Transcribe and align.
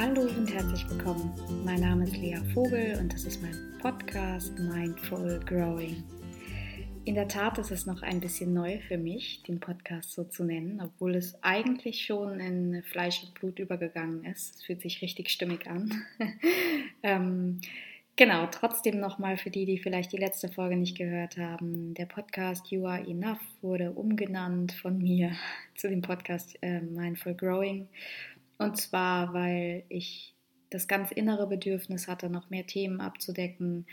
Hallo 0.00 0.20
und 0.20 0.54
herzlich 0.54 0.88
willkommen. 0.88 1.32
Mein 1.64 1.80
Name 1.80 2.04
ist 2.04 2.16
Lea 2.16 2.38
Vogel 2.54 2.96
und 3.00 3.12
das 3.12 3.24
ist 3.24 3.42
mein 3.42 3.76
Podcast 3.82 4.56
Mindful 4.56 5.40
Growing. 5.44 6.04
In 7.04 7.16
der 7.16 7.26
Tat 7.26 7.58
ist 7.58 7.72
es 7.72 7.84
noch 7.84 8.02
ein 8.02 8.20
bisschen 8.20 8.54
neu 8.54 8.78
für 8.86 8.96
mich, 8.96 9.42
den 9.42 9.58
Podcast 9.58 10.12
so 10.12 10.22
zu 10.22 10.44
nennen, 10.44 10.80
obwohl 10.80 11.16
es 11.16 11.42
eigentlich 11.42 12.06
schon 12.06 12.38
in 12.38 12.80
Fleisch 12.84 13.24
und 13.24 13.34
Blut 13.34 13.58
übergegangen 13.58 14.24
ist. 14.24 14.54
Es 14.54 14.62
fühlt 14.62 14.82
sich 14.82 15.02
richtig 15.02 15.30
stimmig 15.30 15.66
an. 15.66 15.92
ähm, 17.02 17.60
genau, 18.14 18.46
trotzdem 18.52 19.00
nochmal 19.00 19.36
für 19.36 19.50
die, 19.50 19.64
die 19.64 19.78
vielleicht 19.78 20.12
die 20.12 20.18
letzte 20.18 20.48
Folge 20.48 20.76
nicht 20.76 20.96
gehört 20.96 21.38
haben. 21.38 21.94
Der 21.94 22.06
Podcast 22.06 22.70
You 22.70 22.86
Are 22.86 23.04
Enough 23.04 23.40
wurde 23.62 23.90
umgenannt 23.90 24.70
von 24.70 24.96
mir 24.96 25.32
zu 25.74 25.88
dem 25.88 26.02
Podcast 26.02 26.56
äh, 26.62 26.82
Mindful 26.82 27.34
Growing 27.34 27.88
und 28.58 28.76
zwar, 28.76 29.32
weil 29.34 29.84
ich 29.88 30.34
das 30.70 30.88
ganz 30.88 31.10
innere 31.12 31.46
Bedürfnis 31.46 32.08
hatte, 32.08 32.28
noch 32.28 32.50
mehr 32.50 32.66
Themen 32.66 33.00
abzudecken, 33.00 33.86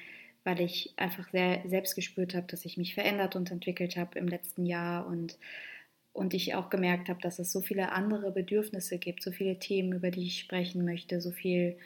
weil 0.44 0.62
ich 0.62 0.94
einfach 0.98 1.30
sehr 1.32 1.62
selbst 1.68 1.96
gespürt 1.96 2.36
habe, 2.36 2.48
dass 2.48 2.66
ich 2.66 2.78
mich 2.78 2.94
verändert 2.94 3.36
und 3.36 3.52
entwickelt 3.52 3.96
habe 3.98 4.20
im 4.20 4.28
letzten 4.28 4.66
Jahr. 4.66 5.08
Und, 5.08 5.38
und 6.14 6.34
ich 6.34 6.56
auch 6.56 6.70
gemerkt 6.70 7.10
habe, 7.10 7.22
dass 7.22 7.40
es 7.40 7.52
so 7.52 7.62
viele 7.62 7.92
andere 7.92 8.32
Bedürfnisse 8.32 8.98
gibt, 8.98 9.24
so 9.24 9.32
viele 9.32 9.60
Themen, 9.60 9.94
über 9.94 10.12
die 10.12 10.24
ich 10.28 10.40
sprechen 10.40 10.86
möchte, 10.86 11.22
so 11.22 11.32
viel 11.32 11.78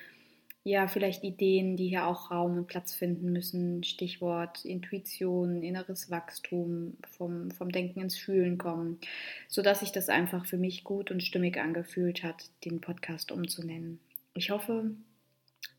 ja, 0.64 0.88
vielleicht 0.88 1.24
Ideen, 1.24 1.78
die 1.78 1.88
hier 1.88 2.06
auch 2.06 2.32
Raum 2.32 2.58
und 2.58 2.68
Platz 2.68 2.94
finden 2.94 3.32
müssen. 3.32 3.84
Stichwort 3.84 4.66
Intuition, 4.66 5.64
inneres 5.64 6.12
Wachstum, 6.12 6.98
vom, 7.12 7.52
vom 7.52 7.72
Denken 7.72 8.02
ins 8.02 8.18
Fühlen 8.18 8.58
kommen, 8.58 9.00
sodass 9.48 9.80
sich 9.80 9.92
das 9.92 10.10
einfach 10.10 10.46
für 10.46 10.58
mich 10.58 10.84
gut 10.84 11.12
und 11.12 11.24
stimmig 11.24 11.58
angefühlt 11.58 12.24
hat, 12.24 12.50
den 12.66 12.82
Podcast 12.82 13.32
umzunennen. 13.32 14.00
Ich 14.34 14.52
hoffe, 14.52 14.92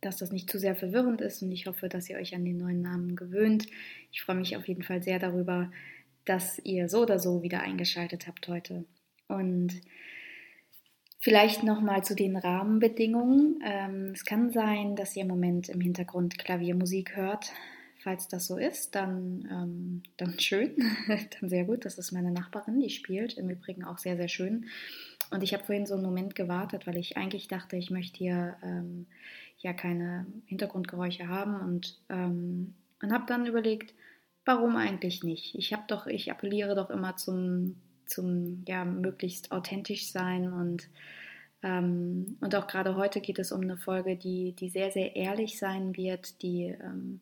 dass 0.01 0.17
das 0.17 0.33
nicht 0.33 0.51
zu 0.51 0.59
sehr 0.59 0.75
verwirrend 0.75 1.21
ist 1.21 1.43
und 1.43 1.53
ich 1.53 1.67
hoffe, 1.67 1.89
dass 1.89 2.09
ihr 2.09 2.17
euch 2.17 2.35
an 2.35 2.45
den 2.45 2.57
neuen 2.57 2.81
Namen 2.81 3.17
gewöhnt. 3.17 3.67
Ich 4.13 4.23
freue 4.23 4.37
mich 4.37 4.57
auf 4.57 4.67
jeden 4.67 4.83
Fall 4.83 5.03
sehr 5.03 5.19
darüber, 5.19 5.71
dass 6.25 6.59
ihr 6.59 6.89
so 6.89 7.03
oder 7.03 7.19
so 7.19 7.43
wieder 7.43 7.61
eingeschaltet 7.61 8.27
habt 8.27 8.49
heute. 8.49 8.85
Und 9.29 9.81
Vielleicht 11.23 11.63
nochmal 11.63 12.03
zu 12.03 12.17
den 12.17 12.37
Rahmenbedingungen. 12.37 13.61
Ähm, 13.63 14.13
es 14.15 14.25
kann 14.25 14.51
sein, 14.53 14.97
dass 14.97 15.15
ihr 15.15 15.23
im 15.23 15.29
Moment 15.29 15.69
im 15.69 15.83
Hintergrund 15.83 16.39
Klaviermusik 16.39 17.15
hört. 17.15 17.53
Falls 18.03 18.27
das 18.29 18.47
so 18.47 18.57
ist, 18.57 18.95
dann, 18.95 19.47
ähm, 19.53 20.03
dann 20.17 20.41
schön, 20.41 20.75
dann 21.09 21.51
sehr 21.51 21.65
gut. 21.65 21.85
Das 21.85 21.99
ist 21.99 22.13
meine 22.13 22.31
Nachbarin, 22.31 22.81
die 22.81 22.89
spielt. 22.89 23.37
Im 23.37 23.51
Übrigen 23.51 23.85
auch 23.85 23.99
sehr, 23.99 24.17
sehr 24.17 24.29
schön. 24.29 24.65
Und 25.31 25.43
ich 25.43 25.53
habe 25.53 25.63
vorhin 25.63 25.85
so 25.85 25.93
einen 25.93 26.05
Moment 26.05 26.35
gewartet, 26.35 26.87
weil 26.87 26.97
ich 26.97 27.19
eigentlich 27.19 27.49
dachte, 27.49 27.77
ich 27.77 27.91
möchte 27.91 28.17
hier 28.17 28.57
ähm, 28.63 29.07
ja 29.59 29.75
keine 29.75 30.25
Hintergrundgeräusche 30.47 31.29
haben 31.29 31.61
und, 31.61 31.99
ähm, 32.09 32.73
und 33.03 33.13
habe 33.13 33.27
dann 33.27 33.45
überlegt, 33.45 33.93
warum 34.47 34.77
eigentlich 34.77 35.23
nicht? 35.23 35.55
Ich 35.55 35.75
habe 35.75 35.85
doch, 35.87 36.07
ich 36.07 36.31
appelliere 36.31 36.75
doch 36.75 36.89
immer 36.89 37.17
zum 37.17 37.77
zum 38.11 38.65
ja, 38.67 38.85
möglichst 38.85 39.53
authentisch 39.53 40.11
sein 40.11 40.53
und 40.53 40.89
ähm, 41.63 42.39
und 42.41 42.55
auch 42.55 42.67
gerade 42.67 42.97
heute 42.97 43.21
geht 43.21 43.39
es 43.39 43.53
um 43.53 43.61
eine 43.61 43.77
Folge, 43.77 44.17
die, 44.17 44.53
die 44.53 44.71
sehr, 44.71 44.91
sehr 44.91 45.15
ehrlich 45.17 45.59
sein 45.59 45.97
wird, 45.97 46.43
die 46.43 46.75
ähm, 46.83 47.21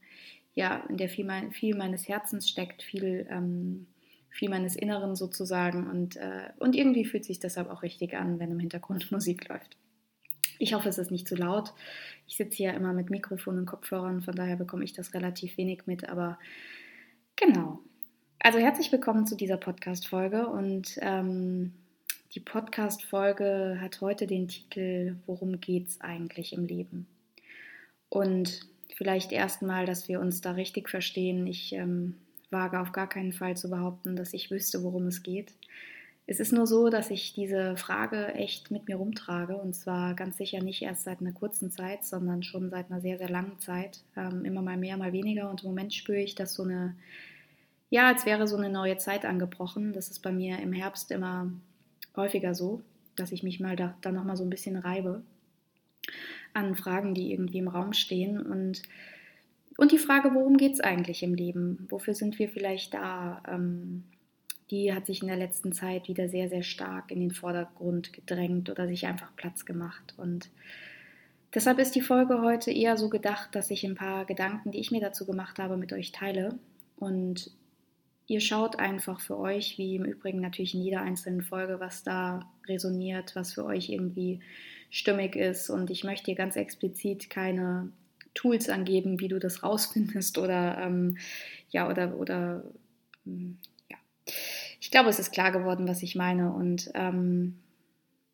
ja, 0.54 0.84
in 0.88 0.96
der 0.96 1.08
viel, 1.08 1.24
mein, 1.24 1.52
viel 1.52 1.76
meines 1.76 2.08
Herzens 2.08 2.48
steckt, 2.48 2.82
viel, 2.82 3.26
ähm, 3.30 3.86
viel 4.28 4.48
meines 4.48 4.76
Inneren 4.76 5.16
sozusagen. 5.16 5.88
Und, 5.88 6.16
äh, 6.16 6.50
und 6.58 6.74
irgendwie 6.76 7.04
fühlt 7.04 7.24
sich 7.24 7.40
deshalb 7.40 7.70
auch 7.70 7.82
richtig 7.82 8.16
an, 8.16 8.38
wenn 8.38 8.50
im 8.50 8.60
Hintergrund 8.60 9.10
Musik 9.12 9.48
läuft. 9.48 9.76
Ich 10.58 10.74
hoffe, 10.74 10.88
es 10.88 10.98
ist 10.98 11.12
nicht 11.12 11.28
zu 11.28 11.36
laut. 11.36 11.72
Ich 12.26 12.36
sitze 12.36 12.56
hier 12.56 12.74
immer 12.74 12.92
mit 12.92 13.10
Mikrofon 13.10 13.58
und 13.58 13.66
Kopfhörern, 13.66 14.22
von 14.22 14.34
daher 14.34 14.56
bekomme 14.56 14.84
ich 14.84 14.92
das 14.92 15.14
relativ 15.14 15.56
wenig 15.56 15.86
mit, 15.86 16.08
aber 16.08 16.38
genau. 17.36 17.80
Also 18.40 18.60
herzlich 18.60 18.92
willkommen 18.92 19.26
zu 19.26 19.34
dieser 19.34 19.56
Podcast-Folge 19.56 20.46
und 20.46 20.96
ähm, 21.02 21.72
die 22.34 22.40
Podcast-Folge 22.40 23.78
hat 23.80 24.00
heute 24.00 24.28
den 24.28 24.46
Titel 24.46 25.16
Worum 25.26 25.60
geht's 25.60 26.00
eigentlich 26.00 26.52
im 26.52 26.64
Leben? 26.64 27.08
Und 28.08 28.60
vielleicht 28.94 29.32
erstmal, 29.32 29.86
dass 29.86 30.06
wir 30.06 30.20
uns 30.20 30.40
da 30.40 30.52
richtig 30.52 30.88
verstehen. 30.88 31.48
Ich 31.48 31.72
ähm, 31.72 32.14
wage 32.50 32.78
auf 32.78 32.92
gar 32.92 33.08
keinen 33.08 33.32
Fall 33.32 33.56
zu 33.56 33.70
behaupten, 33.70 34.14
dass 34.14 34.32
ich 34.32 34.52
wüsste, 34.52 34.84
worum 34.84 35.08
es 35.08 35.24
geht. 35.24 35.52
Es 36.28 36.38
ist 36.38 36.52
nur 36.52 36.68
so, 36.68 36.90
dass 36.90 37.10
ich 37.10 37.32
diese 37.32 37.76
Frage 37.76 38.34
echt 38.34 38.70
mit 38.70 38.86
mir 38.86 38.96
rumtrage 38.96 39.56
und 39.56 39.74
zwar 39.74 40.14
ganz 40.14 40.36
sicher 40.36 40.62
nicht 40.62 40.82
erst 40.82 41.02
seit 41.02 41.20
einer 41.20 41.32
kurzen 41.32 41.72
Zeit, 41.72 42.04
sondern 42.04 42.44
schon 42.44 42.70
seit 42.70 42.88
einer 42.88 43.00
sehr, 43.00 43.18
sehr 43.18 43.30
langen 43.30 43.58
Zeit. 43.58 44.04
Ähm, 44.16 44.44
immer 44.44 44.62
mal 44.62 44.76
mehr, 44.76 44.96
mal 44.96 45.12
weniger 45.12 45.50
und 45.50 45.64
im 45.64 45.70
Moment 45.70 45.92
spüre 45.92 46.20
ich, 46.20 46.36
dass 46.36 46.54
so 46.54 46.62
eine 46.62 46.94
ja, 47.90 48.06
als 48.08 48.26
wäre 48.26 48.46
so 48.46 48.56
eine 48.56 48.68
neue 48.68 48.98
Zeit 48.98 49.24
angebrochen. 49.24 49.92
Das 49.92 50.08
ist 50.10 50.20
bei 50.20 50.32
mir 50.32 50.58
im 50.58 50.72
Herbst 50.72 51.10
immer 51.10 51.50
häufiger 52.16 52.54
so, 52.54 52.82
dass 53.16 53.32
ich 53.32 53.42
mich 53.42 53.60
mal 53.60 53.76
da, 53.76 53.96
da 54.00 54.12
nochmal 54.12 54.36
so 54.36 54.44
ein 54.44 54.50
bisschen 54.50 54.76
reibe 54.76 55.22
an 56.54 56.76
Fragen, 56.76 57.14
die 57.14 57.32
irgendwie 57.32 57.58
im 57.58 57.68
Raum 57.68 57.92
stehen. 57.92 58.40
Und, 58.40 58.82
und 59.76 59.92
die 59.92 59.98
Frage, 59.98 60.34
worum 60.34 60.56
geht 60.56 60.74
es 60.74 60.80
eigentlich 60.80 61.22
im 61.22 61.34
Leben? 61.34 61.86
Wofür 61.88 62.14
sind 62.14 62.38
wir 62.38 62.48
vielleicht 62.48 62.94
da? 62.94 63.42
Ähm, 63.48 64.04
die 64.70 64.92
hat 64.92 65.06
sich 65.06 65.22
in 65.22 65.28
der 65.28 65.36
letzten 65.36 65.72
Zeit 65.72 66.08
wieder 66.08 66.28
sehr, 66.28 66.48
sehr 66.48 66.62
stark 66.62 67.10
in 67.10 67.20
den 67.20 67.30
Vordergrund 67.30 68.12
gedrängt 68.12 68.68
oder 68.68 68.86
sich 68.86 69.06
einfach 69.06 69.34
Platz 69.36 69.64
gemacht. 69.64 70.14
Und 70.18 70.50
deshalb 71.54 71.78
ist 71.78 71.94
die 71.94 72.02
Folge 72.02 72.42
heute 72.42 72.70
eher 72.70 72.98
so 72.98 73.08
gedacht, 73.08 73.54
dass 73.54 73.70
ich 73.70 73.84
ein 73.84 73.94
paar 73.94 74.26
Gedanken, 74.26 74.72
die 74.72 74.80
ich 74.80 74.90
mir 74.90 75.00
dazu 75.00 75.24
gemacht 75.24 75.58
habe, 75.58 75.78
mit 75.78 75.92
euch 75.94 76.12
teile. 76.12 76.58
Und 76.96 77.50
ihr 78.28 78.40
schaut 78.40 78.78
einfach 78.78 79.20
für 79.20 79.38
euch, 79.38 79.78
wie 79.78 79.96
im 79.96 80.04
Übrigen 80.04 80.40
natürlich 80.40 80.74
in 80.74 80.82
jeder 80.82 81.00
einzelnen 81.00 81.42
Folge, 81.42 81.80
was 81.80 82.04
da 82.04 82.48
resoniert, 82.68 83.34
was 83.34 83.54
für 83.54 83.64
euch 83.64 83.88
irgendwie 83.88 84.40
stimmig 84.90 85.34
ist. 85.34 85.70
Und 85.70 85.90
ich 85.90 86.04
möchte 86.04 86.26
hier 86.26 86.34
ganz 86.34 86.54
explizit 86.54 87.30
keine 87.30 87.90
Tools 88.34 88.68
angeben, 88.68 89.18
wie 89.18 89.28
du 89.28 89.38
das 89.38 89.62
rausfindest 89.64 90.38
oder 90.38 90.78
ähm, 90.78 91.18
ja 91.70 91.88
oder 91.88 92.16
oder 92.16 92.62
hm, 93.24 93.58
ja. 93.90 93.96
Ich 94.80 94.90
glaube, 94.90 95.08
es 95.08 95.18
ist 95.18 95.32
klar 95.32 95.50
geworden, 95.50 95.88
was 95.88 96.02
ich 96.02 96.14
meine 96.14 96.52
und 96.52 96.90
ähm, 96.94 97.58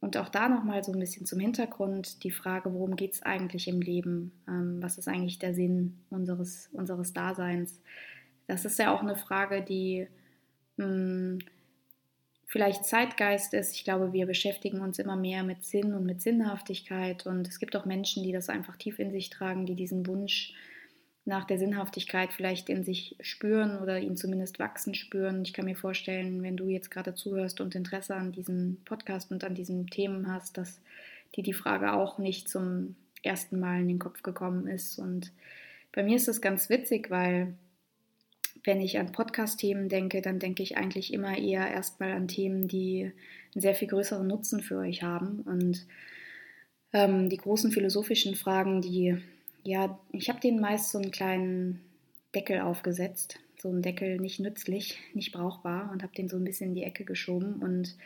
und 0.00 0.18
auch 0.18 0.28
da 0.28 0.50
nochmal 0.50 0.84
so 0.84 0.92
ein 0.92 1.00
bisschen 1.00 1.24
zum 1.24 1.40
Hintergrund 1.40 2.24
die 2.24 2.30
Frage, 2.30 2.74
worum 2.74 2.94
geht 2.94 3.14
es 3.14 3.22
eigentlich 3.22 3.68
im 3.68 3.80
Leben? 3.80 4.32
Ähm, 4.46 4.82
was 4.82 4.98
ist 4.98 5.08
eigentlich 5.08 5.38
der 5.38 5.54
Sinn 5.54 5.96
unseres, 6.10 6.68
unseres 6.72 7.14
Daseins? 7.14 7.80
Das 8.46 8.64
ist 8.64 8.78
ja 8.78 8.94
auch 8.94 9.02
eine 9.02 9.16
Frage, 9.16 9.62
die 9.62 10.06
mh, 10.76 10.84
hm, 10.84 11.38
vielleicht 12.46 12.84
Zeitgeist 12.84 13.52
ist. 13.54 13.74
Ich 13.74 13.84
glaube, 13.84 14.12
wir 14.12 14.26
beschäftigen 14.26 14.80
uns 14.80 14.98
immer 14.98 15.16
mehr 15.16 15.42
mit 15.42 15.64
Sinn 15.64 15.92
und 15.92 16.04
mit 16.04 16.22
Sinnhaftigkeit. 16.22 17.26
Und 17.26 17.48
es 17.48 17.58
gibt 17.58 17.74
auch 17.74 17.84
Menschen, 17.84 18.22
die 18.22 18.32
das 18.32 18.48
einfach 18.48 18.76
tief 18.76 18.98
in 18.98 19.10
sich 19.10 19.30
tragen, 19.30 19.66
die 19.66 19.74
diesen 19.74 20.06
Wunsch 20.06 20.54
nach 21.24 21.44
der 21.44 21.58
Sinnhaftigkeit 21.58 22.32
vielleicht 22.32 22.68
in 22.68 22.84
sich 22.84 23.16
spüren 23.20 23.78
oder 23.78 23.98
ihn 23.98 24.16
zumindest 24.16 24.58
wachsen 24.58 24.94
spüren. 24.94 25.42
Ich 25.42 25.52
kann 25.52 25.64
mir 25.64 25.74
vorstellen, 25.74 26.42
wenn 26.42 26.56
du 26.56 26.68
jetzt 26.68 26.90
gerade 26.90 27.14
zuhörst 27.14 27.60
und 27.60 27.74
Interesse 27.74 28.14
an 28.14 28.30
diesem 28.30 28.76
Podcast 28.84 29.32
und 29.32 29.42
an 29.42 29.54
diesen 29.54 29.86
Themen 29.86 30.30
hast, 30.30 30.58
dass 30.58 30.80
dir 31.34 31.42
die 31.42 31.54
Frage 31.54 31.94
auch 31.94 32.18
nicht 32.18 32.48
zum 32.48 32.94
ersten 33.22 33.58
Mal 33.58 33.80
in 33.80 33.88
den 33.88 33.98
Kopf 33.98 34.22
gekommen 34.22 34.66
ist. 34.66 34.98
Und 34.98 35.32
bei 35.92 36.02
mir 36.02 36.16
ist 36.16 36.28
das 36.28 36.42
ganz 36.42 36.68
witzig, 36.68 37.10
weil 37.10 37.54
wenn 38.64 38.80
ich 38.80 38.98
an 38.98 39.12
Podcast-Themen 39.12 39.88
denke, 39.88 40.22
dann 40.22 40.38
denke 40.38 40.62
ich 40.62 40.76
eigentlich 40.76 41.12
immer 41.12 41.36
eher 41.36 41.70
erstmal 41.70 42.12
an 42.12 42.28
Themen, 42.28 42.66
die 42.66 43.12
einen 43.54 43.60
sehr 43.60 43.74
viel 43.74 43.88
größeren 43.88 44.26
Nutzen 44.26 44.60
für 44.60 44.78
euch 44.78 45.02
haben. 45.02 45.40
Und 45.40 45.86
ähm, 46.92 47.28
die 47.28 47.36
großen 47.36 47.70
philosophischen 47.70 48.34
Fragen, 48.34 48.80
die, 48.80 49.18
ja, 49.62 49.98
ich 50.12 50.30
habe 50.30 50.40
denen 50.40 50.60
meist 50.60 50.90
so 50.90 50.98
einen 50.98 51.10
kleinen 51.10 51.80
Deckel 52.34 52.60
aufgesetzt. 52.60 53.38
So 53.60 53.68
einen 53.68 53.82
Deckel 53.82 54.18
nicht 54.18 54.40
nützlich, 54.40 54.98
nicht 55.12 55.32
brauchbar 55.32 55.90
und 55.92 56.02
habe 56.02 56.14
den 56.14 56.28
so 56.28 56.36
ein 56.36 56.44
bisschen 56.44 56.70
in 56.70 56.74
die 56.74 56.82
Ecke 56.82 57.04
geschoben. 57.04 57.62
Und 57.62 57.96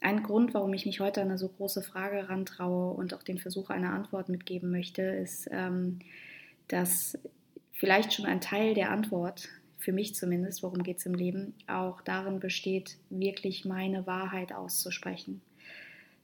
ein 0.00 0.22
Grund, 0.22 0.52
warum 0.52 0.74
ich 0.74 0.84
mich 0.84 1.00
heute 1.00 1.22
an 1.22 1.28
eine 1.28 1.38
so 1.38 1.48
große 1.48 1.82
Frage 1.82 2.28
rantraue 2.28 2.92
und 2.92 3.14
auch 3.14 3.22
den 3.22 3.38
Versuch 3.38 3.70
einer 3.70 3.92
Antwort 3.92 4.28
mitgeben 4.28 4.70
möchte, 4.70 5.02
ist, 5.02 5.48
ähm, 5.50 6.00
dass 6.68 7.18
vielleicht 7.72 8.12
schon 8.12 8.26
ein 8.26 8.40
Teil 8.40 8.74
der 8.74 8.90
Antwort 8.90 9.48
für 9.82 9.92
mich 9.92 10.14
zumindest, 10.14 10.62
worum 10.62 10.82
geht 10.82 10.98
es 10.98 11.06
im 11.06 11.14
Leben, 11.14 11.54
auch 11.66 12.00
darin 12.02 12.38
besteht, 12.38 12.96
wirklich 13.10 13.64
meine 13.64 14.06
Wahrheit 14.06 14.52
auszusprechen. 14.52 15.42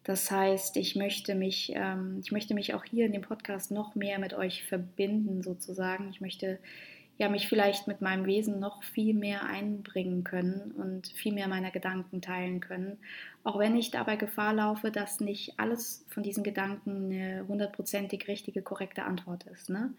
Das 0.04 0.30
heißt, 0.30 0.76
ich 0.76 0.96
möchte 0.96 1.34
mich, 1.34 1.72
ähm, 1.74 2.20
ich 2.22 2.32
möchte 2.32 2.54
mich 2.54 2.72
auch 2.72 2.84
hier 2.84 3.04
in 3.04 3.12
dem 3.12 3.22
Podcast 3.22 3.70
noch 3.70 3.94
mehr 3.94 4.18
mit 4.18 4.32
euch 4.32 4.64
verbinden, 4.64 5.42
sozusagen. 5.42 6.08
Ich 6.10 6.20
möchte 6.20 6.58
ja, 7.18 7.28
mich 7.28 7.48
vielleicht 7.48 7.88
mit 7.88 8.00
meinem 8.00 8.26
Wesen 8.26 8.60
noch 8.60 8.84
viel 8.84 9.12
mehr 9.12 9.44
einbringen 9.44 10.22
können 10.22 10.70
und 10.70 11.08
viel 11.08 11.34
mehr 11.34 11.48
meiner 11.48 11.72
Gedanken 11.72 12.22
teilen 12.22 12.60
können. 12.60 12.96
Auch 13.42 13.58
wenn 13.58 13.76
ich 13.76 13.90
dabei 13.90 14.14
Gefahr 14.14 14.54
laufe, 14.54 14.92
dass 14.92 15.18
nicht 15.18 15.58
alles 15.58 16.04
von 16.08 16.22
diesen 16.22 16.44
Gedanken 16.44 17.12
eine 17.12 17.44
hundertprozentig 17.48 18.28
richtige, 18.28 18.62
korrekte 18.62 19.02
Antwort 19.02 19.44
ist. 19.44 19.68
Ne? 19.68 19.92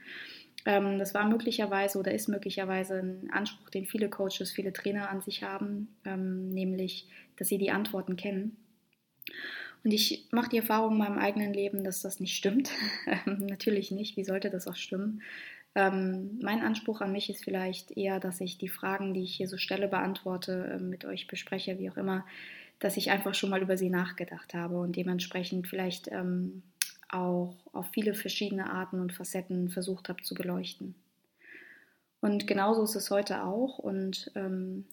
Ähm, 0.66 1.00
das 1.00 1.14
war 1.14 1.28
möglicherweise 1.28 2.00
oder 2.00 2.14
ist 2.14 2.28
möglicherweise 2.28 3.00
ein 3.00 3.30
Anspruch, 3.32 3.70
den 3.70 3.86
viele 3.86 4.10
Coaches, 4.10 4.52
viele 4.52 4.74
Trainer 4.74 5.10
an 5.10 5.22
sich 5.22 5.44
haben, 5.44 5.96
ähm, 6.06 6.50
nämlich, 6.50 7.08
dass 7.38 7.48
sie 7.48 7.58
die 7.58 7.72
Antworten 7.72 8.16
kennen. 8.16 8.58
Und 9.84 9.92
ich 9.92 10.28
mache 10.32 10.50
die 10.50 10.58
Erfahrung 10.58 10.94
in 10.94 10.98
meinem 10.98 11.18
eigenen 11.18 11.54
Leben, 11.54 11.84
dass 11.84 12.02
das 12.02 12.20
nicht 12.20 12.36
stimmt. 12.36 12.72
Natürlich 13.26 13.92
nicht. 13.92 14.18
Wie 14.18 14.26
sollte 14.26 14.50
das 14.50 14.68
auch 14.68 14.76
stimmen? 14.76 15.22
Ähm, 15.76 16.40
mein 16.42 16.62
Anspruch 16.62 17.00
an 17.00 17.14
mich 17.14 17.30
ist 17.30 17.44
vielleicht 17.44 17.96
eher, 17.96 18.20
dass 18.20 18.42
ich 18.42 18.58
die 18.58 18.68
Fragen, 18.68 19.14
die 19.14 19.24
ich 19.24 19.36
hier 19.36 19.48
so 19.48 19.58
stelle, 19.58 19.88
beantworte, 19.88 20.78
mit 20.82 21.06
euch 21.06 21.28
bespreche, 21.28 21.80
wie 21.80 21.90
auch 21.90 21.98
immer, 21.98 22.26
dass 22.80 22.98
ich 22.98 23.12
einfach 23.12 23.36
schon 23.36 23.50
mal 23.50 23.62
über 23.62 23.78
sie 23.78 23.90
nachgedacht 23.90 24.54
habe 24.54 24.80
und 24.80 24.96
dementsprechend 24.96 25.68
vielleicht 25.68 26.10
auch 27.10 27.56
auf 27.74 27.88
viele 27.92 28.14
verschiedene 28.14 28.70
Arten 28.70 29.00
und 29.00 29.14
Facetten 29.14 29.70
versucht 29.70 30.10
habe 30.10 30.24
zu 30.24 30.36
beleuchten. 30.36 30.96
Und 32.22 32.48
genauso 32.48 32.84
ist 32.84 32.96
es 32.96 33.12
heute 33.12 33.44
auch. 33.44 33.80
Und 33.80 34.32
ähm, 34.36 34.86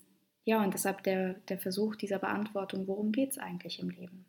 ja, 0.45 0.63
und 0.63 0.75
deshalb 0.75 1.03
der, 1.03 1.35
der 1.49 1.59
Versuch 1.59 1.97
dieser 1.97 2.19
Beantwortung, 2.19 2.87
worum 2.87 3.13
geht 3.13 3.31
es 3.31 3.39
eigentlich 3.39 3.81
im 3.81 3.91
Leben? 3.91 4.25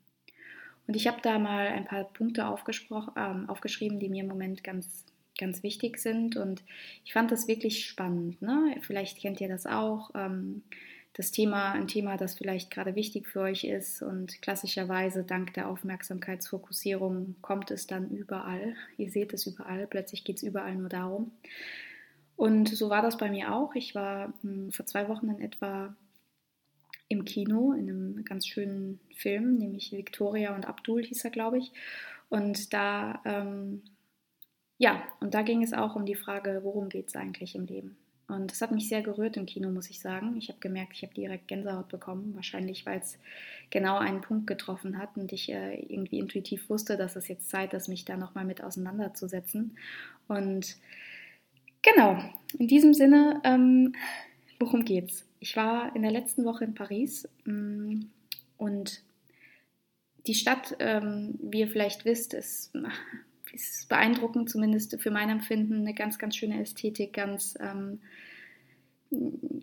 Und 0.88 0.96
ich 0.96 1.08
habe 1.08 1.22
da 1.22 1.38
mal 1.38 1.68
ein 1.68 1.86
paar 1.86 2.06
Punkte 2.06 2.46
ähm, 2.46 3.50
aufgeschrieben, 3.50 4.00
die 4.00 4.10
mir 4.10 4.24
im 4.24 4.30
Moment 4.30 4.64
ganz 4.64 5.06
ganz 5.38 5.64
wichtig 5.64 6.00
sind. 6.00 6.36
Und 6.36 6.64
ich 7.06 7.14
fand 7.14 7.32
das 7.32 7.48
wirklich 7.48 7.86
spannend. 7.86 8.42
Ne? 8.42 8.76
Vielleicht 8.82 9.20
kennt 9.20 9.40
ihr 9.40 9.48
das 9.48 9.66
auch. 9.66 10.12
Ähm, 10.16 10.64
das 11.18 11.32
Thema, 11.32 11.72
ein 11.72 11.88
Thema, 11.88 12.16
das 12.16 12.36
vielleicht 12.36 12.70
gerade 12.70 12.94
wichtig 12.94 13.28
für 13.28 13.42
euch 13.42 13.64
ist. 13.64 14.04
Und 14.04 14.40
klassischerweise 14.44 15.24
dank 15.24 15.54
der 15.56 15.68
Aufmerksamkeitsfokussierung 15.68 17.36
kommt 17.42 17.72
es 17.72 17.88
dann 17.88 18.12
überall. 18.12 18.76
Ihr 18.98 19.10
seht 19.10 19.34
es 19.34 19.48
überall. 19.48 19.88
Plötzlich 19.88 20.24
geht 20.24 20.38
es 20.38 20.44
überall 20.44 20.76
nur 20.76 20.90
darum. 20.90 21.32
Und 22.36 22.70
so 22.70 22.92
war 22.92 23.02
das 23.02 23.18
bei 23.18 23.32
mir 23.32 23.56
auch. 23.56 23.74
Ich 23.74 23.96
war 23.96 24.32
hm, 24.44 24.72
vor 24.72 24.86
zwei 24.86 25.10
Wochen 25.10 25.30
in 25.30 25.42
etwa 25.42 25.96
im 27.08 27.26
Kino 27.26 27.74
in 27.74 27.90
einem 27.90 28.24
ganz 28.24 28.46
schönen 28.46 29.00
Film, 29.16 29.58
nämlich 29.58 29.92
Victoria 29.92 30.54
und 30.54 30.68
Abdul 30.68 31.04
hieß 31.04 31.24
er, 31.26 31.32
glaube 31.32 31.58
ich. 31.58 31.72
Und 32.30 32.74
da 32.74 33.22
ähm, 33.26 33.82
ja, 34.78 35.02
und 35.20 35.34
da 35.34 35.42
ging 35.42 35.64
es 35.64 35.74
auch 35.74 35.96
um 35.96 36.06
die 36.06 36.16
Frage, 36.16 36.60
worum 36.64 36.90
geht 36.90 37.08
es 37.08 37.16
eigentlich 37.16 37.56
im 37.56 37.66
Leben? 37.66 37.98
Und 38.28 38.52
das 38.52 38.62
hat 38.62 38.72
mich 38.72 38.90
sehr 38.90 39.02
gerührt 39.02 39.38
im 39.38 39.46
Kino, 39.46 39.70
muss 39.70 39.90
ich 39.90 40.02
sagen. 40.02 40.36
Ich 40.38 40.50
habe 40.50 40.60
gemerkt, 40.60 40.94
ich 40.94 41.04
habe 41.04 41.14
direkt 41.14 41.48
Gänsehaut 41.48 41.88
bekommen, 41.88 42.36
wahrscheinlich 42.36 42.86
weil 42.86 43.00
es 43.00 43.18
genau 43.70 43.98
einen 43.98 44.20
Punkt 44.20 44.48
getroffen 44.48 44.98
hat 44.98 45.16
und 45.16 45.32
ich 45.32 45.50
äh, 45.50 45.80
irgendwie 45.88 46.20
intuitiv 46.20 46.70
wusste, 46.70 46.98
dass 46.98 47.16
es 47.16 47.30
jetzt 47.30 47.50
Zeit 47.50 47.74
ist, 47.74 47.88
mich 47.88 48.04
da 48.04 48.18
nochmal 48.18 48.44
mit 48.44 48.62
auseinanderzusetzen. 48.62 49.78
Und 50.28 50.76
genau, 51.82 52.18
in 52.60 52.68
diesem 52.68 52.94
Sinne, 52.94 53.40
ähm, 53.46 53.96
worum 54.60 54.84
geht's? 54.84 55.26
Ich 55.40 55.56
war 55.56 55.96
in 55.96 56.02
der 56.02 56.12
letzten 56.12 56.44
Woche 56.44 56.66
in 56.66 56.74
Paris 56.74 57.30
mh, 57.46 57.54
mm, 57.54 58.10
und 58.58 59.04
die 60.26 60.36
Stadt, 60.36 60.76
ähm, 60.80 61.40
wie 61.42 61.62
ihr 61.62 61.70
vielleicht 61.70 62.04
wisst, 62.04 62.34
ist 62.34 62.74
ist 63.54 63.90
beeindruckend, 63.90 64.50
zumindest 64.50 65.00
für 65.02 65.12
mein 65.12 65.30
Empfinden, 65.30 65.82
eine 65.82 65.94
ganz, 65.94 66.20
ganz 66.20 66.36
schöne 66.36 66.62
Ästhetik, 66.62 67.14
ganz, 67.14 67.56
ähm, 67.60 68.00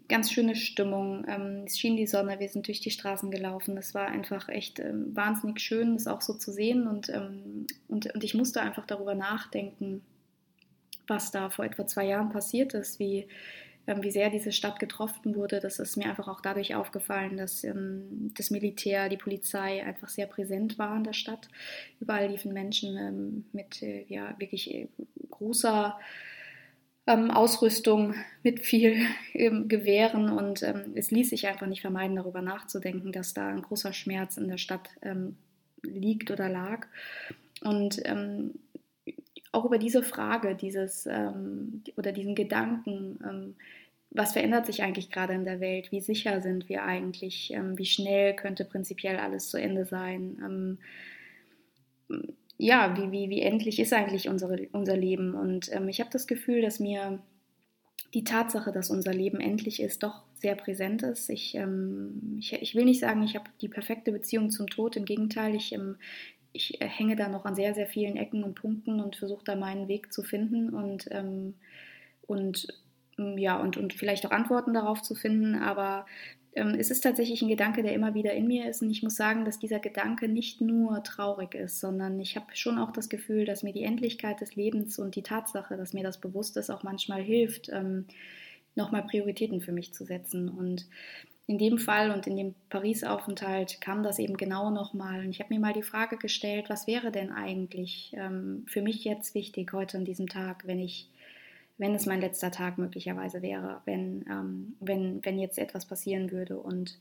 ganz 0.08 0.32
schöne 0.32 0.56
Stimmung. 0.56 1.24
Ähm, 1.28 1.64
es 1.66 1.78
schien 1.78 1.96
die 1.96 2.06
Sonne, 2.06 2.40
wir 2.40 2.48
sind 2.48 2.66
durch 2.66 2.80
die 2.80 2.90
Straßen 2.90 3.30
gelaufen. 3.30 3.76
Es 3.76 3.94
war 3.94 4.06
einfach 4.06 4.48
echt 4.48 4.80
ähm, 4.80 5.14
wahnsinnig 5.14 5.60
schön, 5.60 5.94
das 5.94 6.06
auch 6.06 6.20
so 6.20 6.34
zu 6.34 6.52
sehen 6.52 6.86
und, 6.86 7.08
ähm, 7.08 7.66
und, 7.88 8.12
und 8.14 8.24
ich 8.24 8.34
musste 8.34 8.60
einfach 8.60 8.86
darüber 8.86 9.14
nachdenken, 9.14 10.02
was 11.06 11.30
da 11.30 11.50
vor 11.50 11.64
etwa 11.64 11.86
zwei 11.86 12.06
Jahren 12.06 12.30
passiert 12.30 12.74
ist, 12.74 12.98
wie 12.98 13.26
wie 13.86 14.10
sehr 14.10 14.30
diese 14.30 14.52
Stadt 14.52 14.78
getroffen 14.78 15.34
wurde. 15.34 15.60
Das 15.60 15.78
ist 15.78 15.96
mir 15.96 16.06
einfach 16.06 16.28
auch 16.28 16.40
dadurch 16.40 16.74
aufgefallen, 16.74 17.36
dass 17.36 17.64
ähm, 17.64 18.32
das 18.36 18.50
Militär, 18.50 19.08
die 19.08 19.16
Polizei 19.16 19.84
einfach 19.84 20.08
sehr 20.08 20.26
präsent 20.26 20.78
war 20.78 20.96
in 20.96 21.04
der 21.04 21.12
Stadt. 21.12 21.48
Überall 22.00 22.28
liefen 22.28 22.52
Menschen 22.52 22.96
ähm, 22.96 23.44
mit 23.52 23.82
äh, 23.82 24.04
ja, 24.08 24.34
wirklich 24.38 24.74
äh, 24.74 24.88
großer 25.30 25.98
Ausrüstung, 27.06 28.14
mit 28.42 28.60
viel 28.60 28.96
Gewehren 29.34 30.30
und 30.30 30.62
es 30.62 31.10
ließ 31.10 31.28
sich 31.28 31.46
einfach 31.46 31.66
nicht 31.66 31.82
vermeiden, 31.82 32.16
darüber 32.16 32.40
nachzudenken, 32.40 33.12
dass 33.12 33.34
da 33.34 33.48
ein 33.48 33.60
großer 33.60 33.92
Schmerz 33.92 34.38
in 34.38 34.48
der 34.48 34.56
Stadt 34.56 34.88
liegt 35.82 36.30
oder 36.30 36.48
lag. 36.48 36.86
Und 37.60 38.02
auch 39.54 39.64
über 39.64 39.78
diese 39.78 40.02
Frage, 40.02 40.54
dieses 40.54 41.06
ähm, 41.06 41.82
oder 41.96 42.12
diesen 42.12 42.34
Gedanken, 42.34 43.18
ähm, 43.24 43.54
was 44.10 44.32
verändert 44.32 44.66
sich 44.66 44.82
eigentlich 44.82 45.10
gerade 45.10 45.34
in 45.34 45.44
der 45.44 45.60
Welt? 45.60 45.90
Wie 45.90 46.00
sicher 46.00 46.40
sind 46.40 46.68
wir 46.68 46.84
eigentlich? 46.84 47.52
Ähm, 47.52 47.76
wie 47.76 47.86
schnell 47.86 48.34
könnte 48.34 48.64
prinzipiell 48.64 49.16
alles 49.16 49.48
zu 49.48 49.56
Ende 49.56 49.84
sein? 49.84 50.78
Ähm, 52.10 52.28
ja, 52.56 52.96
wie, 52.96 53.10
wie, 53.10 53.30
wie 53.30 53.42
endlich 53.42 53.80
ist 53.80 53.92
eigentlich 53.92 54.28
unsere, 54.28 54.68
unser 54.72 54.96
Leben? 54.96 55.34
Und 55.34 55.72
ähm, 55.72 55.88
ich 55.88 56.00
habe 56.00 56.10
das 56.12 56.26
Gefühl, 56.26 56.62
dass 56.62 56.78
mir 56.78 57.18
die 58.14 58.22
Tatsache, 58.22 58.70
dass 58.70 58.90
unser 58.90 59.12
Leben 59.12 59.40
endlich 59.40 59.82
ist, 59.82 60.04
doch 60.04 60.22
sehr 60.34 60.54
präsent 60.54 61.02
ist. 61.02 61.28
Ich, 61.30 61.56
ähm, 61.56 62.36
ich, 62.38 62.52
ich, 62.52 62.76
will 62.76 62.84
nicht 62.84 63.00
sagen, 63.00 63.24
ich 63.24 63.34
habe 63.34 63.50
die 63.60 63.68
perfekte 63.68 64.12
Beziehung 64.12 64.50
zum 64.50 64.68
Tod. 64.68 64.94
Im 64.96 65.04
Gegenteil, 65.04 65.56
ich, 65.56 65.72
ähm, 65.72 65.96
ich 66.54 66.80
äh, 66.80 66.88
hänge 66.88 67.16
da 67.16 67.28
noch 67.28 67.44
an 67.44 67.54
sehr, 67.54 67.74
sehr 67.74 67.86
vielen 67.86 68.16
Ecken 68.16 68.42
und 68.44 68.54
Punkten 68.54 69.00
und 69.00 69.16
versuche 69.16 69.44
da 69.44 69.56
meinen 69.56 69.88
Weg 69.88 70.12
zu 70.12 70.22
finden 70.22 70.70
und, 70.70 71.08
ähm, 71.10 71.54
und 72.26 72.68
mm, 73.18 73.36
ja, 73.36 73.60
und, 73.60 73.76
und 73.76 73.92
vielleicht 73.92 74.24
auch 74.24 74.30
Antworten 74.30 74.72
darauf 74.72 75.02
zu 75.02 75.14
finden. 75.14 75.56
Aber 75.56 76.06
ähm, 76.54 76.76
es 76.78 76.90
ist 76.90 77.00
tatsächlich 77.00 77.42
ein 77.42 77.48
Gedanke, 77.48 77.82
der 77.82 77.92
immer 77.92 78.14
wieder 78.14 78.32
in 78.32 78.46
mir 78.46 78.70
ist. 78.70 78.82
Und 78.82 78.90
ich 78.90 79.02
muss 79.02 79.16
sagen, 79.16 79.44
dass 79.44 79.58
dieser 79.58 79.80
Gedanke 79.80 80.28
nicht 80.28 80.60
nur 80.60 81.02
traurig 81.02 81.54
ist, 81.54 81.80
sondern 81.80 82.20
ich 82.20 82.36
habe 82.36 82.46
schon 82.54 82.78
auch 82.78 82.92
das 82.92 83.08
Gefühl, 83.08 83.44
dass 83.44 83.64
mir 83.64 83.72
die 83.72 83.82
Endlichkeit 83.82 84.40
des 84.40 84.54
Lebens 84.54 84.98
und 84.98 85.16
die 85.16 85.22
Tatsache, 85.22 85.76
dass 85.76 85.92
mir 85.92 86.04
das 86.04 86.20
bewusst 86.20 86.56
ist, 86.56 86.70
auch 86.70 86.84
manchmal 86.84 87.20
hilft, 87.20 87.68
ähm, 87.70 88.06
nochmal 88.76 89.02
Prioritäten 89.02 89.60
für 89.60 89.72
mich 89.72 89.92
zu 89.92 90.04
setzen. 90.04 90.48
Und 90.48 90.86
in 91.46 91.58
dem 91.58 91.78
Fall 91.78 92.10
und 92.10 92.26
in 92.26 92.36
dem 92.36 92.54
Paris-Aufenthalt 92.70 93.80
kam 93.80 94.02
das 94.02 94.18
eben 94.18 94.36
genau 94.36 94.70
nochmal. 94.70 95.20
Und 95.20 95.30
ich 95.30 95.40
habe 95.40 95.52
mir 95.52 95.60
mal 95.60 95.74
die 95.74 95.82
Frage 95.82 96.16
gestellt, 96.16 96.70
was 96.70 96.86
wäre 96.86 97.10
denn 97.10 97.32
eigentlich 97.32 98.12
ähm, 98.16 98.64
für 98.66 98.80
mich 98.80 99.04
jetzt 99.04 99.34
wichtig 99.34 99.72
heute 99.74 99.98
an 99.98 100.06
diesem 100.06 100.26
Tag, 100.26 100.66
wenn 100.66 100.78
ich, 100.78 101.10
wenn 101.76 101.94
es 101.94 102.06
mein 102.06 102.22
letzter 102.22 102.50
Tag 102.50 102.78
möglicherweise 102.78 103.42
wäre, 103.42 103.82
wenn, 103.84 104.24
ähm, 104.30 104.76
wenn, 104.80 105.22
wenn 105.22 105.38
jetzt 105.38 105.58
etwas 105.58 105.84
passieren 105.84 106.32
würde. 106.32 106.58
Und, 106.58 106.98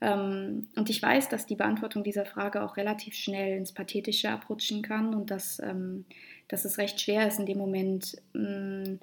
ähm, 0.00 0.68
und 0.74 0.88
ich 0.88 1.02
weiß, 1.02 1.28
dass 1.28 1.44
die 1.44 1.56
Beantwortung 1.56 2.02
dieser 2.04 2.24
Frage 2.24 2.62
auch 2.62 2.78
relativ 2.78 3.14
schnell 3.14 3.58
ins 3.58 3.72
Pathetische 3.72 4.30
abrutschen 4.30 4.80
kann 4.80 5.14
und 5.14 5.30
dass, 5.30 5.60
ähm, 5.60 6.06
dass 6.48 6.64
es 6.64 6.78
recht 6.78 7.02
schwer 7.02 7.28
ist, 7.28 7.38
in 7.38 7.44
dem 7.44 7.58
Moment 7.58 8.16
mh, 8.32 8.48
mm, 8.48 8.98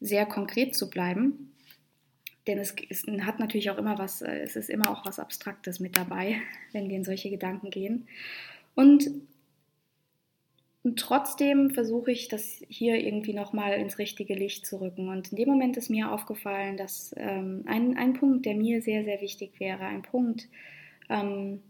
sehr 0.00 0.24
konkret 0.24 0.74
zu 0.74 0.88
bleiben 0.88 1.49
denn 2.50 2.58
es, 2.58 2.74
es, 2.88 3.06
hat 3.24 3.38
natürlich 3.38 3.70
auch 3.70 3.78
immer 3.78 3.98
was, 3.98 4.22
äh, 4.22 4.40
es 4.40 4.56
ist 4.56 4.70
immer 4.70 4.90
auch 4.90 5.04
was 5.06 5.18
Abstraktes 5.18 5.80
mit 5.80 5.96
dabei, 5.96 6.36
wenn 6.72 6.88
wir 6.88 6.96
in 6.96 7.04
solche 7.04 7.30
Gedanken 7.30 7.70
gehen. 7.70 8.06
Und, 8.74 9.10
und 10.82 10.98
trotzdem 10.98 11.70
versuche 11.70 12.10
ich, 12.10 12.28
das 12.28 12.62
hier 12.68 12.96
irgendwie 12.96 13.34
nochmal 13.34 13.74
ins 13.74 13.98
richtige 13.98 14.34
Licht 14.34 14.66
zu 14.66 14.80
rücken. 14.80 15.08
Und 15.08 15.30
in 15.32 15.36
dem 15.36 15.48
Moment 15.48 15.76
ist 15.76 15.90
mir 15.90 16.10
aufgefallen, 16.10 16.76
dass 16.76 17.14
ähm, 17.16 17.64
ein, 17.66 17.96
ein 17.96 18.14
Punkt, 18.14 18.46
der 18.46 18.54
mir 18.54 18.82
sehr, 18.82 19.04
sehr 19.04 19.20
wichtig 19.20 19.60
wäre, 19.60 19.84
ein 19.84 20.02
Punkt, 20.02 20.48
ähm, 21.08 21.60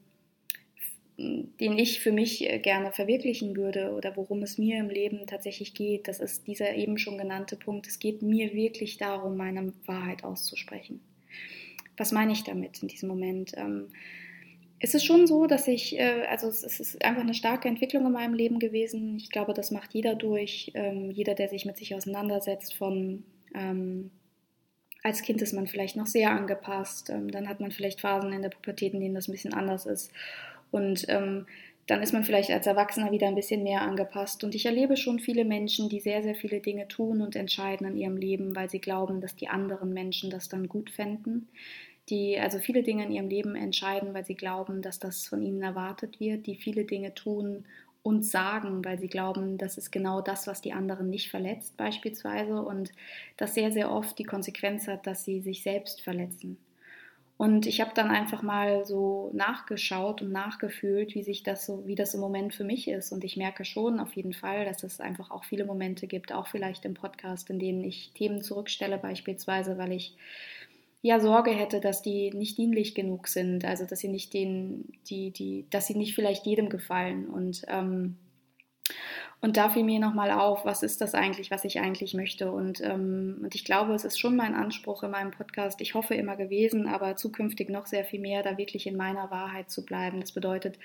den 1.61 1.79
ich 1.79 2.01
für 2.01 2.13
mich 2.13 2.49
äh, 2.49 2.59
gerne 2.59 2.93
verwirklichen 2.93 3.57
würde 3.57 3.93
oder 3.93 4.17
worum 4.17 4.43
es 4.43 4.59
mir 4.59 4.79
im 4.79 4.89
Leben 4.89 5.27
tatsächlich 5.27 5.75
geht, 5.75 6.09
das 6.09 6.21
ist 6.21 6.47
dieser 6.47 6.75
eben 6.75 6.99
schon 6.99 7.19
genannte 7.19 7.57
Punkt. 7.57 7.87
Es 7.87 7.99
geht 7.99 8.23
mir 8.23 8.55
wirklich 8.55 8.97
darum, 8.97 9.37
meine 9.37 9.73
Wahrheit 9.87 10.25
auszusprechen. 10.25 11.01
Was 11.97 12.13
meine 12.13 12.33
ich 12.33 12.45
damit 12.45 12.83
in 12.83 12.89
diesem 12.89 13.09
Moment? 13.09 13.53
Ähm, 13.57 13.89
es 14.79 14.95
ist 14.95 15.05
schon 15.05 15.27
so, 15.27 15.47
dass 15.47 15.69
ich, 15.69 15.99
äh, 15.99 16.25
also 16.31 16.49
es 16.49 16.63
ist 16.63 17.05
einfach 17.05 17.23
eine 17.23 17.35
starke 17.35 17.69
Entwicklung 17.69 18.07
in 18.07 18.13
meinem 18.13 18.35
Leben 18.35 18.59
gewesen. 18.59 19.17
Ich 19.19 19.31
glaube, 19.31 19.53
das 19.53 19.71
macht 19.71 19.93
jeder 19.93 20.15
durch, 20.15 20.71
ähm, 20.75 21.11
jeder, 21.11 21.35
der 21.35 21.49
sich 21.49 21.67
mit 21.67 21.77
sich 21.77 21.95
auseinandersetzt, 21.95 22.75
von 22.75 23.25
ähm, 23.55 24.11
als 25.03 25.23
Kind 25.23 25.41
ist 25.43 25.53
man 25.53 25.67
vielleicht 25.67 25.97
noch 25.97 26.07
sehr 26.07 26.31
angepasst, 26.31 27.09
dann 27.09 27.49
hat 27.49 27.61
man 27.61 27.71
vielleicht 27.71 28.03
Phasen 28.03 28.35
in 28.35 28.43
der 28.43 28.51
Pubertät, 28.51 28.93
in 28.93 29.01
denen 29.01 29.15
das 29.15 29.29
ein 29.29 29.33
bisschen 29.33 29.55
anders 29.55 29.87
ist. 29.87 30.13
Und 30.71 31.07
ähm, 31.09 31.47
dann 31.87 32.03
ist 32.03 32.13
man 32.13 32.23
vielleicht 32.23 32.51
als 32.51 32.69
Erwachsener 32.69 33.11
wieder 33.11 33.27
ein 33.27 33.35
bisschen 33.35 33.65
mehr 33.65 33.83
angepasst. 33.83 34.45
Und 34.45 34.55
ich 34.55 34.67
erlebe 34.67 34.97
schon 34.97 35.19
viele 35.19 35.45
Menschen, 35.45 35.89
die 35.89 35.99
sehr, 35.99 36.23
sehr 36.23 36.37
viele 36.37 36.61
Dinge 36.61 36.87
tun 36.87 37.21
und 37.21 37.35
entscheiden 37.35 37.87
in 37.87 37.97
ihrem 37.97 38.17
Leben, 38.17 38.55
weil 38.55 38.71
sie 38.71 38.81
glauben, 38.81 39.21
dass 39.21 39.35
die 39.35 39.49
anderen 39.49 39.93
Menschen 39.93 40.31
das 40.31 40.49
dann 40.49 40.69
gut 40.69 40.91
fänden. 40.91 41.49
Die 42.09 42.39
also 42.39 42.59
viele 42.59 42.83
Dinge 42.83 43.05
in 43.05 43.13
ihrem 43.13 43.29
Leben 43.29 43.57
entscheiden, 43.57 44.15
weil 44.15 44.25
sie 44.25 44.37
glauben, 44.37 44.83
dass 44.83 45.01
das 45.01 45.27
von 45.27 45.43
ihnen 45.43 45.63
erwartet 45.63 46.21
wird, 46.21 46.47
die 46.47 46.55
viele 46.55 46.85
Dinge 46.85 47.15
tun 47.15 47.65
und 48.03 48.25
sagen, 48.25 48.85
weil 48.85 48.99
sie 48.99 49.09
glauben, 49.09 49.59
das 49.59 49.77
ist 49.77 49.91
genau 49.91 50.21
das, 50.21 50.47
was 50.47 50.61
die 50.61 50.73
anderen 50.73 51.11
nicht 51.11 51.31
verletzt 51.31 51.77
beispielsweise 51.77 52.63
und 52.63 52.93
das 53.37 53.55
sehr, 53.55 53.73
sehr 53.73 53.91
oft 53.91 54.19
die 54.19 54.25
Konsequenz 54.25 54.89
hat, 54.89 55.07
dass 55.07 55.25
sie 55.25 55.41
sich 55.41 55.63
selbst 55.63 56.01
verletzen. 56.03 56.57
Und 57.41 57.65
ich 57.65 57.81
habe 57.81 57.93
dann 57.95 58.11
einfach 58.11 58.43
mal 58.43 58.85
so 58.85 59.31
nachgeschaut 59.33 60.21
und 60.21 60.31
nachgefühlt, 60.31 61.15
wie 61.15 61.23
sich 61.23 61.43
das 61.43 61.65
so, 61.65 61.87
wie 61.87 61.95
das 61.95 62.13
im 62.13 62.21
Moment 62.21 62.55
für 62.55 62.65
mich 62.65 62.87
ist. 62.87 63.13
Und 63.13 63.25
ich 63.25 63.39
merke 63.39 63.65
schon 63.65 63.99
auf 63.99 64.13
jeden 64.13 64.35
Fall, 64.35 64.67
dass 64.67 64.83
es 64.83 65.01
einfach 65.01 65.31
auch 65.31 65.45
viele 65.45 65.65
Momente 65.65 66.07
gibt, 66.07 66.35
auch 66.35 66.49
vielleicht 66.49 66.85
im 66.85 66.93
Podcast, 66.93 67.49
in 67.49 67.59
denen 67.59 67.83
ich 67.83 68.13
Themen 68.13 68.43
zurückstelle, 68.43 68.99
beispielsweise, 68.99 69.79
weil 69.79 69.93
ich 69.93 70.19
ja 71.01 71.19
Sorge 71.19 71.53
hätte, 71.53 71.81
dass 71.81 72.03
die 72.03 72.31
nicht 72.31 72.59
dienlich 72.59 72.95
genug 72.95 73.27
sind, 73.27 73.65
also 73.65 73.87
dass 73.87 74.01
sie 74.01 74.09
nicht 74.09 74.35
den, 74.35 74.93
die, 75.09 75.31
die, 75.31 75.65
dass 75.71 75.87
sie 75.87 75.97
nicht 75.97 76.15
vielleicht 76.15 76.45
jedem 76.45 76.69
gefallen. 76.69 77.25
Und 77.27 77.63
ähm, 77.69 78.19
und 79.43 79.57
da 79.57 79.71
fiel 79.71 79.85
mir 79.85 80.01
nochmal 80.01 80.31
auf, 80.31 80.67
was 80.67 80.83
ist 80.83 81.01
das 81.01 81.15
eigentlich, 81.15 81.51
was 81.51 81.65
ich 81.65 81.81
eigentlich 81.81 82.13
möchte. 82.13 82.53
Und, 82.53 82.83
ähm, 82.83 83.39
und 83.43 83.55
ich 83.55 83.65
glaube, 83.65 83.95
es 83.95 84.05
ist 84.05 84.19
schon 84.19 84.37
mein 84.37 84.55
Anspruch 84.55 85.03
in 85.03 85.11
meinem 85.11 85.31
Podcast, 85.31 85.81
ich 85.81 85.95
hoffe 85.95 86.15
immer 86.15 86.37
gewesen, 86.37 86.87
aber 86.87 87.17
zukünftig 87.17 87.71
noch 87.71 87.87
sehr 87.87 88.05
viel 88.05 88.21
mehr, 88.21 88.43
da 88.43 88.59
wirklich 88.59 88.87
in 88.87 88.97
meiner 88.97 89.31
Wahrheit 89.31 89.71
zu 89.71 89.85
bleiben. 89.85 90.21
Das 90.21 90.33
bedeutet, 90.33 90.79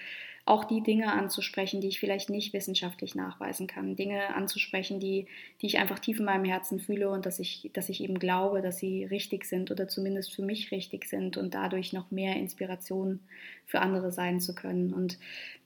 auch 0.47 0.63
die 0.63 0.83
Dinge 0.83 1.11
anzusprechen, 1.11 1.81
die 1.81 1.87
ich 1.87 1.99
vielleicht 1.99 2.29
nicht 2.29 2.53
wissenschaftlich 2.53 3.15
nachweisen 3.15 3.65
kann. 3.65 3.95
Dinge 3.95 4.35
anzusprechen, 4.35 4.99
die, 4.99 5.25
die 5.61 5.65
ich 5.65 5.79
einfach 5.79 5.97
tief 5.97 6.19
in 6.19 6.25
meinem 6.25 6.45
Herzen 6.45 6.79
fühle 6.79 7.09
und 7.09 7.25
dass 7.25 7.39
ich, 7.39 7.71
dass 7.73 7.89
ich 7.89 8.03
eben 8.03 8.19
glaube, 8.19 8.61
dass 8.61 8.77
sie 8.77 9.05
richtig 9.05 9.45
sind 9.45 9.71
oder 9.71 9.87
zumindest 9.87 10.35
für 10.35 10.43
mich 10.43 10.71
richtig 10.71 11.05
sind 11.05 11.35
und 11.37 11.55
dadurch 11.55 11.93
noch 11.93 12.11
mehr 12.11 12.35
Inspiration 12.35 13.21
für 13.65 13.81
andere 13.81 14.11
sein 14.11 14.39
zu 14.39 14.53
können. 14.53 14.93
Und 14.93 15.17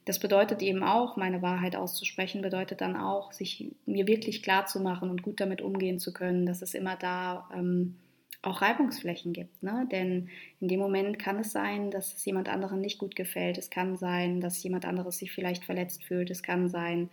das 0.05 0.17
bedeutet 0.17 0.61
eben 0.61 0.81
auch, 0.81 1.17
meine 1.17 1.41
Wahrheit 1.41 1.75
auszusprechen, 1.75 2.41
bedeutet 2.41 2.79
dann 2.79 2.95
auch, 2.95 3.33
sich 3.33 3.71
mir 3.85 4.07
wirklich 4.07 4.41
klar 4.41 4.65
zu 4.65 4.79
machen 4.79 5.09
und 5.09 5.23
gut 5.23 5.41
damit 5.41 5.61
umgehen 5.61 5.99
zu 5.99 6.13
können, 6.13 6.45
dass 6.45 6.61
es 6.61 6.73
immer 6.73 6.95
da 6.95 7.49
ähm, 7.53 7.95
auch 8.41 8.61
Reibungsflächen 8.61 9.33
gibt. 9.33 9.61
Ne? 9.61 9.87
Denn 9.91 10.29
in 10.59 10.67
dem 10.67 10.79
Moment 10.79 11.19
kann 11.19 11.39
es 11.39 11.51
sein, 11.51 11.91
dass 11.91 12.13
es 12.13 12.25
jemand 12.25 12.47
anderen 12.49 12.79
nicht 12.81 12.97
gut 12.97 13.15
gefällt. 13.15 13.57
Es 13.57 13.69
kann 13.69 13.97
sein, 13.97 14.39
dass 14.39 14.63
jemand 14.63 14.85
anderes 14.85 15.17
sich 15.17 15.31
vielleicht 15.31 15.65
verletzt 15.65 16.03
fühlt. 16.05 16.29
Es 16.29 16.41
kann 16.41 16.69
sein, 16.69 17.09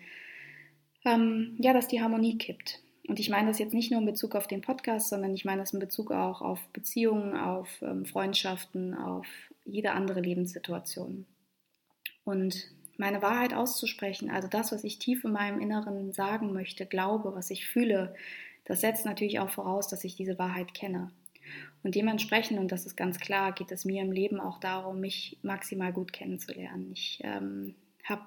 ähm, 1.05 1.57
ja, 1.59 1.73
dass 1.73 1.89
die 1.89 2.01
Harmonie 2.01 2.39
kippt. 2.39 2.81
Und 3.09 3.21
ich 3.21 3.31
meine 3.31 3.49
das 3.49 3.59
jetzt 3.59 3.75
nicht 3.75 3.91
nur 3.91 4.01
in 4.01 4.07
Bezug 4.07 4.35
auf 4.35 4.47
den 4.47 4.61
Podcast, 4.61 5.09
sondern 5.09 5.35
ich 5.35 5.45
meine 5.45 5.63
das 5.63 5.73
in 5.73 5.79
Bezug 5.79 6.11
auch 6.11 6.43
auf 6.43 6.61
Beziehungen, 6.73 7.37
auf 7.37 7.69
ähm, 7.83 8.05
Freundschaften, 8.05 8.95
auf 8.95 9.27
jede 9.65 9.93
andere 9.93 10.21
Lebenssituation. 10.21 11.27
Und 12.25 12.69
meine 12.99 13.23
Wahrheit 13.23 13.55
auszusprechen, 13.55 14.31
also 14.31 14.49
das, 14.49 14.73
was 14.73 14.83
ich 14.83 14.99
tief 14.99 15.25
in 15.25 15.33
meinem 15.33 15.61
Inneren 15.61 16.13
sagen 16.13 16.53
möchte, 16.53 16.87
glaube, 16.87 17.35
was 17.35 17.51
ich 17.51 17.67
fühle, 17.67 18.15
das 18.67 18.81
setzt 18.81 19.07
natürlich 19.07 19.41
auch 19.41 19.51
voraus, 19.51 19.89
dass 19.89 20.05
ich 20.05 20.17
diese 20.17 20.39
Wahrheit 20.39 20.75
kenne. 20.75 21.11
Und 21.83 21.95
dementsprechend, 21.95 22.59
und 22.59 22.73
das 22.73 22.85
ist 22.85 22.97
ganz 22.97 23.19
klar, 23.19 23.53
geht 23.53 23.71
es 23.71 23.85
mir 23.85 24.03
im 24.03 24.13
Leben 24.13 24.41
auch 24.41 24.59
darum, 24.59 25.01
mich 25.01 25.39
maximal 25.43 25.93
gut 25.93 26.13
kennenzulernen. 26.13 26.91
Ich 26.93 27.21
ähm, 27.23 27.77
habe 28.05 28.23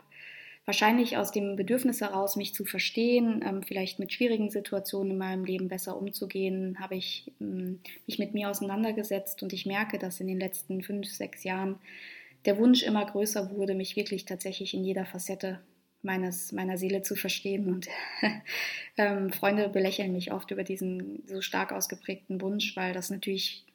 wahrscheinlich 0.63 1.17
aus 1.17 1.31
dem 1.31 1.55
Bedürfnis 1.55 1.99
heraus, 1.99 2.35
mich 2.35 2.53
zu 2.53 2.63
verstehen, 2.63 3.43
ähm, 3.45 3.63
vielleicht 3.63 3.99
mit 3.99 4.13
schwierigen 4.13 4.49
Situationen 4.49 5.11
in 5.13 5.17
meinem 5.17 5.43
Leben 5.43 5.67
besser 5.67 5.97
umzugehen, 5.97 6.77
habe 6.79 6.95
ich 6.95 7.31
ähm, 7.41 7.79
mich 8.07 8.19
mit 8.19 8.33
mir 8.33 8.49
auseinandergesetzt 8.49 9.43
und 9.43 9.51
ich 9.51 9.65
merke, 9.65 9.99
dass 9.99 10.21
in 10.21 10.27
den 10.27 10.39
letzten 10.39 10.81
fünf, 10.81 11.07
sechs 11.07 11.43
Jahren 11.43 11.79
der 12.45 12.57
Wunsch 12.57 12.83
immer 12.83 13.05
größer 13.05 13.51
wurde, 13.51 13.73
mich 13.73 13.95
wirklich 13.95 14.25
tatsächlich 14.25 14.73
in 14.73 14.85
jeder 14.85 15.05
Facette 15.05 15.59
meines, 16.01 16.51
meiner 16.51 16.77
Seele 16.77 17.01
zu 17.01 17.15
verstehen. 17.15 17.67
Und 17.67 17.87
ähm, 18.97 19.31
Freunde 19.31 19.69
belächeln 19.69 20.13
mich 20.13 20.31
oft 20.31 20.51
über 20.51 20.63
diesen 20.63 21.23
so 21.27 21.41
stark 21.41 21.71
ausgeprägten 21.71 22.41
Wunsch, 22.41 22.75
weil 22.75 22.93
das 22.93 23.09
natürlich 23.09 23.65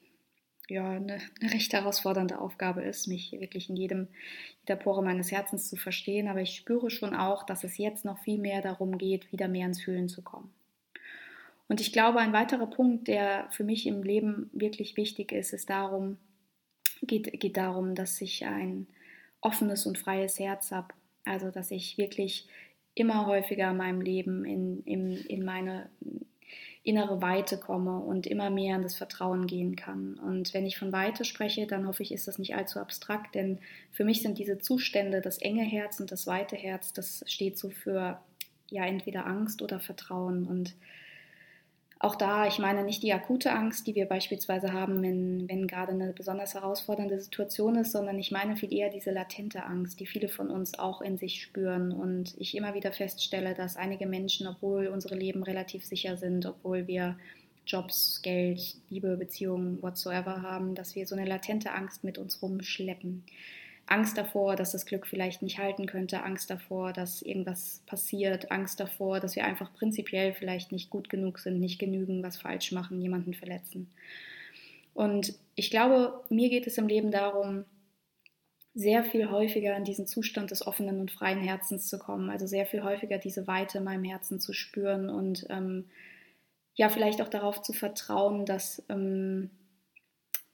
ja, 0.69 0.88
eine, 0.90 1.21
eine 1.40 1.52
recht 1.52 1.73
herausfordernde 1.73 2.38
Aufgabe 2.38 2.83
ist, 2.83 3.07
mich 3.07 3.33
wirklich 3.33 3.69
in 3.69 3.76
jedem, 3.76 4.09
jeder 4.62 4.76
Pore 4.76 5.02
meines 5.02 5.31
Herzens 5.31 5.69
zu 5.69 5.76
verstehen. 5.76 6.28
Aber 6.28 6.40
ich 6.40 6.57
spüre 6.57 6.90
schon 6.90 7.14
auch, 7.14 7.45
dass 7.45 7.64
es 7.64 7.76
jetzt 7.76 8.04
noch 8.04 8.19
viel 8.19 8.38
mehr 8.38 8.62
darum 8.62 8.97
geht, 8.97 9.31
wieder 9.33 9.49
mehr 9.49 9.66
ins 9.66 9.83
Fühlen 9.83 10.09
zu 10.09 10.23
kommen. 10.23 10.52
Und 11.69 11.81
ich 11.81 11.93
glaube, 11.93 12.21
ein 12.21 12.33
weiterer 12.33 12.66
Punkt, 12.66 13.09
der 13.09 13.49
für 13.50 13.64
mich 13.64 13.87
im 13.87 14.02
Leben 14.02 14.50
wirklich 14.52 14.97
wichtig 14.97 15.33
ist, 15.33 15.52
ist 15.52 15.71
darum, 15.71 16.19
geht, 17.02 17.40
geht 17.40 17.57
darum, 17.57 17.95
dass 17.95 18.21
ich 18.21 18.45
ein 18.45 18.87
offenes 19.40 19.87
und 19.87 19.99
freies 19.99 20.38
Herz 20.38 20.71
habe 20.71 20.95
also, 21.25 21.50
dass 21.50 21.71
ich 21.71 21.99
wirklich 21.99 22.49
immer 22.95 23.26
häufiger 23.26 23.71
in 23.71 23.76
meinem 23.76 24.00
Leben 24.00 24.45
in, 24.45 24.83
in, 24.85 25.16
in 25.16 25.45
meine 25.45 25.88
innere 26.85 27.23
Weite 27.23 27.57
komme 27.57 27.99
und 27.99 28.26
immer 28.26 28.50
mehr 28.50 28.76
in 28.76 28.83
das 28.83 28.95
Vertrauen 28.95 29.47
gehen 29.47 29.75
kann. 29.75 30.14
Und 30.19 30.52
wenn 30.52 30.66
ich 30.66 30.78
von 30.78 30.93
Weite 30.93 31.25
spreche, 31.25 31.66
dann 31.66 31.87
hoffe 31.87 32.02
ich, 32.02 32.12
ist 32.12 32.28
das 32.28 32.38
nicht 32.38 32.54
allzu 32.54 32.78
abstrakt, 32.78 33.35
denn 33.35 33.59
für 33.90 34.04
mich 34.04 34.21
sind 34.21 34.38
diese 34.38 34.59
Zustände, 34.59 35.23
das 35.23 35.38
enge 35.38 35.64
Herz 35.64 35.99
und 35.99 36.12
das 36.12 36.26
weite 36.26 36.57
Herz, 36.57 36.93
das 36.93 37.25
steht 37.26 37.59
so 37.59 37.71
für 37.71 38.21
ja 38.69 38.85
entweder 38.85 39.26
Angst 39.26 39.62
oder 39.62 39.81
Vertrauen. 39.81 40.47
Und 40.47 40.75
auch 42.04 42.16
da, 42.16 42.46
ich 42.46 42.58
meine 42.58 42.84
nicht 42.84 43.02
die 43.02 43.14
akute 43.14 43.50
Angst, 43.50 43.87
die 43.87 43.94
wir 43.94 44.06
beispielsweise 44.06 44.73
haben, 44.73 45.02
wenn, 45.02 45.49
wenn 45.49 45.66
gerade 45.66 45.92
eine 45.92 46.12
besonders 46.12 46.52
herausfordernde 46.52 47.18
Situation 47.18 47.76
ist, 47.76 47.92
sondern 47.92 48.18
ich 48.18 48.30
meine 48.30 48.56
viel 48.56 48.73
eher 48.73 48.90
diese 48.90 49.11
latente 49.11 49.64
Angst, 49.64 49.99
die 50.00 50.06
viele 50.06 50.28
von 50.28 50.50
uns 50.50 50.78
auch 50.78 51.00
in 51.00 51.16
sich 51.16 51.42
spüren. 51.42 51.92
Und 51.92 52.34
ich 52.38 52.54
immer 52.56 52.75
wieder 52.75 52.92
feststelle, 52.92 53.54
dass 53.54 53.76
einige 53.76 54.06
Menschen, 54.06 54.46
obwohl 54.46 54.88
unsere 54.88 55.14
Leben 55.14 55.42
relativ 55.42 55.84
sicher 55.84 56.18
sind, 56.18 56.44
obwohl 56.44 56.87
wir 56.87 57.16
Jobs, 57.66 58.20
Geld, 58.23 58.76
Liebe, 58.90 59.16
Beziehungen, 59.16 59.82
whatsoever 59.82 60.42
haben, 60.42 60.75
dass 60.75 60.94
wir 60.94 61.06
so 61.06 61.16
eine 61.16 61.25
latente 61.25 61.73
Angst 61.73 62.04
mit 62.04 62.18
uns 62.18 62.42
rumschleppen. 62.42 63.25
Angst 63.87 64.17
davor, 64.17 64.57
dass 64.57 64.73
das 64.73 64.87
Glück 64.87 65.07
vielleicht 65.07 65.43
nicht 65.43 65.59
halten 65.59 65.87
könnte, 65.87 66.23
Angst 66.23 66.50
davor, 66.50 66.93
dass 66.93 67.23
irgendwas 67.23 67.83
passiert, 67.87 68.50
Angst 68.50 68.81
davor, 68.81 69.21
dass 69.21 69.37
wir 69.37 69.45
einfach 69.45 69.73
prinzipiell 69.75 70.33
vielleicht 70.33 70.73
nicht 70.73 70.91
gut 70.91 71.09
genug 71.09 71.38
sind, 71.38 71.61
nicht 71.61 71.79
genügen, 71.79 72.23
was 72.23 72.38
falsch 72.38 72.73
machen, 72.73 73.00
jemanden 73.00 73.35
verletzen. 73.35 73.91
Und 74.95 75.35
ich 75.55 75.71
glaube, 75.71 76.25
mir 76.31 76.49
geht 76.49 76.67
es 76.67 76.79
im 76.79 76.88
Leben 76.88 77.11
darum, 77.11 77.64
sehr 78.75 79.05
viel 79.05 79.31
häufiger 79.31 79.76
in 79.76 79.85
diesen 79.85 80.07
Zustand 80.07 80.50
des 80.50 80.67
offenen 80.67 80.99
und 81.00 81.12
freien 81.12 81.41
Herzens 81.41 81.88
zu 81.88 81.99
kommen, 81.99 82.31
also 82.31 82.47
sehr 82.47 82.67
viel 82.67 82.83
häufiger 82.83 83.19
diese 83.19 83.47
Weite 83.47 83.79
in 83.79 83.85
meinem 83.85 84.05
Herzen 84.05 84.41
zu 84.41 84.53
spüren 84.53 85.11
und 85.11 85.47
ähm, 85.49 85.85
ja, 86.75 86.88
vielleicht 86.88 87.23
auch 87.23 87.29
darauf 87.29 87.62
zu 87.62 87.73
vertrauen, 87.73 88.47
dass, 88.47 88.83
ähm, 88.88 89.50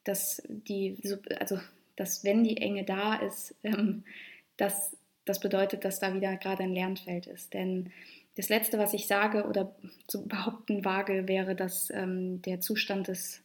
dass 0.05 0.43
die, 0.49 0.99
also 1.39 1.59
dass 1.97 2.25
wenn 2.25 2.45
die 2.45 2.57
Enge 2.59 2.85
da 2.85 3.15
ist, 3.15 3.55
ähm, 3.63 4.05
dass 4.57 4.97
das 5.25 5.41
bedeutet, 5.41 5.85
dass 5.85 6.01
da 6.01 6.15
wieder 6.15 6.37
gerade 6.37 6.63
ein 6.63 6.75
Lernfeld 6.75 7.27
ist. 7.27 7.55
Denn 7.55 7.93
das 8.37 8.49
Letzte, 8.49 8.79
was 8.79 8.95
ich 8.95 9.07
sage 9.07 9.45
oder 9.45 9.75
zu 10.07 10.27
behaupten 10.27 10.85
wage, 10.85 11.29
wäre, 11.29 11.55
dass 11.55 11.91
ähm, 11.91 12.43
der 12.43 12.61
Zustand 12.61 13.09
des 13.09 13.43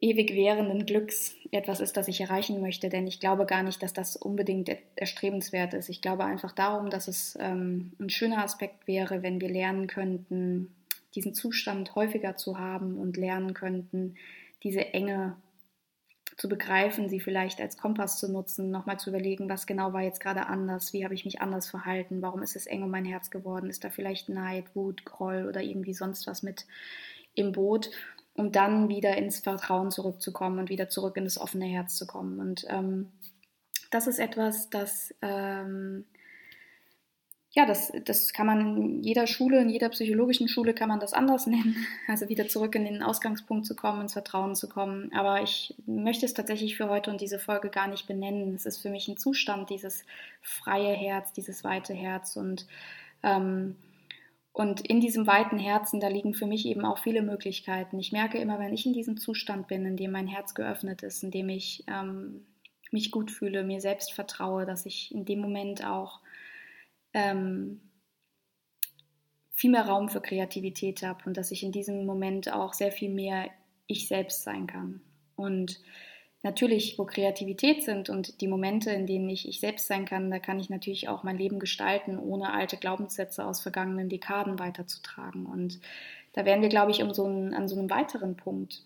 ewig 0.00 0.34
währenden 0.34 0.86
Glücks 0.86 1.34
etwas 1.50 1.80
ist, 1.80 1.96
das 1.96 2.08
ich 2.08 2.20
erreichen 2.20 2.60
möchte. 2.60 2.88
Denn 2.88 3.06
ich 3.06 3.20
glaube 3.20 3.46
gar 3.46 3.62
nicht, 3.62 3.82
dass 3.82 3.92
das 3.92 4.16
unbedingt 4.16 4.70
erstrebenswert 4.96 5.74
ist. 5.74 5.88
Ich 5.88 6.00
glaube 6.00 6.24
einfach 6.24 6.52
darum, 6.52 6.90
dass 6.90 7.06
es 7.06 7.36
ähm, 7.40 7.92
ein 8.00 8.10
schöner 8.10 8.42
Aspekt 8.42 8.86
wäre, 8.86 9.22
wenn 9.22 9.40
wir 9.40 9.50
lernen 9.50 9.86
könnten, 9.86 10.74
diesen 11.14 11.34
Zustand 11.34 11.94
häufiger 11.94 12.36
zu 12.36 12.58
haben 12.58 12.98
und 12.98 13.16
lernen 13.16 13.52
könnten, 13.52 14.14
diese 14.62 14.94
Enge 14.94 15.36
zu 16.40 16.48
begreifen, 16.48 17.10
sie 17.10 17.20
vielleicht 17.20 17.60
als 17.60 17.76
Kompass 17.76 18.18
zu 18.18 18.32
nutzen, 18.32 18.70
nochmal 18.70 18.98
zu 18.98 19.10
überlegen, 19.10 19.50
was 19.50 19.66
genau 19.66 19.92
war 19.92 20.00
jetzt 20.00 20.20
gerade 20.20 20.46
anders, 20.46 20.94
wie 20.94 21.04
habe 21.04 21.12
ich 21.12 21.26
mich 21.26 21.42
anders 21.42 21.68
verhalten, 21.68 22.22
warum 22.22 22.42
ist 22.42 22.56
es 22.56 22.64
eng 22.64 22.82
um 22.82 22.90
mein 22.90 23.04
Herz 23.04 23.30
geworden, 23.30 23.68
ist 23.68 23.84
da 23.84 23.90
vielleicht 23.90 24.30
Neid, 24.30 24.74
Wut, 24.74 25.04
Groll 25.04 25.46
oder 25.46 25.60
irgendwie 25.62 25.92
sonst 25.92 26.26
was 26.26 26.42
mit 26.42 26.64
im 27.34 27.52
Boot, 27.52 27.90
um 28.32 28.52
dann 28.52 28.88
wieder 28.88 29.18
ins 29.18 29.40
Vertrauen 29.40 29.90
zurückzukommen 29.90 30.58
und 30.58 30.70
wieder 30.70 30.88
zurück 30.88 31.18
in 31.18 31.24
das 31.24 31.38
offene 31.38 31.66
Herz 31.66 31.96
zu 31.96 32.06
kommen. 32.06 32.40
Und 32.40 32.64
ähm, 32.70 33.12
das 33.90 34.06
ist 34.06 34.18
etwas, 34.18 34.70
das 34.70 35.14
ähm, 35.20 36.06
ja, 37.52 37.66
das, 37.66 37.92
das 38.04 38.32
kann 38.32 38.46
man 38.46 38.76
in 38.76 39.02
jeder 39.02 39.26
Schule, 39.26 39.60
in 39.60 39.70
jeder 39.70 39.88
psychologischen 39.88 40.46
Schule 40.46 40.72
kann 40.72 40.88
man 40.88 41.00
das 41.00 41.12
anders 41.12 41.46
nennen. 41.46 41.74
Also 42.06 42.28
wieder 42.28 42.46
zurück 42.46 42.74
in 42.76 42.84
den 42.84 43.02
Ausgangspunkt 43.02 43.66
zu 43.66 43.74
kommen, 43.74 44.02
ins 44.02 44.12
Vertrauen 44.12 44.54
zu 44.54 44.68
kommen. 44.68 45.12
Aber 45.12 45.42
ich 45.42 45.74
möchte 45.86 46.26
es 46.26 46.34
tatsächlich 46.34 46.76
für 46.76 46.88
heute 46.88 47.10
und 47.10 47.20
diese 47.20 47.40
Folge 47.40 47.68
gar 47.68 47.88
nicht 47.88 48.06
benennen. 48.06 48.54
Es 48.54 48.66
ist 48.66 48.78
für 48.78 48.90
mich 48.90 49.08
ein 49.08 49.16
Zustand, 49.16 49.68
dieses 49.70 50.04
freie 50.42 50.92
Herz, 50.94 51.32
dieses 51.32 51.64
weite 51.64 51.92
Herz. 51.92 52.36
Und, 52.36 52.66
ähm, 53.24 53.74
und 54.52 54.80
in 54.82 55.00
diesem 55.00 55.26
weiten 55.26 55.58
Herzen, 55.58 55.98
da 55.98 56.06
liegen 56.06 56.34
für 56.34 56.46
mich 56.46 56.66
eben 56.66 56.84
auch 56.84 56.98
viele 56.98 57.22
Möglichkeiten. 57.22 57.98
Ich 57.98 58.12
merke 58.12 58.38
immer, 58.38 58.60
wenn 58.60 58.72
ich 58.72 58.86
in 58.86 58.92
diesem 58.92 59.16
Zustand 59.16 59.66
bin, 59.66 59.86
in 59.86 59.96
dem 59.96 60.12
mein 60.12 60.28
Herz 60.28 60.54
geöffnet 60.54 61.02
ist, 61.02 61.24
in 61.24 61.32
dem 61.32 61.48
ich 61.48 61.82
ähm, 61.88 62.46
mich 62.92 63.10
gut 63.10 63.32
fühle, 63.32 63.64
mir 63.64 63.80
selbst 63.80 64.12
vertraue, 64.12 64.66
dass 64.66 64.86
ich 64.86 65.12
in 65.12 65.24
dem 65.24 65.40
Moment 65.40 65.84
auch 65.84 66.20
ähm, 67.14 67.80
viel 69.52 69.70
mehr 69.70 69.86
Raum 69.86 70.08
für 70.08 70.20
Kreativität 70.20 71.02
habe 71.02 71.24
und 71.26 71.36
dass 71.36 71.50
ich 71.50 71.62
in 71.62 71.72
diesem 71.72 72.06
Moment 72.06 72.52
auch 72.52 72.72
sehr 72.72 72.92
viel 72.92 73.10
mehr 73.10 73.50
ich 73.86 74.08
selbst 74.08 74.42
sein 74.42 74.66
kann. 74.66 75.02
Und 75.36 75.80
natürlich, 76.42 76.98
wo 76.98 77.04
Kreativität 77.04 77.82
sind 77.82 78.08
und 78.08 78.40
die 78.40 78.48
Momente, 78.48 78.90
in 78.90 79.06
denen 79.06 79.28
ich 79.28 79.48
ich 79.48 79.60
selbst 79.60 79.86
sein 79.86 80.06
kann, 80.06 80.30
da 80.30 80.38
kann 80.38 80.60
ich 80.60 80.70
natürlich 80.70 81.08
auch 81.08 81.22
mein 81.22 81.36
Leben 81.36 81.58
gestalten, 81.58 82.18
ohne 82.18 82.52
alte 82.52 82.76
Glaubenssätze 82.76 83.44
aus 83.44 83.60
vergangenen 83.60 84.08
Dekaden 84.08 84.58
weiterzutragen. 84.58 85.46
Und 85.46 85.80
da 86.32 86.44
wären 86.44 86.62
wir, 86.62 86.68
glaube 86.68 86.92
ich, 86.92 87.02
um 87.02 87.12
so 87.12 87.26
einen, 87.26 87.52
an 87.52 87.68
so 87.68 87.78
einem 87.78 87.90
weiteren 87.90 88.36
Punkt, 88.36 88.84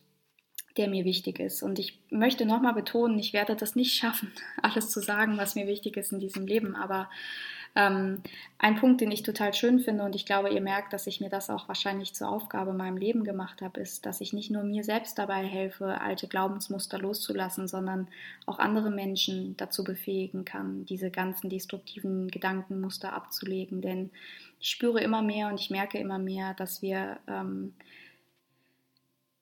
der 0.77 0.89
mir 0.89 1.05
wichtig 1.05 1.39
ist. 1.39 1.63
Und 1.63 1.79
ich 1.79 2.01
möchte 2.11 2.47
nochmal 2.47 2.75
betonen, 2.75 3.19
ich 3.19 3.33
werde 3.33 3.55
das 3.55 3.77
nicht 3.77 3.95
schaffen, 3.95 4.33
alles 4.63 4.91
zu 4.91 5.01
sagen, 5.01 5.37
was 5.37 5.55
mir 5.55 5.67
wichtig 5.67 5.97
ist 5.97 6.13
in 6.13 6.21
diesem 6.21 6.47
Leben, 6.47 6.75
aber 6.75 7.09
ähm, 7.77 8.23
ein 8.59 8.77
Punkt, 8.77 9.01
den 9.01 9.11
ich 9.11 9.25
total 9.25 9.53
schön 9.53 9.81
finde 9.81 10.05
und 10.05 10.15
ich 10.15 10.27
glaube, 10.27 10.51
ihr 10.51 10.61
merkt, 10.61 10.93
dass 10.93 11.09
ich 11.09 11.21
mir 11.21 11.29
das 11.29 11.51
auch 11.51 11.67
wahrscheinlich 11.67 12.15
zur 12.15 12.29
Aufgabe 12.29 12.71
in 12.71 12.77
meinem 12.77 12.97
Leben 12.97 13.25
gemacht 13.25 13.63
habe, 13.63 13.81
ist, 13.81 14.07
dass 14.07 14.21
ich 14.21 14.33
nicht 14.33 14.51
nur 14.51 14.63
mir 14.63 14.85
selbst 14.85 15.19
dabei 15.19 15.45
helfe, 15.45 16.01
alte 16.01 16.29
Glaubensmuster 16.29 16.99
loszulassen, 16.99 17.67
sondern 17.67 18.07
auch 18.47 18.61
andere 18.61 18.91
Menschen 18.91 19.57
dazu 19.57 19.83
befähigen 19.83 20.45
kann, 20.45 20.85
diese 20.85 21.11
ganzen 21.11 21.51
destruktiven 21.51 22.29
Gedankenmuster 22.29 23.13
abzulegen. 23.13 23.81
Denn 23.81 24.11
ich 24.61 24.71
spüre 24.71 25.01
immer 25.01 25.23
mehr 25.23 25.49
und 25.49 25.59
ich 25.59 25.71
merke 25.71 25.99
immer 25.99 26.21
mehr, 26.21 26.55
dass 26.55 26.81
wir, 26.81 27.19
ähm, 27.27 27.75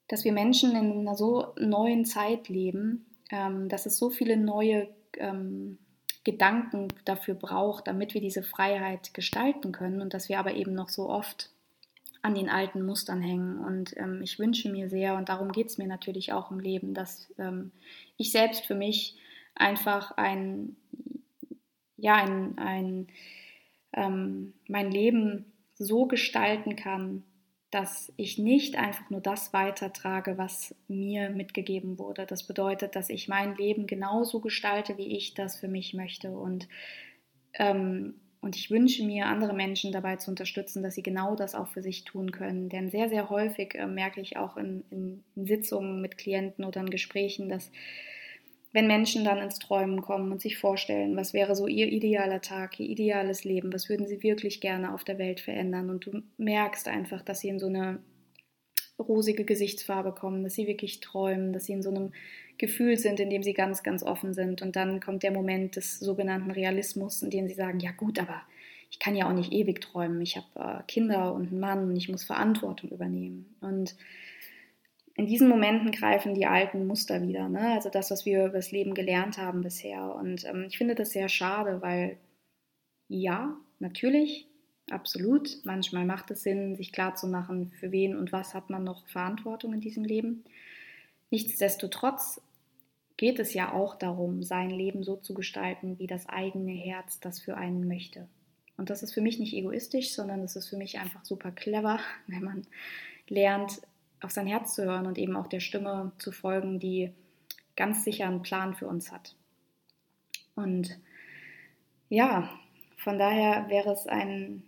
dass 0.09 0.25
wir 0.25 0.33
Menschen 0.33 0.75
in 0.75 1.01
einer 1.01 1.17
so 1.17 1.53
neuen 1.59 2.07
Zeit 2.07 2.49
leben, 2.49 3.05
ähm, 3.31 3.69
dass 3.69 3.85
es 3.85 3.99
so 3.99 4.09
viele 4.09 4.39
neue 4.39 4.89
ähm, 5.19 5.77
Gedanken 6.25 6.89
dafür 7.05 7.35
braucht, 7.35 7.87
damit 7.87 8.15
wir 8.15 8.21
diese 8.21 8.43
Freiheit 8.43 9.13
gestalten 9.15 9.73
können 9.73 10.01
und 10.01 10.15
dass 10.15 10.29
wir 10.29 10.39
aber 10.39 10.55
eben 10.55 10.73
noch 10.73 10.89
so 10.89 11.09
oft 11.09 11.51
an 12.23 12.35
den 12.35 12.49
alten 12.49 12.85
Mustern 12.85 13.21
hängen. 13.21 13.59
Und 13.59 13.97
ähm, 13.97 14.23
ich 14.23 14.39
wünsche 14.39 14.71
mir 14.71 14.89
sehr, 14.89 15.17
und 15.17 15.29
darum 15.29 15.51
geht 15.51 15.67
es 15.67 15.79
mir 15.79 15.89
natürlich 15.89 16.33
auch 16.33 16.51
im 16.51 16.61
Leben, 16.61 16.95
dass 16.95 17.33
ähm, 17.39 17.73
ich 18.17 18.31
selbst 18.31 18.65
für 18.65 18.77
mich 18.77 19.17
einfach 19.57 20.13
ein, 20.13 20.77
ja, 21.97 22.15
ein, 22.15 22.57
ein 22.59 23.09
ähm, 23.93 24.55
mein 24.69 24.91
Leben 24.91 25.53
so 25.75 26.07
gestalten 26.07 26.77
kann, 26.77 27.25
dass 27.73 28.13
ich 28.19 28.37
nicht 28.37 28.77
einfach 28.77 29.09
nur 29.09 29.23
das 29.23 29.55
weitertrage, 29.55 30.37
was 30.37 30.75
mir 30.89 31.31
mitgegeben 31.31 31.99
wurde. 31.99 32.27
Das 32.27 32.47
bedeutet, 32.47 32.95
dass 32.97 33.09
ich 33.09 33.29
mein 33.29 33.57
Leben 33.57 33.87
genauso 33.87 34.41
gestalte, 34.41 34.99
wie 34.99 35.17
ich 35.17 35.33
das 35.33 35.59
für 35.59 35.69
mich 35.69 35.95
möchte. 35.95 36.33
Und, 36.33 36.69
ähm, 37.55 38.17
und 38.43 38.57
ich 38.57 38.71
wünsche 38.71 39.07
mir, 39.07 39.25
andere 39.25 39.55
Menschen 39.55 39.91
dabei 39.91 40.17
zu 40.17 40.31
unterstützen, 40.31 40.83
dass 40.83 40.97
sie 40.97 41.03
genau 41.03 41.35
das 41.35 41.55
auch 41.55 41.69
für 41.69 41.81
sich 41.81 42.05
tun 42.05 42.31
können. 42.31 42.69
Denn 42.69 42.91
sehr, 42.91 43.09
sehr 43.09 43.31
häufig 43.31 43.75
äh, 43.75 43.87
merke 43.87 44.21
ich 44.21 44.37
auch 44.37 44.59
in, 44.59 44.85
in, 44.91 45.25
in 45.35 45.47
Sitzungen 45.47 46.03
mit 46.03 46.19
Klienten 46.19 46.67
oder 46.67 46.83
in 46.83 46.91
Gesprächen, 46.91 47.49
dass 47.49 47.71
wenn 48.73 48.87
Menschen 48.87 49.25
dann 49.25 49.39
ins 49.39 49.59
Träumen 49.59 50.01
kommen 50.01 50.33
und 50.33 50.41
sich 50.41 50.57
vorstellen, 50.59 51.17
was 51.17 51.35
wäre 51.35 51.55
so 51.55 51.67
ihr 51.67 51.89
idealer 51.89 52.41
Tag, 52.41 52.81
ihr 52.81 52.89
ideales 52.89 53.45
Leben, 53.45 53.73
was 53.73 53.89
würden 53.89 54.07
sie 54.07 54.23
wirklich 54.23 54.61
gerne 54.61 54.95
auf 54.95 55.05
der 55.05 55.19
Welt 55.19 55.41
verändern? 55.41 55.91
Und 55.91 56.07
du 56.07 56.23
merkst 56.39 56.89
einfach, 56.89 57.23
dass 57.23 57.41
sie 57.41 57.49
in 57.49 57.59
so 57.59 57.67
eine 57.67 58.01
rosige 58.99 59.45
Gesichtsfarbe 59.45 60.13
kommen, 60.13 60.43
dass 60.43 60.55
sie 60.55 60.67
wirklich 60.67 61.01
träumen, 61.01 61.53
dass 61.53 61.67
sie 61.67 61.73
in 61.73 61.83
so 61.83 61.91
einem 61.91 62.13
Gefühl 62.57 62.97
sind, 62.97 63.21
in 63.21 63.31
dem 63.31 63.43
sie 63.43 63.55
ganz, 63.55 63.83
ganz 63.83 64.03
offen 64.03 64.33
sind. 64.33 64.63
Und 64.63 64.77
dann 64.77 65.01
kommt 65.01 65.23
der 65.23 65.33
Moment 65.33 65.77
des 65.77 65.99
sogenannten 65.99 66.51
Realismus, 66.51 67.23
in 67.23 67.31
dem 67.31 67.49
sie 67.49 67.55
sagen, 67.55 67.81
ja 67.81 67.91
gut, 67.93 68.19
aber 68.19 68.43
ich 68.91 68.99
kann 68.99 69.17
ja 69.17 69.29
auch 69.29 69.35
nicht 69.35 69.53
ewig 69.53 69.81
träumen, 69.81 70.21
ich 70.21 70.37
habe 70.37 70.47
äh, 70.57 70.83
Kinder 70.87 71.33
und 71.35 71.49
einen 71.49 71.61
Mann 71.61 71.91
und 71.91 71.97
ich 71.97 72.09
muss 72.09 72.25
Verantwortung 72.25 72.91
übernehmen. 72.91 73.55
Und 73.61 73.97
in 75.15 75.27
diesen 75.27 75.49
Momenten 75.49 75.91
greifen 75.91 76.35
die 76.35 76.47
alten 76.47 76.87
Muster 76.87 77.21
wieder, 77.23 77.49
ne? 77.49 77.73
also 77.75 77.91
das, 77.91 78.11
was 78.11 78.25
wir 78.25 78.47
über 78.47 78.57
das 78.57 78.73
Leben 78.73 78.95
gelernt 78.95 79.39
haben 79.39 79.63
bisher. 79.63 80.15
Und 80.15 80.45
ähm, 80.47 80.65
ich 80.69 80.79
finde 80.79 80.95
das 80.95 81.11
sehr 81.11 81.29
schade, 81.29 81.83
weil 81.83 82.17
ja, 83.09 83.57
natürlich, 83.79 84.49
absolut, 84.91 85.59
manchmal 85.65 86.07
macht 86.07 86.31
es 86.31 86.43
Sinn, 86.43 86.77
sich 86.77 86.93
klarzumachen, 86.93 87.73
für 87.73 87.93
wen 87.93 88.17
und 88.17 88.33
was 88.33 88.55
hat 88.55 88.71
man 88.71 88.85
noch 88.85 89.07
Verantwortung 89.07 89.75
in 89.75 89.81
diesem 89.81 90.05
Leben. 90.05 90.45
Nichtsdestotrotz 91.31 92.41
geht 93.19 93.39
es 93.39 93.53
ja 93.55 93.73
auch 93.73 93.97
darum, 93.97 94.43
sein 94.43 94.71
Leben 94.71 95.03
so 95.03 95.17
zu 95.17 95.35
gestalten, 95.35 95.99
wie 95.99 96.07
das 96.07 96.29
eigene 96.29 96.73
Herz 96.73 97.21
das 97.21 97.39
für 97.39 97.57
einen 97.57 97.87
möchte. 97.87 98.29
Und 98.79 98.91
das 98.91 99.03
ist 99.03 99.13
für 99.13 99.21
mich 99.21 99.39
nicht 99.39 99.55
egoistisch, 99.55 100.13
sondern 100.13 100.41
das 100.41 100.57
ist 100.57 100.69
für 100.69 100.77
mich 100.77 100.99
einfach 100.99 101.25
super 101.25 101.53
clever, 101.53 102.01
wenn 102.27 102.43
man 102.43 102.67
lernt, 103.29 103.83
auf 104.23 104.31
sein 104.31 104.47
Herz 104.47 104.75
zu 104.75 104.85
hören 104.85 105.07
und 105.07 105.19
eben 105.19 105.37
auch 105.37 105.47
der 105.47 105.61
Stimme 105.61 106.13
zu 106.19 106.33
folgen, 106.33 106.79
die 106.79 107.13
ganz 107.77 108.05
sicher 108.05 108.27
einen 108.27 108.43
Plan 108.43 108.75
für 108.75 108.87
uns 108.87 109.13
hat. 109.13 109.35
Und 110.55 110.99
ja, 112.09 112.51
von 112.97 113.19
daher 113.19 113.69
wäre 113.69 113.91
es 113.91 114.07
ein 114.07 114.63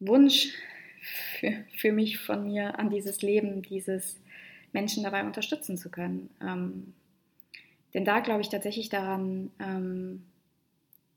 Wunsch 0.00 0.54
für, 1.02 1.64
für 1.76 1.92
mich 1.92 2.18
von 2.18 2.44
mir 2.44 2.78
an 2.78 2.90
dieses 2.90 3.22
Leben, 3.22 3.62
dieses 3.62 4.20
Menschen 4.72 5.02
dabei 5.02 5.24
unterstützen 5.24 5.76
zu 5.76 5.90
können. 5.90 6.30
Ähm, 6.40 6.94
denn 7.92 8.04
da 8.04 8.20
glaube 8.20 8.40
ich 8.40 8.48
tatsächlich 8.48 8.88
daran, 8.88 9.50
ähm, 9.58 10.24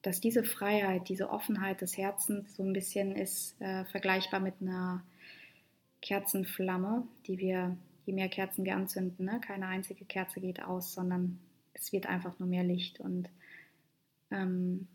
dass 0.01 0.19
diese 0.19 0.43
Freiheit, 0.43 1.07
diese 1.07 1.29
Offenheit 1.29 1.81
des 1.81 1.97
Herzens 1.97 2.55
so 2.55 2.63
ein 2.63 2.73
bisschen 2.73 3.15
ist 3.15 3.59
äh, 3.61 3.85
vergleichbar 3.85 4.39
mit 4.39 4.55
einer 4.61 5.03
Kerzenflamme, 6.03 7.07
die 7.25 7.39
wir, 7.39 7.77
je 8.05 8.13
mehr 8.13 8.27
Kerzen 8.27 8.65
wir 8.65 8.75
anzünden, 8.75 9.25
ne? 9.25 9.39
keine 9.39 9.67
einzige 9.67 10.03
Kerze 10.05 10.41
geht 10.41 10.61
aus, 10.61 10.93
sondern 10.93 11.39
es 11.73 11.93
wird 11.93 12.07
einfach 12.07 12.37
nur 12.39 12.49
mehr 12.49 12.63
Licht. 12.63 12.99
Und 12.99 13.29
ähm, 14.29 14.87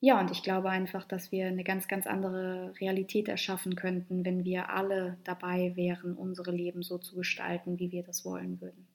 ja, 0.00 0.18
und 0.18 0.32
ich 0.32 0.42
glaube 0.42 0.68
einfach, 0.68 1.04
dass 1.04 1.30
wir 1.30 1.46
eine 1.46 1.62
ganz, 1.62 1.86
ganz 1.86 2.06
andere 2.08 2.74
Realität 2.80 3.28
erschaffen 3.28 3.76
könnten, 3.76 4.24
wenn 4.24 4.44
wir 4.44 4.70
alle 4.70 5.16
dabei 5.24 5.76
wären, 5.76 6.14
unsere 6.14 6.50
Leben 6.50 6.82
so 6.82 6.98
zu 6.98 7.14
gestalten, 7.14 7.78
wie 7.78 7.92
wir 7.92 8.02
das 8.02 8.24
wollen 8.24 8.60
würden. 8.60 8.88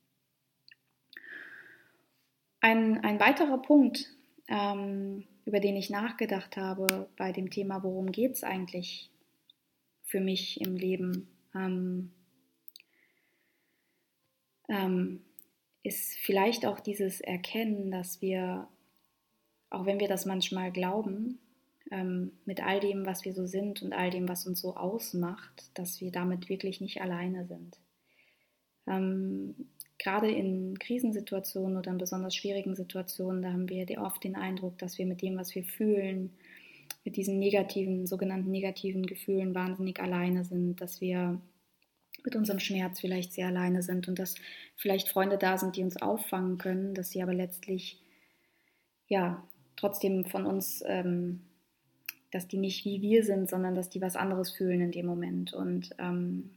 Ein, 2.59 3.03
ein 3.05 3.19
weiterer 3.21 3.61
Punkt, 3.61 4.11
ähm, 4.49 5.23
über 5.45 5.61
den 5.61 5.77
ich 5.77 5.89
nachgedacht 5.89 6.57
habe 6.57 7.07
bei 7.15 7.31
dem 7.31 7.51
Thema, 7.51 7.83
worum 7.83 8.11
geht 8.11 8.33
es 8.33 8.43
eigentlich 8.43 9.11
für 10.05 10.21
mich 10.21 10.61
im 10.61 10.75
Leben, 10.75 11.27
ähm, 11.53 12.11
ähm, 14.69 15.21
ist 15.83 16.15
vielleicht 16.17 16.65
auch 16.65 16.79
dieses 16.79 17.21
Erkennen, 17.21 17.91
dass 17.91 18.21
wir, 18.21 18.67
auch 19.69 19.85
wenn 19.85 19.99
wir 19.99 20.07
das 20.07 20.25
manchmal 20.25 20.71
glauben, 20.71 21.39
ähm, 21.91 22.31
mit 22.45 22.63
all 22.63 22.79
dem, 22.79 23.05
was 23.05 23.25
wir 23.25 23.33
so 23.33 23.45
sind 23.45 23.81
und 23.83 23.93
all 23.93 24.09
dem, 24.09 24.27
was 24.27 24.47
uns 24.47 24.61
so 24.61 24.75
ausmacht, 24.75 25.69
dass 25.75 26.01
wir 26.01 26.11
damit 26.11 26.49
wirklich 26.49 26.81
nicht 26.81 27.01
alleine 27.01 27.45
sind. 27.45 27.77
Ähm, 28.87 29.55
gerade 29.97 30.31
in 30.31 30.77
Krisensituationen 30.79 31.77
oder 31.77 31.91
in 31.91 31.97
besonders 31.97 32.35
schwierigen 32.35 32.75
Situationen, 32.75 33.41
da 33.41 33.51
haben 33.51 33.69
wir 33.69 33.85
oft 34.01 34.23
den 34.23 34.35
Eindruck, 34.35 34.77
dass 34.77 34.97
wir 34.97 35.05
mit 35.05 35.21
dem, 35.21 35.37
was 35.37 35.53
wir 35.55 35.63
fühlen, 35.63 36.35
mit 37.05 37.15
diesen 37.15 37.37
negativen, 37.39 38.07
sogenannten 38.07 38.51
negativen 38.51 39.05
Gefühlen 39.05 39.53
wahnsinnig 39.55 40.01
alleine 40.01 40.43
sind, 40.43 40.81
dass 40.81 40.99
wir 40.99 41.39
mit 42.23 42.35
unserem 42.35 42.59
Schmerz 42.59 42.99
vielleicht 42.99 43.31
sehr 43.31 43.47
alleine 43.47 43.83
sind 43.83 44.07
und 44.07 44.17
dass 44.17 44.35
vielleicht 44.75 45.07
Freunde 45.07 45.37
da 45.37 45.57
sind, 45.57 45.75
die 45.75 45.83
uns 45.83 46.01
auffangen 46.01 46.57
können, 46.57 46.95
dass 46.95 47.11
sie 47.11 47.21
aber 47.21 47.33
letztlich 47.33 48.01
ja 49.07 49.47
trotzdem 49.75 50.25
von 50.25 50.47
uns, 50.47 50.83
ähm, 50.87 51.41
dass 52.31 52.47
die 52.47 52.57
nicht 52.57 52.85
wie 52.85 53.01
wir 53.01 53.23
sind, 53.23 53.49
sondern 53.49 53.75
dass 53.75 53.91
die 53.91 54.01
was 54.01 54.15
anderes 54.15 54.51
fühlen 54.51 54.81
in 54.81 54.91
dem 54.91 55.05
Moment. 55.05 55.53
Und 55.53 55.91
ähm, 55.99 56.49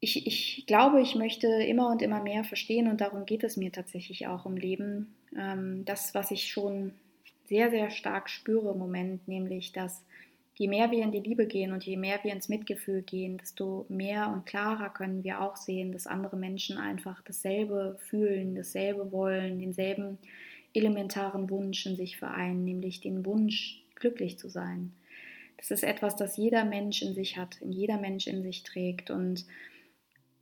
ich, 0.00 0.26
ich 0.26 0.66
glaube, 0.66 1.00
ich 1.00 1.14
möchte 1.14 1.46
immer 1.46 1.90
und 1.90 2.02
immer 2.02 2.22
mehr 2.22 2.44
verstehen 2.44 2.88
und 2.88 3.00
darum 3.00 3.24
geht 3.24 3.44
es 3.44 3.56
mir 3.56 3.72
tatsächlich 3.72 4.26
auch 4.26 4.44
im 4.44 4.58
Leben. 4.58 5.16
Ähm, 5.34 5.86
das, 5.86 6.14
was 6.14 6.30
ich 6.30 6.48
schon 6.48 6.92
sehr, 7.46 7.70
sehr 7.70 7.90
stark 7.90 8.28
spüre 8.28 8.72
im 8.72 8.78
Moment, 8.78 9.26
nämlich 9.28 9.72
dass 9.72 10.04
je 10.54 10.68
mehr 10.68 10.90
wir 10.90 11.02
in 11.02 11.12
die 11.12 11.20
Liebe 11.20 11.46
gehen 11.46 11.72
und 11.72 11.84
je 11.84 11.96
mehr 11.96 12.18
wir 12.22 12.32
ins 12.32 12.48
Mitgefühl 12.48 13.02
gehen, 13.02 13.38
desto 13.38 13.84
mehr 13.88 14.30
und 14.32 14.46
klarer 14.46 14.90
können 14.90 15.22
wir 15.22 15.40
auch 15.40 15.56
sehen, 15.56 15.92
dass 15.92 16.06
andere 16.06 16.36
Menschen 16.36 16.78
einfach 16.78 17.22
dasselbe 17.22 17.98
fühlen, 18.00 18.54
dasselbe 18.54 19.12
wollen, 19.12 19.58
denselben 19.58 20.18
elementaren 20.72 21.50
Wunsch 21.50 21.86
in 21.86 21.96
sich 21.96 22.16
vereinen, 22.16 22.64
nämlich 22.64 23.00
den 23.00 23.24
Wunsch, 23.24 23.82
glücklich 23.94 24.38
zu 24.38 24.48
sein. 24.48 24.92
Das 25.56 25.70
ist 25.70 25.84
etwas, 25.84 26.16
das 26.16 26.36
jeder 26.36 26.64
Mensch 26.64 27.02
in 27.02 27.14
sich 27.14 27.36
hat, 27.38 27.58
jeder 27.62 27.98
Mensch 27.98 28.26
in 28.26 28.42
sich 28.42 28.62
trägt. 28.62 29.10
Und 29.10 29.46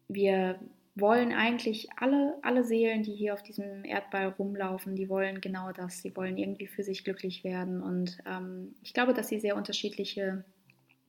wir 0.08 0.58
wollen 0.96 1.32
eigentlich 1.32 1.88
alle, 1.96 2.34
alle 2.42 2.64
Seelen, 2.64 3.02
die 3.02 3.14
hier 3.14 3.34
auf 3.34 3.42
diesem 3.42 3.84
Erdball 3.84 4.28
rumlaufen, 4.28 4.94
die 4.94 5.08
wollen 5.08 5.40
genau 5.40 5.72
das. 5.72 6.02
Sie 6.02 6.16
wollen 6.16 6.38
irgendwie 6.38 6.68
für 6.68 6.84
sich 6.84 7.02
glücklich 7.02 7.42
werden. 7.42 7.82
Und 7.82 8.18
ähm, 8.26 8.74
ich 8.82 8.94
glaube, 8.94 9.12
dass 9.12 9.28
sie 9.28 9.40
sehr 9.40 9.56
unterschiedliche 9.56 10.44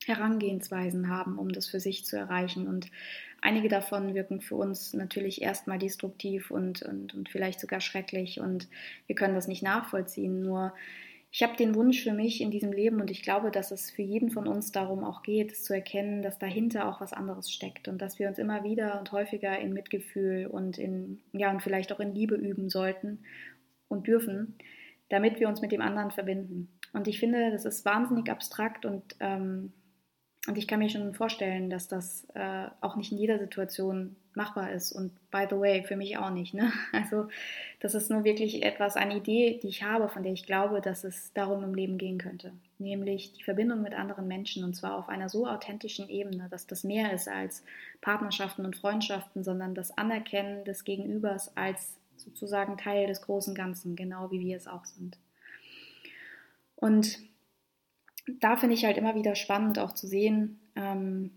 Herangehensweisen 0.04 1.08
haben, 1.08 1.38
um 1.38 1.50
das 1.50 1.68
für 1.68 1.80
sich 1.80 2.04
zu 2.04 2.16
erreichen. 2.16 2.66
Und 2.66 2.90
einige 3.40 3.68
davon 3.68 4.14
wirken 4.14 4.40
für 4.40 4.56
uns 4.56 4.92
natürlich 4.92 5.40
erstmal 5.40 5.78
destruktiv 5.78 6.50
und, 6.50 6.82
und, 6.82 7.14
und 7.14 7.28
vielleicht 7.28 7.60
sogar 7.60 7.80
schrecklich. 7.80 8.40
Und 8.40 8.68
wir 9.06 9.14
können 9.14 9.34
das 9.34 9.46
nicht 9.46 9.62
nachvollziehen. 9.62 10.42
Nur 10.42 10.72
ich 11.36 11.42
habe 11.42 11.54
den 11.54 11.74
Wunsch 11.74 12.02
für 12.02 12.14
mich 12.14 12.40
in 12.40 12.50
diesem 12.50 12.72
Leben 12.72 12.98
und 12.98 13.10
ich 13.10 13.20
glaube, 13.20 13.50
dass 13.50 13.70
es 13.70 13.90
für 13.90 14.00
jeden 14.00 14.30
von 14.30 14.48
uns 14.48 14.72
darum 14.72 15.04
auch 15.04 15.22
geht, 15.22 15.54
zu 15.54 15.74
erkennen, 15.74 16.22
dass 16.22 16.38
dahinter 16.38 16.88
auch 16.88 17.02
was 17.02 17.12
anderes 17.12 17.52
steckt 17.52 17.88
und 17.88 18.00
dass 18.00 18.18
wir 18.18 18.28
uns 18.28 18.38
immer 18.38 18.64
wieder 18.64 18.98
und 18.98 19.12
häufiger 19.12 19.58
in 19.58 19.74
Mitgefühl 19.74 20.46
und 20.46 20.78
in 20.78 21.20
ja 21.32 21.50
und 21.50 21.60
vielleicht 21.60 21.92
auch 21.92 22.00
in 22.00 22.14
Liebe 22.14 22.36
üben 22.36 22.70
sollten 22.70 23.18
und 23.86 24.06
dürfen, 24.06 24.56
damit 25.10 25.38
wir 25.38 25.48
uns 25.48 25.60
mit 25.60 25.72
dem 25.72 25.82
anderen 25.82 26.10
verbinden. 26.10 26.70
Und 26.94 27.06
ich 27.06 27.20
finde, 27.20 27.50
das 27.50 27.66
ist 27.66 27.84
wahnsinnig 27.84 28.30
abstrakt 28.30 28.86
und 28.86 29.14
ähm, 29.20 29.74
und 30.48 30.56
ich 30.56 30.66
kann 30.66 30.78
mir 30.78 30.88
schon 30.88 31.12
vorstellen, 31.12 31.68
dass 31.68 31.86
das 31.86 32.26
äh, 32.34 32.68
auch 32.80 32.96
nicht 32.96 33.12
in 33.12 33.18
jeder 33.18 33.38
Situation 33.38 34.16
machbar 34.36 34.70
ist. 34.72 34.92
Und 34.92 35.12
by 35.30 35.46
the 35.48 35.56
way, 35.56 35.82
für 35.82 35.96
mich 35.96 36.16
auch 36.18 36.30
nicht. 36.30 36.54
Ne? 36.54 36.72
Also 36.92 37.28
das 37.80 37.94
ist 37.94 38.10
nur 38.10 38.24
wirklich 38.24 38.62
etwas, 38.62 38.96
eine 38.96 39.16
Idee, 39.16 39.58
die 39.62 39.68
ich 39.68 39.82
habe, 39.82 40.08
von 40.08 40.22
der 40.22 40.32
ich 40.32 40.46
glaube, 40.46 40.80
dass 40.80 41.04
es 41.04 41.32
darum 41.34 41.62
im 41.62 41.74
Leben 41.74 41.98
gehen 41.98 42.18
könnte. 42.18 42.52
Nämlich 42.78 43.32
die 43.32 43.42
Verbindung 43.42 43.82
mit 43.82 43.94
anderen 43.94 44.28
Menschen 44.28 44.64
und 44.64 44.74
zwar 44.74 44.96
auf 44.96 45.08
einer 45.08 45.28
so 45.28 45.46
authentischen 45.46 46.08
Ebene, 46.08 46.48
dass 46.50 46.66
das 46.66 46.84
mehr 46.84 47.12
ist 47.12 47.28
als 47.28 47.64
Partnerschaften 48.00 48.64
und 48.64 48.76
Freundschaften, 48.76 49.44
sondern 49.44 49.74
das 49.74 49.96
Anerkennen 49.96 50.64
des 50.64 50.84
Gegenübers 50.84 51.56
als 51.56 51.96
sozusagen 52.16 52.78
Teil 52.78 53.06
des 53.06 53.22
großen 53.22 53.54
Ganzen, 53.54 53.96
genau 53.96 54.30
wie 54.30 54.40
wir 54.40 54.56
es 54.56 54.66
auch 54.66 54.84
sind. 54.84 55.18
Und 56.76 57.18
da 58.40 58.56
finde 58.56 58.74
ich 58.74 58.84
halt 58.84 58.96
immer 58.96 59.14
wieder 59.14 59.34
spannend 59.34 59.78
auch 59.78 59.92
zu 59.92 60.06
sehen, 60.06 60.58
ähm, 60.74 61.30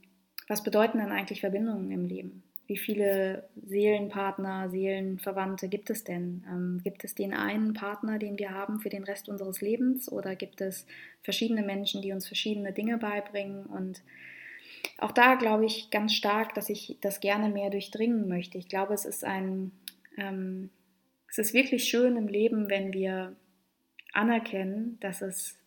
was 0.47 0.63
bedeuten 0.63 0.97
dann 0.97 1.11
eigentlich 1.11 1.41
Verbindungen 1.41 1.91
im 1.91 2.05
Leben? 2.05 2.43
Wie 2.69 2.77
viele 2.77 3.49
Seelenpartner, 3.65 4.69
Seelenverwandte 4.69 5.69
gibt 5.69 5.89
es 5.89 6.03
denn? 6.03 6.45
Ähm, 6.47 6.81
gibt 6.83 7.03
es 7.03 7.15
den 7.15 7.33
einen 7.33 7.73
Partner, 7.73 8.19
den 8.19 8.37
wir 8.37 8.51
haben 8.51 8.79
für 8.79 8.89
den 8.89 9.03
Rest 9.03 9.27
unseres 9.27 9.59
Lebens 9.59 10.11
oder 10.11 10.35
gibt 10.35 10.61
es 10.61 10.85
verschiedene 11.23 11.63
Menschen, 11.63 12.03
die 12.03 12.11
uns 12.11 12.27
verschiedene 12.27 12.71
Dinge 12.71 12.99
beibringen? 12.99 13.65
Und 13.65 14.03
auch 14.99 15.11
da 15.11 15.33
glaube 15.33 15.65
ich 15.65 15.89
ganz 15.89 16.13
stark, 16.13 16.53
dass 16.53 16.69
ich 16.69 16.97
das 17.01 17.21
gerne 17.21 17.49
mehr 17.49 17.71
durchdringen 17.71 18.27
möchte. 18.27 18.59
Ich 18.59 18.67
glaube, 18.67 18.93
es 18.93 19.03
ist 19.03 19.23
ein, 19.23 19.71
ähm, 20.19 20.69
es 21.27 21.39
ist 21.39 21.55
wirklich 21.55 21.85
schön 21.85 22.17
im 22.17 22.27
Leben, 22.27 22.69
wenn 22.69 22.93
wir 22.93 23.35
anerkennen, 24.13 24.99
dass 24.99 25.23
es 25.23 25.57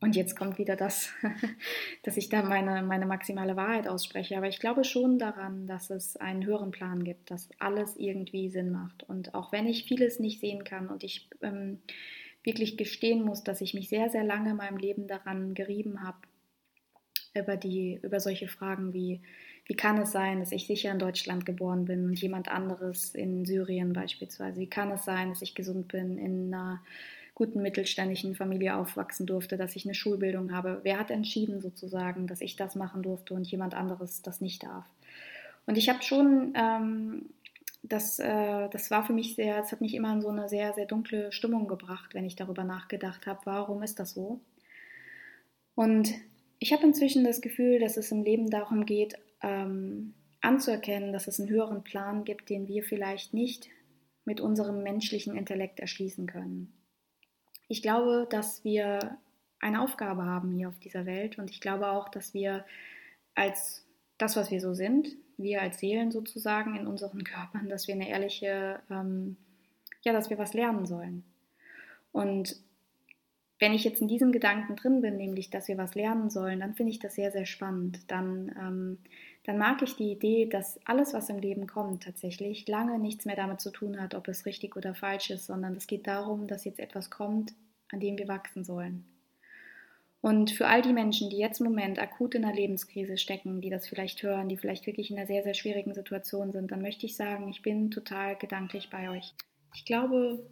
und 0.00 0.14
jetzt 0.14 0.36
kommt 0.36 0.58
wieder 0.58 0.76
das, 0.76 1.10
dass 2.04 2.16
ich 2.16 2.28
da 2.28 2.42
meine, 2.42 2.82
meine 2.82 3.06
maximale 3.06 3.56
Wahrheit 3.56 3.88
ausspreche. 3.88 4.36
Aber 4.36 4.46
ich 4.46 4.60
glaube 4.60 4.84
schon 4.84 5.18
daran, 5.18 5.66
dass 5.66 5.90
es 5.90 6.16
einen 6.16 6.46
höheren 6.46 6.70
Plan 6.70 7.02
gibt, 7.02 7.30
dass 7.30 7.48
alles 7.58 7.96
irgendwie 7.96 8.48
Sinn 8.48 8.70
macht. 8.70 9.02
Und 9.02 9.34
auch 9.34 9.50
wenn 9.50 9.66
ich 9.66 9.84
vieles 9.84 10.20
nicht 10.20 10.40
sehen 10.40 10.62
kann 10.62 10.88
und 10.88 11.02
ich 11.02 11.28
ähm, 11.42 11.80
wirklich 12.44 12.76
gestehen 12.76 13.24
muss, 13.24 13.42
dass 13.42 13.60
ich 13.60 13.74
mich 13.74 13.88
sehr, 13.88 14.08
sehr 14.08 14.22
lange 14.22 14.50
in 14.50 14.56
meinem 14.56 14.76
Leben 14.76 15.08
daran 15.08 15.54
gerieben 15.54 16.04
habe, 16.04 16.18
über, 17.34 17.56
die, 17.56 17.98
über 18.02 18.20
solche 18.20 18.48
Fragen 18.48 18.92
wie, 18.92 19.20
wie 19.66 19.74
kann 19.74 19.98
es 19.98 20.12
sein, 20.12 20.38
dass 20.38 20.52
ich 20.52 20.66
sicher 20.66 20.92
in 20.92 20.98
Deutschland 20.98 21.44
geboren 21.44 21.84
bin 21.84 22.06
und 22.06 22.20
jemand 22.20 22.48
anderes 22.48 23.14
in 23.14 23.44
Syrien 23.44 23.92
beispielsweise? 23.92 24.60
Wie 24.60 24.70
kann 24.70 24.92
es 24.92 25.04
sein, 25.04 25.30
dass 25.30 25.42
ich 25.42 25.54
gesund 25.54 25.88
bin 25.88 26.18
in 26.18 26.54
einer 26.54 26.80
guten 27.38 27.62
mittelständischen 27.62 28.34
Familie 28.34 28.74
aufwachsen 28.74 29.24
durfte, 29.24 29.56
dass 29.56 29.76
ich 29.76 29.84
eine 29.84 29.94
Schulbildung 29.94 30.52
habe. 30.52 30.80
Wer 30.82 30.98
hat 30.98 31.12
entschieden 31.12 31.60
sozusagen, 31.60 32.26
dass 32.26 32.40
ich 32.40 32.56
das 32.56 32.74
machen 32.74 33.04
durfte 33.04 33.32
und 33.32 33.48
jemand 33.48 33.74
anderes 33.74 34.22
das 34.22 34.40
nicht 34.40 34.64
darf? 34.64 34.84
Und 35.64 35.78
ich 35.78 35.88
habe 35.88 36.02
schon, 36.02 36.52
ähm, 36.56 37.26
das, 37.84 38.18
äh, 38.18 38.68
das 38.70 38.90
war 38.90 39.06
für 39.06 39.12
mich 39.12 39.36
sehr, 39.36 39.60
es 39.60 39.70
hat 39.70 39.80
mich 39.80 39.94
immer 39.94 40.12
in 40.14 40.20
so 40.20 40.30
eine 40.30 40.48
sehr, 40.48 40.72
sehr 40.72 40.86
dunkle 40.86 41.30
Stimmung 41.30 41.68
gebracht, 41.68 42.12
wenn 42.12 42.24
ich 42.24 42.34
darüber 42.34 42.64
nachgedacht 42.64 43.28
habe, 43.28 43.38
warum 43.44 43.84
ist 43.84 44.00
das 44.00 44.14
so? 44.14 44.40
Und 45.76 46.12
ich 46.58 46.72
habe 46.72 46.82
inzwischen 46.82 47.22
das 47.22 47.40
Gefühl, 47.40 47.78
dass 47.78 47.96
es 47.96 48.10
im 48.10 48.24
Leben 48.24 48.50
darum 48.50 48.84
geht, 48.84 49.14
ähm, 49.42 50.12
anzuerkennen, 50.40 51.12
dass 51.12 51.28
es 51.28 51.38
einen 51.38 51.50
höheren 51.50 51.84
Plan 51.84 52.24
gibt, 52.24 52.50
den 52.50 52.66
wir 52.66 52.82
vielleicht 52.82 53.32
nicht 53.32 53.68
mit 54.24 54.40
unserem 54.40 54.82
menschlichen 54.82 55.36
Intellekt 55.36 55.78
erschließen 55.78 56.26
können 56.26 56.72
ich 57.68 57.82
glaube, 57.82 58.26
dass 58.28 58.64
wir 58.64 59.18
eine 59.60 59.82
Aufgabe 59.82 60.24
haben 60.24 60.52
hier 60.52 60.68
auf 60.68 60.78
dieser 60.78 61.06
Welt 61.06 61.38
und 61.38 61.50
ich 61.50 61.60
glaube 61.60 61.88
auch, 61.88 62.08
dass 62.08 62.34
wir 62.34 62.64
als 63.34 63.86
das, 64.16 64.36
was 64.36 64.50
wir 64.50 64.60
so 64.60 64.74
sind, 64.74 65.08
wir 65.36 65.62
als 65.62 65.78
Seelen 65.78 66.10
sozusagen 66.10 66.74
in 66.76 66.86
unseren 66.86 67.22
Körpern, 67.24 67.68
dass 67.68 67.86
wir 67.86 67.94
eine 67.94 68.08
ehrliche, 68.08 68.80
ähm, 68.90 69.36
ja, 70.02 70.12
dass 70.12 70.30
wir 70.30 70.38
was 70.38 70.54
lernen 70.54 70.86
sollen. 70.86 71.24
Und 72.10 72.56
wenn 73.60 73.72
ich 73.72 73.84
jetzt 73.84 74.00
in 74.00 74.08
diesem 74.08 74.32
Gedanken 74.32 74.76
drin 74.76 75.00
bin, 75.00 75.16
nämlich, 75.16 75.50
dass 75.50 75.68
wir 75.68 75.78
was 75.78 75.94
lernen 75.94 76.30
sollen, 76.30 76.60
dann 76.60 76.74
finde 76.74 76.90
ich 76.90 76.98
das 76.98 77.14
sehr, 77.14 77.32
sehr 77.32 77.46
spannend. 77.46 78.10
Dann, 78.10 78.54
ähm, 78.58 78.98
dann 79.48 79.56
mag 79.56 79.80
ich 79.80 79.96
die 79.96 80.12
Idee, 80.12 80.44
dass 80.44 80.78
alles, 80.84 81.14
was 81.14 81.30
im 81.30 81.38
Leben 81.38 81.66
kommt, 81.66 82.02
tatsächlich 82.02 82.68
lange 82.68 82.98
nichts 82.98 83.24
mehr 83.24 83.34
damit 83.34 83.62
zu 83.62 83.70
tun 83.70 83.98
hat, 83.98 84.14
ob 84.14 84.28
es 84.28 84.44
richtig 84.44 84.76
oder 84.76 84.94
falsch 84.94 85.30
ist, 85.30 85.46
sondern 85.46 85.74
es 85.74 85.86
geht 85.86 86.06
darum, 86.06 86.46
dass 86.46 86.66
jetzt 86.66 86.78
etwas 86.78 87.08
kommt, 87.08 87.54
an 87.90 87.98
dem 87.98 88.18
wir 88.18 88.28
wachsen 88.28 88.62
sollen. 88.62 89.06
Und 90.20 90.50
für 90.50 90.66
all 90.66 90.82
die 90.82 90.92
Menschen, 90.92 91.30
die 91.30 91.38
jetzt 91.38 91.60
im 91.60 91.66
Moment 91.66 91.98
akut 91.98 92.34
in 92.34 92.44
einer 92.44 92.54
Lebenskrise 92.54 93.16
stecken, 93.16 93.62
die 93.62 93.70
das 93.70 93.88
vielleicht 93.88 94.22
hören, 94.22 94.50
die 94.50 94.58
vielleicht 94.58 94.84
wirklich 94.84 95.10
in 95.10 95.16
einer 95.16 95.26
sehr, 95.26 95.42
sehr 95.42 95.54
schwierigen 95.54 95.94
Situation 95.94 96.52
sind, 96.52 96.70
dann 96.70 96.82
möchte 96.82 97.06
ich 97.06 97.16
sagen, 97.16 97.48
ich 97.48 97.62
bin 97.62 97.90
total 97.90 98.36
gedanklich 98.36 98.90
bei 98.90 99.08
euch. 99.08 99.32
Ich 99.74 99.86
glaube, 99.86 100.46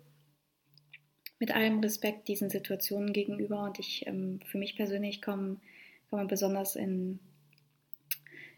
mit 1.39 1.55
allem 1.55 1.81
Respekt 1.81 2.29
diesen 2.29 2.49
Situationen 2.49 3.13
gegenüber 3.13 3.63
und 3.65 3.79
ich 3.79 4.07
ähm, 4.07 4.41
für 4.47 4.57
mich 4.57 4.75
persönlich 4.75 5.21
komme, 5.21 5.59
komme 6.09 6.25
besonders 6.25 6.77
in, 6.77 7.21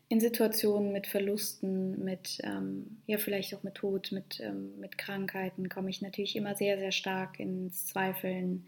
in 0.08 0.20
Situationen 0.20 0.92
mit 0.92 1.06
Verlusten, 1.06 2.02
mit 2.02 2.38
ähm, 2.42 3.02
ja 3.06 3.18
vielleicht 3.18 3.54
auch 3.54 3.62
mit 3.62 3.74
Tod, 3.74 4.10
mit, 4.10 4.40
ähm, 4.40 4.78
mit 4.80 4.96
Krankheiten, 4.96 5.68
komme 5.68 5.90
ich 5.90 6.00
natürlich 6.00 6.34
immer 6.34 6.54
sehr, 6.54 6.78
sehr 6.78 6.92
stark 6.92 7.38
ins 7.38 7.86
Zweifeln, 7.86 8.66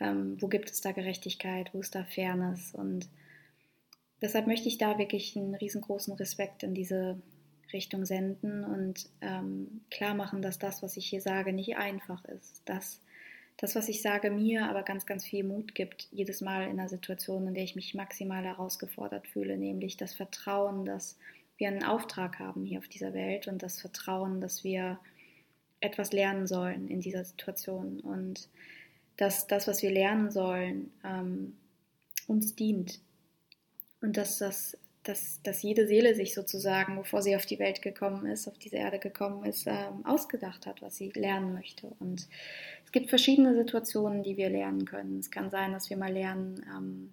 ähm, 0.00 0.36
wo 0.40 0.48
gibt 0.48 0.70
es 0.70 0.80
da 0.80 0.92
Gerechtigkeit, 0.92 1.70
wo 1.72 1.80
ist 1.80 1.94
da 1.94 2.04
Fairness? 2.04 2.74
Und 2.74 3.08
deshalb 4.20 4.46
möchte 4.46 4.68
ich 4.68 4.76
da 4.76 4.98
wirklich 4.98 5.36
einen 5.36 5.54
riesengroßen 5.54 6.12
Respekt 6.14 6.62
in 6.62 6.74
diese 6.74 7.18
Richtung 7.72 8.04
senden 8.04 8.64
und 8.64 9.08
ähm, 9.20 9.80
klar 9.90 10.14
machen, 10.14 10.42
dass 10.42 10.58
das, 10.58 10.82
was 10.82 10.96
ich 10.96 11.06
hier 11.06 11.22
sage, 11.22 11.52
nicht 11.52 11.76
einfach 11.76 12.24
ist, 12.26 12.62
dass 12.66 13.00
das, 13.56 13.76
was 13.76 13.88
ich 13.88 14.02
sage, 14.02 14.30
mir 14.30 14.68
aber 14.68 14.82
ganz, 14.82 15.06
ganz 15.06 15.24
viel 15.24 15.44
Mut 15.44 15.74
gibt, 15.74 16.08
jedes 16.10 16.40
Mal 16.40 16.64
in 16.64 16.78
einer 16.78 16.88
Situation, 16.88 17.46
in 17.46 17.54
der 17.54 17.64
ich 17.64 17.76
mich 17.76 17.94
maximal 17.94 18.44
herausgefordert 18.44 19.28
fühle, 19.28 19.56
nämlich 19.56 19.96
das 19.96 20.14
Vertrauen, 20.14 20.84
dass 20.84 21.18
wir 21.56 21.68
einen 21.68 21.84
Auftrag 21.84 22.40
haben 22.40 22.64
hier 22.64 22.80
auf 22.80 22.88
dieser 22.88 23.14
Welt 23.14 23.46
und 23.46 23.62
das 23.62 23.80
Vertrauen, 23.80 24.40
dass 24.40 24.64
wir 24.64 24.98
etwas 25.80 26.12
lernen 26.12 26.46
sollen 26.46 26.88
in 26.88 27.00
dieser 27.00 27.24
Situation 27.24 28.00
und 28.00 28.48
dass 29.16 29.46
das, 29.46 29.68
was 29.68 29.82
wir 29.82 29.90
lernen 29.92 30.30
sollen, 30.30 30.90
ähm, 31.04 31.56
uns 32.26 32.56
dient 32.56 33.00
und 34.00 34.16
dass 34.16 34.38
das 34.38 34.76
dass, 35.04 35.42
dass 35.42 35.62
jede 35.62 35.86
Seele 35.86 36.14
sich 36.14 36.34
sozusagen, 36.34 36.96
bevor 36.96 37.22
sie 37.22 37.36
auf 37.36 37.46
die 37.46 37.58
Welt 37.58 37.82
gekommen 37.82 38.26
ist, 38.26 38.48
auf 38.48 38.58
diese 38.58 38.76
Erde 38.76 38.98
gekommen 38.98 39.44
ist, 39.44 39.66
ähm, 39.66 40.04
ausgedacht 40.04 40.66
hat, 40.66 40.82
was 40.82 40.96
sie 40.96 41.10
lernen 41.10 41.52
möchte. 41.52 41.92
Und 42.00 42.26
gibt 42.94 43.08
verschiedene 43.08 43.54
Situationen, 43.56 44.22
die 44.22 44.36
wir 44.36 44.48
lernen 44.48 44.84
können. 44.84 45.18
Es 45.18 45.32
kann 45.32 45.50
sein, 45.50 45.72
dass 45.72 45.90
wir 45.90 45.96
mal 45.96 46.12
lernen, 46.12 46.64
ähm, 46.74 47.12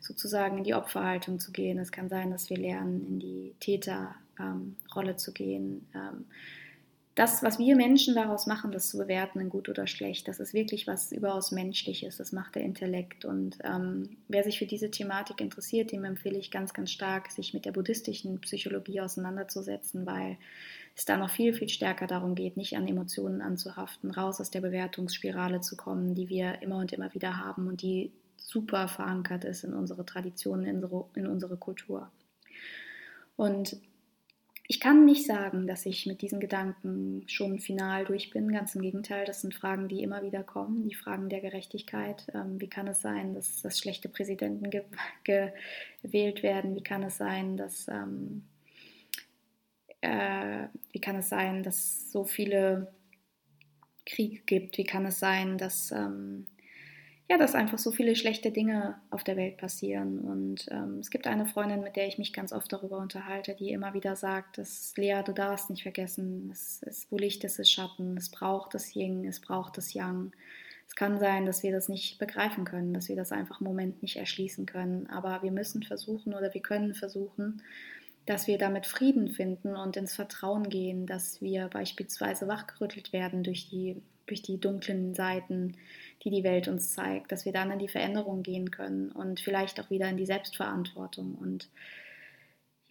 sozusagen 0.00 0.58
in 0.58 0.64
die 0.64 0.74
Opferhaltung 0.74 1.38
zu 1.38 1.52
gehen. 1.52 1.78
Es 1.78 1.92
kann 1.92 2.08
sein, 2.08 2.32
dass 2.32 2.50
wir 2.50 2.56
lernen, 2.56 3.06
in 3.06 3.20
die 3.20 3.54
Täterrolle 3.60 4.10
ähm, 4.40 5.18
zu 5.18 5.32
gehen. 5.32 5.86
Ähm, 5.94 6.26
das, 7.14 7.44
was 7.44 7.60
wir 7.60 7.76
Menschen 7.76 8.16
daraus 8.16 8.46
machen, 8.46 8.72
das 8.72 8.88
zu 8.88 8.98
bewerten, 8.98 9.38
in 9.38 9.48
gut 9.48 9.68
oder 9.68 9.86
schlecht, 9.86 10.26
das 10.26 10.40
ist 10.40 10.54
wirklich 10.54 10.88
was 10.88 11.12
überaus 11.12 11.52
Menschliches, 11.52 12.16
das 12.16 12.32
macht 12.32 12.56
der 12.56 12.62
Intellekt. 12.62 13.26
Und 13.26 13.58
wer 14.28 14.42
sich 14.42 14.58
für 14.58 14.64
diese 14.64 14.90
Thematik 14.90 15.42
interessiert, 15.42 15.92
dem 15.92 16.04
empfehle 16.04 16.38
ich 16.38 16.50
ganz, 16.50 16.72
ganz 16.72 16.90
stark, 16.90 17.30
sich 17.30 17.52
mit 17.52 17.66
der 17.66 17.72
buddhistischen 17.72 18.40
Psychologie 18.40 19.02
auseinanderzusetzen, 19.02 20.06
weil 20.06 20.38
es 20.94 21.04
da 21.04 21.16
noch 21.16 21.30
viel, 21.30 21.54
viel 21.54 21.68
stärker 21.68 22.06
darum 22.06 22.34
geht, 22.34 22.56
nicht 22.56 22.76
an 22.76 22.86
Emotionen 22.86 23.40
anzuhaften, 23.40 24.10
raus 24.10 24.40
aus 24.40 24.50
der 24.50 24.60
Bewertungsspirale 24.60 25.60
zu 25.60 25.76
kommen, 25.76 26.14
die 26.14 26.28
wir 26.28 26.60
immer 26.62 26.78
und 26.78 26.92
immer 26.92 27.12
wieder 27.14 27.38
haben 27.38 27.66
und 27.66 27.82
die 27.82 28.12
super 28.36 28.88
verankert 28.88 29.44
ist 29.44 29.64
in 29.64 29.72
unsere 29.72 30.04
Traditionen, 30.04 30.66
in 30.66 30.76
unsere, 30.76 31.04
in 31.14 31.26
unsere 31.26 31.56
Kultur. 31.56 32.10
Und 33.36 33.76
ich 34.68 34.80
kann 34.80 35.04
nicht 35.04 35.26
sagen, 35.26 35.66
dass 35.66 35.86
ich 35.86 36.06
mit 36.06 36.22
diesen 36.22 36.40
Gedanken 36.40 37.24
schon 37.26 37.58
final 37.58 38.04
durch 38.04 38.30
bin. 38.30 38.52
Ganz 38.52 38.74
im 38.74 38.82
Gegenteil, 38.82 39.24
das 39.24 39.40
sind 39.40 39.54
Fragen, 39.54 39.88
die 39.88 40.02
immer 40.02 40.22
wieder 40.22 40.42
kommen. 40.42 40.88
Die 40.88 40.94
Fragen 40.94 41.28
der 41.28 41.40
Gerechtigkeit. 41.40 42.26
Ähm, 42.32 42.60
wie 42.60 42.68
kann 42.68 42.86
es 42.86 43.00
sein, 43.00 43.34
dass, 43.34 43.60
dass 43.60 43.78
schlechte 43.78 44.08
Präsidenten 44.08 44.70
ge 44.70 44.84
gewählt 46.02 46.42
werden? 46.42 46.74
Wie 46.74 46.82
kann 46.82 47.02
es 47.02 47.18
sein, 47.18 47.56
dass 47.56 47.88
ähm, 47.88 48.44
äh, 50.02 50.68
wie 50.92 51.00
kann 51.00 51.16
es 51.16 51.28
sein, 51.28 51.62
dass 51.62 51.76
es 51.76 52.12
so 52.12 52.24
viele 52.24 52.92
Kriege 54.04 54.42
gibt? 54.44 54.78
Wie 54.78 54.84
kann 54.84 55.06
es 55.06 55.18
sein, 55.18 55.58
dass 55.58 55.90
ähm, 55.90 56.46
ja, 57.32 57.38
dass 57.38 57.54
einfach 57.54 57.78
so 57.78 57.92
viele 57.92 58.14
schlechte 58.14 58.50
Dinge 58.50 59.00
auf 59.08 59.24
der 59.24 59.38
Welt 59.38 59.56
passieren. 59.56 60.18
Und 60.18 60.66
ähm, 60.70 60.98
es 60.98 61.08
gibt 61.08 61.26
eine 61.26 61.46
Freundin, 61.46 61.82
mit 61.82 61.96
der 61.96 62.06
ich 62.06 62.18
mich 62.18 62.34
ganz 62.34 62.52
oft 62.52 62.70
darüber 62.70 62.98
unterhalte, 62.98 63.54
die 63.54 63.70
immer 63.70 63.94
wieder 63.94 64.16
sagt, 64.16 64.58
dass 64.58 64.92
Lea, 64.98 65.22
du 65.24 65.32
darfst 65.32 65.70
nicht 65.70 65.82
vergessen, 65.82 66.50
es 66.52 66.82
ist 66.82 67.10
wo 67.10 67.16
Licht 67.16 67.42
ist, 67.44 67.58
ist 67.58 67.72
Schatten, 67.72 68.18
es 68.18 68.30
braucht 68.30 68.74
das 68.74 68.94
Yin, 68.94 69.24
es 69.24 69.40
braucht 69.40 69.78
das 69.78 69.94
Yang. 69.94 70.32
Es 70.86 70.94
kann 70.94 71.18
sein, 71.18 71.46
dass 71.46 71.62
wir 71.62 71.72
das 71.72 71.88
nicht 71.88 72.18
begreifen 72.18 72.66
können, 72.66 72.92
dass 72.92 73.08
wir 73.08 73.16
das 73.16 73.32
einfach 73.32 73.62
im 73.62 73.66
Moment 73.66 74.02
nicht 74.02 74.16
erschließen 74.16 74.66
können, 74.66 75.06
aber 75.06 75.42
wir 75.42 75.52
müssen 75.52 75.82
versuchen 75.82 76.34
oder 76.34 76.52
wir 76.52 76.60
können 76.60 76.92
versuchen, 76.92 77.62
dass 78.26 78.46
wir 78.46 78.58
damit 78.58 78.86
Frieden 78.86 79.28
finden 79.28 79.76
und 79.76 79.96
ins 79.96 80.14
Vertrauen 80.14 80.68
gehen, 80.68 81.06
dass 81.06 81.40
wir 81.40 81.68
beispielsweise 81.68 82.46
wachgerüttelt 82.46 83.12
werden 83.12 83.42
durch 83.42 83.68
die, 83.68 84.00
durch 84.26 84.42
die 84.42 84.60
dunklen 84.60 85.14
Seiten, 85.14 85.76
die 86.22 86.30
die 86.30 86.44
Welt 86.44 86.68
uns 86.68 86.92
zeigt, 86.92 87.32
dass 87.32 87.44
wir 87.44 87.52
dann 87.52 87.70
in 87.72 87.78
die 87.78 87.88
Veränderung 87.88 88.42
gehen 88.42 88.70
können 88.70 89.10
und 89.10 89.40
vielleicht 89.40 89.80
auch 89.80 89.90
wieder 89.90 90.08
in 90.08 90.16
die 90.16 90.26
Selbstverantwortung. 90.26 91.34
Und 91.34 91.68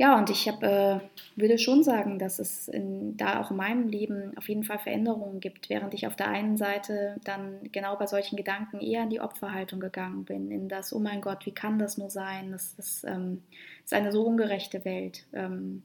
ja, 0.01 0.17
und 0.17 0.31
ich 0.31 0.47
hab, 0.47 0.63
äh, 0.63 0.99
würde 1.35 1.59
schon 1.59 1.83
sagen, 1.83 2.17
dass 2.17 2.39
es 2.39 2.67
in, 2.67 3.15
da 3.17 3.39
auch 3.39 3.51
in 3.51 3.57
meinem 3.57 3.87
Leben 3.87 4.35
auf 4.35 4.49
jeden 4.49 4.63
Fall 4.63 4.79
Veränderungen 4.79 5.39
gibt, 5.39 5.69
während 5.69 5.93
ich 5.93 6.07
auf 6.07 6.15
der 6.15 6.27
einen 6.27 6.57
Seite 6.57 7.17
dann 7.23 7.59
genau 7.71 7.95
bei 7.97 8.07
solchen 8.07 8.35
Gedanken 8.35 8.79
eher 8.79 9.03
in 9.03 9.11
die 9.11 9.21
Opferhaltung 9.21 9.79
gegangen 9.79 10.25
bin, 10.25 10.49
in 10.49 10.69
das, 10.69 10.91
oh 10.91 10.97
mein 10.97 11.21
Gott, 11.21 11.45
wie 11.45 11.53
kann 11.53 11.77
das 11.77 11.99
nur 11.99 12.09
sein? 12.09 12.51
Das, 12.51 12.75
das 12.77 13.03
ähm, 13.03 13.43
ist 13.83 13.93
eine 13.93 14.11
so 14.11 14.23
ungerechte 14.23 14.83
Welt. 14.85 15.27
Ähm, 15.33 15.83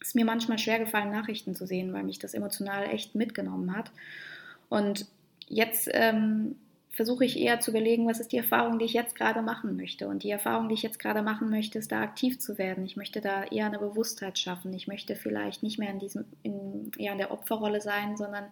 es 0.00 0.08
ist 0.08 0.14
mir 0.14 0.24
manchmal 0.24 0.56
schwer 0.56 0.78
gefallen, 0.78 1.10
Nachrichten 1.10 1.54
zu 1.54 1.66
sehen, 1.66 1.92
weil 1.92 2.04
mich 2.04 2.18
das 2.18 2.32
emotional 2.32 2.84
echt 2.84 3.14
mitgenommen 3.14 3.76
hat. 3.76 3.90
Und 4.70 5.04
jetzt 5.46 5.90
ähm, 5.92 6.56
versuche 6.96 7.26
ich 7.26 7.38
eher 7.38 7.60
zu 7.60 7.72
überlegen, 7.72 8.06
was 8.06 8.20
ist 8.20 8.32
die 8.32 8.38
Erfahrung, 8.38 8.78
die 8.78 8.86
ich 8.86 8.94
jetzt 8.94 9.14
gerade 9.14 9.42
machen 9.42 9.76
möchte. 9.76 10.08
Und 10.08 10.22
die 10.22 10.30
Erfahrung, 10.30 10.70
die 10.70 10.74
ich 10.74 10.82
jetzt 10.82 10.98
gerade 10.98 11.20
machen 11.20 11.50
möchte, 11.50 11.78
ist 11.78 11.92
da 11.92 12.00
aktiv 12.00 12.38
zu 12.38 12.56
werden. 12.56 12.86
Ich 12.86 12.96
möchte 12.96 13.20
da 13.20 13.44
eher 13.44 13.66
eine 13.66 13.78
Bewusstheit 13.78 14.38
schaffen. 14.38 14.72
Ich 14.72 14.88
möchte 14.88 15.14
vielleicht 15.14 15.62
nicht 15.62 15.78
mehr 15.78 15.90
in 15.90 15.98
diesem, 15.98 16.24
in, 16.42 16.90
eher 16.96 17.12
in 17.12 17.18
der 17.18 17.32
Opferrolle 17.32 17.82
sein, 17.82 18.16
sondern 18.16 18.46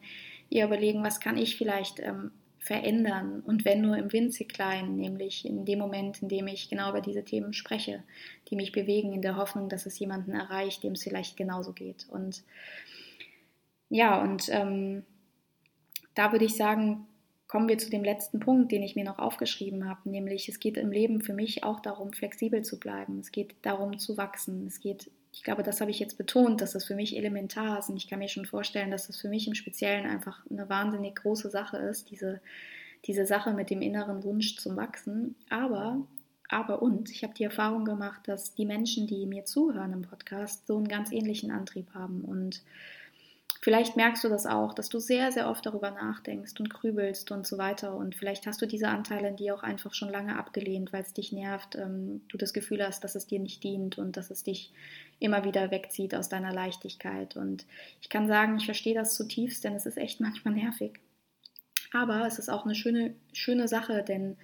eher 0.51 0.67
überlegen, 0.67 1.03
was 1.03 1.21
kann 1.21 1.39
ich 1.39 1.57
vielleicht 1.57 2.01
ähm, 2.01 2.33
verändern. 2.59 3.41
Und 3.47 3.65
wenn 3.65 3.81
nur 3.81 3.97
im 3.97 4.13
winzig 4.13 4.53
kleinen, 4.53 4.97
nämlich 4.97 5.47
in 5.47 5.65
dem 5.65 5.79
Moment, 5.79 6.21
in 6.21 6.29
dem 6.29 6.47
ich 6.47 6.69
genau 6.69 6.91
über 6.91 7.01
diese 7.01 7.25
Themen 7.25 7.55
spreche, 7.55 8.03
die 8.51 8.57
mich 8.57 8.73
bewegen, 8.73 9.15
in 9.15 9.23
der 9.23 9.37
Hoffnung, 9.37 9.71
dass 9.71 9.87
es 9.87 9.99
jemanden 9.99 10.33
erreicht, 10.33 10.83
dem 10.83 10.93
es 10.93 11.05
vielleicht 11.05 11.39
genauso 11.39 11.73
geht. 11.73 12.07
Und 12.11 12.43
ja, 13.89 14.21
und 14.21 14.51
ähm, 14.51 15.03
da 16.15 16.31
würde 16.31 16.45
ich 16.45 16.57
sagen, 16.57 17.07
kommen 17.55 17.69
wir 17.69 17.79
zu 17.79 17.89
dem 17.89 18.03
letzten 18.03 18.41
Punkt, 18.41 18.73
den 18.73 18.83
ich 18.83 18.97
mir 18.97 19.05
noch 19.05 19.21
aufgeschrieben 19.21 19.89
habe, 19.89 20.11
nämlich 20.11 20.49
es 20.49 20.59
geht 20.59 20.77
im 20.77 20.91
Leben 20.91 21.21
für 21.21 21.35
mich 21.35 21.63
auch 21.63 21.79
darum, 21.79 22.13
flexibel 22.13 22.63
zu 22.63 22.81
bleiben. 22.81 23.21
Es 23.21 23.31
geht 23.31 23.55
darum 23.63 23.97
zu 23.97 24.17
wachsen. 24.17 24.67
Es 24.67 24.81
geht, 24.81 25.09
ich 25.33 25.45
glaube, 25.45 25.63
das 25.63 25.81
habe 25.81 25.93
ich 25.93 26.01
jetzt 26.01 26.19
betont, 26.19 26.61
dass 26.61 26.73
das 26.73 26.85
für 26.85 26.97
mich 26.97 27.17
elementar 27.17 27.79
ist 27.79 27.91
und 27.91 27.97
ich 27.97 28.09
kann 28.09 28.19
mir 28.19 28.27
schon 28.27 28.45
vorstellen, 28.45 28.91
dass 28.91 29.07
das 29.07 29.21
für 29.21 29.29
mich 29.29 29.47
im 29.47 29.55
Speziellen 29.55 30.05
einfach 30.05 30.45
eine 30.51 30.69
wahnsinnig 30.69 31.15
große 31.15 31.49
Sache 31.49 31.77
ist, 31.77 32.11
diese, 32.11 32.41
diese 33.05 33.25
Sache 33.25 33.53
mit 33.53 33.71
dem 33.71 33.83
inneren 33.83 34.25
Wunsch 34.25 34.57
zum 34.57 34.75
Wachsen. 34.75 35.37
Aber, 35.49 35.99
aber 36.49 36.83
und, 36.83 37.09
ich 37.09 37.23
habe 37.23 37.35
die 37.35 37.45
Erfahrung 37.45 37.85
gemacht, 37.85 38.23
dass 38.27 38.57
die 38.57 38.67
Menschen, 38.67 39.07
die 39.07 39.27
mir 39.27 39.45
zuhören 39.45 39.93
im 39.93 40.03
Podcast, 40.03 40.67
so 40.67 40.77
einen 40.77 40.89
ganz 40.89 41.13
ähnlichen 41.13 41.53
Antrieb 41.53 41.95
haben 41.95 42.23
und 42.23 42.63
Vielleicht 43.65 43.97
merkst 43.97 44.23
du 44.23 44.29
das 44.29 44.45
auch, 44.45 44.75
dass 44.75 44.91
du 44.91 44.99
sehr, 44.99 45.33
sehr 45.33 45.49
oft 45.49 45.65
darüber 45.65 45.91
nachdenkst 45.91 46.61
und 46.61 46.69
grübelst 46.69 47.31
und 47.31 47.47
so 47.47 47.57
weiter. 47.57 47.97
Und 47.97 48.15
vielleicht 48.15 48.47
hast 48.47 48.61
du 48.61 48.67
diese 48.67 48.89
Anteile 48.89 49.29
in 49.29 49.37
dir 49.37 49.55
auch 49.55 49.63
einfach 49.63 49.95
schon 49.95 50.11
lange 50.11 50.37
abgelehnt, 50.37 50.93
weil 50.93 51.01
es 51.01 51.15
dich 51.15 51.33
nervt, 51.33 51.75
ähm, 51.75 52.21
du 52.29 52.37
das 52.37 52.53
Gefühl 52.53 52.85
hast, 52.85 53.05
dass 53.05 53.15
es 53.15 53.27
dir 53.27 53.41
nicht 53.41 53.65
dient 53.65 53.97
und 53.97 54.19
dass 54.19 54.31
es 54.31 54.43
dich 54.43 54.75
immer 55.19 55.45
wieder 55.45 55.71
wegzieht 55.71 56.15
aus 56.15 56.29
deiner 56.29 56.53
Leichtigkeit. 56.53 57.37
Und 57.37 57.65
ich 58.03 58.11
kann 58.11 58.29
sagen, 58.29 58.59
ich 58.59 58.67
verstehe 58.67 58.95
das 58.95 59.15
zutiefst, 59.15 59.65
denn 59.65 59.75
es 59.75 59.87
ist 59.87 59.97
echt 59.97 60.21
manchmal 60.21 60.53
nervig. 60.53 61.01
Aber 61.95 62.27
es 62.27 62.39
ist 62.39 62.51
auch 62.51 62.67
eine 62.67 62.75
schöne, 62.75 63.15
schöne 63.33 63.67
Sache, 63.67 64.05
denn 64.07 64.37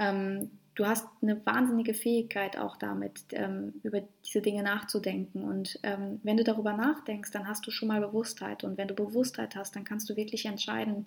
ähm, 0.00 0.50
du 0.76 0.86
hast 0.86 1.08
eine 1.22 1.44
wahnsinnige 1.44 1.94
Fähigkeit 1.94 2.56
auch 2.58 2.76
damit, 2.76 3.24
ähm, 3.32 3.74
über 3.82 4.02
diese 4.24 4.42
Dinge 4.42 4.62
nachzudenken. 4.62 5.42
Und 5.42 5.80
ähm, 5.82 6.20
wenn 6.22 6.36
du 6.36 6.44
darüber 6.44 6.74
nachdenkst, 6.74 7.32
dann 7.32 7.48
hast 7.48 7.66
du 7.66 7.70
schon 7.70 7.88
mal 7.88 8.00
Bewusstheit. 8.00 8.62
Und 8.62 8.78
wenn 8.78 8.86
du 8.86 8.94
Bewusstheit 8.94 9.56
hast, 9.56 9.74
dann 9.74 9.84
kannst 9.84 10.08
du 10.08 10.16
wirklich 10.16 10.44
entscheiden, 10.44 11.06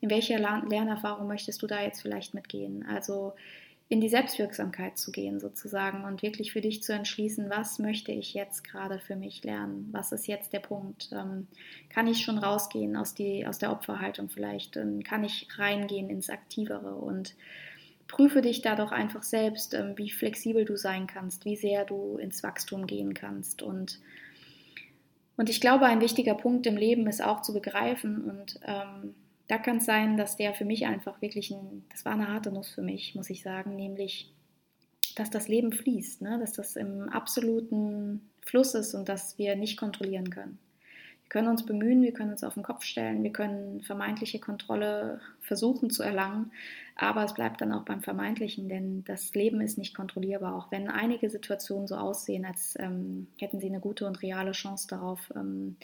in 0.00 0.10
welche 0.10 0.36
Lernerfahrung 0.36 1.26
möchtest 1.26 1.62
du 1.62 1.66
da 1.66 1.82
jetzt 1.82 2.02
vielleicht 2.02 2.34
mitgehen. 2.34 2.84
Also 2.86 3.32
in 3.88 4.00
die 4.00 4.08
Selbstwirksamkeit 4.08 4.98
zu 4.98 5.12
gehen 5.12 5.40
sozusagen 5.40 6.04
und 6.04 6.22
wirklich 6.22 6.52
für 6.52 6.60
dich 6.60 6.82
zu 6.82 6.92
entschließen, 6.92 7.48
was 7.48 7.78
möchte 7.78 8.12
ich 8.12 8.34
jetzt 8.34 8.64
gerade 8.64 8.98
für 8.98 9.16
mich 9.16 9.44
lernen? 9.44 9.88
Was 9.92 10.12
ist 10.12 10.26
jetzt 10.26 10.52
der 10.52 10.58
Punkt? 10.58 11.10
Ähm, 11.12 11.46
kann 11.88 12.06
ich 12.06 12.22
schon 12.22 12.36
rausgehen 12.36 12.96
aus, 12.96 13.14
die, 13.14 13.46
aus 13.46 13.58
der 13.58 13.70
Opferhaltung 13.70 14.28
vielleicht? 14.28 14.76
Und 14.76 15.04
kann 15.04 15.24
ich 15.24 15.48
reingehen 15.56 16.10
ins 16.10 16.28
Aktivere? 16.28 16.96
Und 16.96 17.34
prüfe 18.08 18.42
dich 18.42 18.62
da 18.62 18.76
doch 18.76 18.92
einfach 18.92 19.22
selbst, 19.22 19.74
ähm, 19.74 19.94
wie 19.96 20.10
flexibel 20.10 20.64
du 20.64 20.76
sein 20.76 21.06
kannst, 21.06 21.44
wie 21.44 21.56
sehr 21.56 21.84
du 21.84 22.18
ins 22.18 22.42
Wachstum 22.42 22.86
gehen 22.86 23.14
kannst. 23.14 23.62
Und, 23.62 24.00
und 25.36 25.50
ich 25.50 25.60
glaube, 25.60 25.86
ein 25.86 26.00
wichtiger 26.00 26.34
Punkt 26.34 26.66
im 26.66 26.76
Leben 26.76 27.06
ist 27.06 27.22
auch 27.22 27.42
zu 27.42 27.52
begreifen. 27.52 28.24
Und 28.24 28.60
ähm, 28.64 29.14
da 29.48 29.58
kann 29.58 29.78
es 29.78 29.86
sein, 29.86 30.16
dass 30.16 30.36
der 30.36 30.54
für 30.54 30.64
mich 30.64 30.86
einfach 30.86 31.20
wirklich 31.20 31.50
ein, 31.50 31.84
das 31.90 32.04
war 32.04 32.12
eine 32.12 32.28
harte 32.28 32.52
Nuss 32.52 32.70
für 32.70 32.82
mich, 32.82 33.14
muss 33.14 33.30
ich 33.30 33.42
sagen, 33.42 33.76
nämlich, 33.76 34.32
dass 35.16 35.30
das 35.30 35.48
Leben 35.48 35.72
fließt, 35.72 36.22
ne? 36.22 36.38
dass 36.38 36.52
das 36.52 36.76
im 36.76 37.08
absoluten 37.08 38.28
Fluss 38.40 38.74
ist 38.74 38.94
und 38.94 39.08
dass 39.08 39.38
wir 39.38 39.56
nicht 39.56 39.76
kontrollieren 39.76 40.30
können. 40.30 40.58
Wir 41.26 41.30
können 41.30 41.48
uns 41.48 41.66
bemühen, 41.66 42.02
wir 42.02 42.12
können 42.12 42.30
uns 42.30 42.44
auf 42.44 42.54
den 42.54 42.62
Kopf 42.62 42.84
stellen, 42.84 43.24
wir 43.24 43.32
können 43.32 43.82
vermeintliche 43.82 44.38
Kontrolle 44.38 45.20
versuchen 45.40 45.90
zu 45.90 46.04
erlangen, 46.04 46.52
aber 46.94 47.24
es 47.24 47.34
bleibt 47.34 47.60
dann 47.60 47.72
auch 47.72 47.82
beim 47.82 48.00
Vermeintlichen, 48.00 48.68
denn 48.68 49.02
das 49.02 49.34
Leben 49.34 49.60
ist 49.60 49.76
nicht 49.76 49.92
kontrollierbar, 49.92 50.54
auch 50.54 50.70
wenn 50.70 50.88
einige 50.88 51.28
Situationen 51.28 51.88
so 51.88 51.96
aussehen, 51.96 52.44
als 52.44 52.78
ähm, 52.78 53.26
hätten 53.38 53.58
sie 53.58 53.66
eine 53.66 53.80
gute 53.80 54.06
und 54.06 54.22
reale 54.22 54.52
Chance 54.52 54.86
darauf, 54.88 55.32
ähm, 55.34 55.76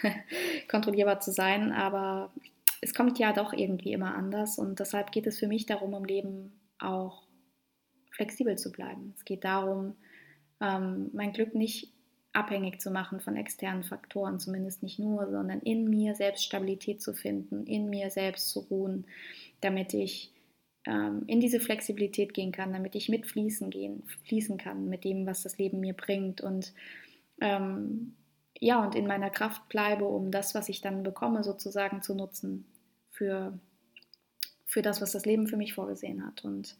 kontrollierbar 0.70 1.20
zu 1.20 1.30
sein, 1.30 1.72
aber 1.72 2.32
es 2.80 2.94
kommt 2.94 3.18
ja 3.18 3.34
doch 3.34 3.52
irgendwie 3.52 3.92
immer 3.92 4.14
anders 4.14 4.58
und 4.58 4.80
deshalb 4.80 5.12
geht 5.12 5.26
es 5.26 5.38
für 5.38 5.46
mich 5.46 5.66
darum, 5.66 5.92
im 5.92 6.04
Leben 6.04 6.58
auch 6.78 7.24
flexibel 8.12 8.56
zu 8.56 8.72
bleiben. 8.72 9.12
Es 9.14 9.26
geht 9.26 9.44
darum, 9.44 9.96
ähm, 10.62 11.10
mein 11.12 11.34
Glück 11.34 11.54
nicht 11.54 11.92
abhängig 12.32 12.80
zu 12.80 12.90
machen 12.90 13.20
von 13.20 13.36
externen 13.36 13.82
Faktoren, 13.82 14.38
zumindest 14.38 14.82
nicht 14.82 14.98
nur, 14.98 15.30
sondern 15.30 15.60
in 15.60 15.88
mir 15.90 16.14
selbst 16.14 16.44
Stabilität 16.44 17.02
zu 17.02 17.12
finden, 17.12 17.66
in 17.66 17.90
mir 17.90 18.10
selbst 18.10 18.50
zu 18.50 18.60
ruhen, 18.60 19.06
damit 19.60 19.94
ich 19.94 20.32
ähm, 20.86 21.24
in 21.26 21.40
diese 21.40 21.60
Flexibilität 21.60 22.32
gehen 22.32 22.52
kann, 22.52 22.72
damit 22.72 22.94
ich 22.94 23.08
mitfließen 23.08 23.70
gehen, 23.70 24.04
fließen 24.26 24.58
kann 24.58 24.88
mit 24.88 25.04
dem, 25.04 25.26
was 25.26 25.42
das 25.42 25.58
Leben 25.58 25.80
mir 25.80 25.94
bringt 25.94 26.40
und 26.40 26.72
ähm, 27.40 28.14
ja, 28.60 28.84
und 28.84 28.94
in 28.94 29.06
meiner 29.06 29.30
Kraft 29.30 29.68
bleibe, 29.68 30.04
um 30.04 30.30
das, 30.30 30.54
was 30.54 30.68
ich 30.68 30.82
dann 30.82 31.02
bekomme, 31.02 31.42
sozusagen 31.42 32.02
zu 32.02 32.14
nutzen 32.14 32.66
für, 33.10 33.58
für 34.66 34.82
das, 34.82 35.00
was 35.00 35.12
das 35.12 35.24
Leben 35.24 35.46
für 35.46 35.56
mich 35.56 35.72
vorgesehen 35.72 36.26
hat. 36.26 36.44
Und 36.44 36.76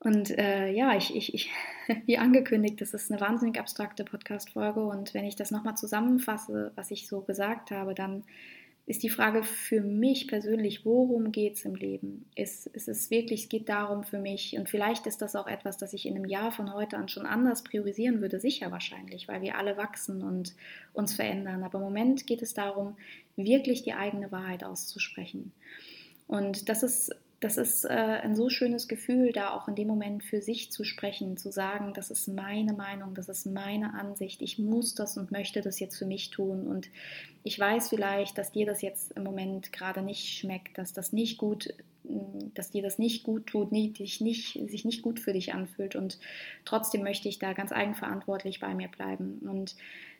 Und 0.00 0.30
äh, 0.38 0.70
ja, 0.70 0.96
ich, 0.96 1.14
ich, 1.14 1.34
ich, 1.34 1.50
wie 2.06 2.18
angekündigt, 2.18 2.80
das 2.80 2.94
ist 2.94 3.10
eine 3.10 3.20
wahnsinnig 3.20 3.58
abstrakte 3.58 4.04
Podcast-Folge. 4.04 4.80
Und 4.80 5.14
wenn 5.14 5.24
ich 5.24 5.36
das 5.36 5.50
nochmal 5.50 5.76
zusammenfasse, 5.76 6.72
was 6.76 6.90
ich 6.90 7.08
so 7.08 7.20
gesagt 7.20 7.70
habe, 7.70 7.94
dann 7.94 8.24
ist 8.86 9.02
die 9.02 9.10
Frage 9.10 9.42
für 9.42 9.82
mich 9.82 10.28
persönlich, 10.28 10.86
worum 10.86 11.30
geht 11.30 11.56
es 11.56 11.66
im 11.66 11.74
Leben? 11.74 12.24
Ist, 12.34 12.68
ist 12.68 12.88
es 12.88 13.10
wirklich, 13.10 13.42
es 13.42 13.48
geht 13.50 13.68
darum 13.68 14.02
für 14.02 14.18
mich, 14.18 14.56
und 14.56 14.70
vielleicht 14.70 15.06
ist 15.06 15.20
das 15.20 15.36
auch 15.36 15.46
etwas, 15.46 15.76
das 15.76 15.92
ich 15.92 16.06
in 16.06 16.16
einem 16.16 16.24
Jahr 16.24 16.52
von 16.52 16.72
heute 16.72 16.96
an 16.96 17.08
schon 17.08 17.26
anders 17.26 17.62
priorisieren 17.62 18.22
würde, 18.22 18.40
sicher 18.40 18.70
wahrscheinlich, 18.70 19.28
weil 19.28 19.42
wir 19.42 19.58
alle 19.58 19.76
wachsen 19.76 20.22
und 20.22 20.54
uns 20.94 21.12
verändern. 21.12 21.64
Aber 21.64 21.78
im 21.78 21.84
Moment 21.84 22.26
geht 22.26 22.40
es 22.40 22.54
darum, 22.54 22.96
wirklich 23.36 23.82
die 23.82 23.92
eigene 23.92 24.32
Wahrheit 24.32 24.64
auszusprechen. 24.64 25.52
Und 26.26 26.70
das 26.70 26.82
ist 26.82 27.14
das 27.40 27.56
ist 27.56 27.84
äh, 27.84 27.88
ein 27.88 28.34
so 28.34 28.50
schönes 28.50 28.88
Gefühl, 28.88 29.32
da 29.32 29.50
auch 29.50 29.68
in 29.68 29.76
dem 29.76 29.86
Moment 29.86 30.24
für 30.24 30.42
sich 30.42 30.72
zu 30.72 30.82
sprechen, 30.82 31.36
zu 31.36 31.52
sagen, 31.52 31.92
das 31.94 32.10
ist 32.10 32.26
meine 32.26 32.72
Meinung, 32.72 33.14
das 33.14 33.28
ist 33.28 33.46
meine 33.46 33.94
Ansicht, 33.94 34.42
ich 34.42 34.58
muss 34.58 34.96
das 34.96 35.16
und 35.16 35.30
möchte 35.30 35.60
das 35.60 35.78
jetzt 35.78 35.96
für 35.96 36.06
mich 36.06 36.30
tun. 36.30 36.66
Und 36.66 36.90
ich 37.44 37.58
weiß 37.58 37.90
vielleicht, 37.90 38.38
dass 38.38 38.50
dir 38.50 38.66
das 38.66 38.82
jetzt 38.82 39.12
im 39.12 39.22
Moment 39.22 39.72
gerade 39.72 40.02
nicht 40.02 40.36
schmeckt, 40.36 40.78
dass 40.78 40.92
das 40.92 41.12
nicht 41.12 41.38
gut, 41.38 41.72
mm, 42.02 42.54
dass 42.54 42.72
dir 42.72 42.82
das 42.82 42.98
nicht 42.98 43.22
gut 43.22 43.46
tut, 43.46 43.70
nicht, 43.70 44.00
dich 44.00 44.20
nicht, 44.20 44.54
sich 44.68 44.84
nicht 44.84 45.02
gut 45.02 45.20
für 45.20 45.32
dich 45.32 45.54
anfühlt. 45.54 45.94
Und 45.94 46.18
trotzdem 46.64 47.04
möchte 47.04 47.28
ich 47.28 47.38
da 47.38 47.52
ganz 47.52 47.70
eigenverantwortlich 47.70 48.58
bei 48.58 48.74
mir 48.74 48.88
bleiben. 48.88 49.38
Und 49.48 49.76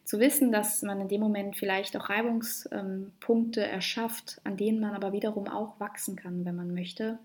zu 0.09 0.21
wissen, 0.21 0.51
dass 0.51 0.81
man 0.81 1.03
in 1.03 1.09
dem 1.09 1.21
Moment 1.21 1.55
vielleicht 1.55 1.94
auch 1.94 2.09
Reibungspunkte 2.09 3.61
erschafft, 3.61 4.40
an 4.42 4.57
denen 4.57 4.81
man 4.81 4.94
aber 4.94 5.12
wiederum 5.12 5.49
auch 5.49 5.79
wachsen 5.81 6.16
kann, 6.16 6.47
wenn 6.47 6.57
man 6.57 6.73
möchte, 6.73 7.18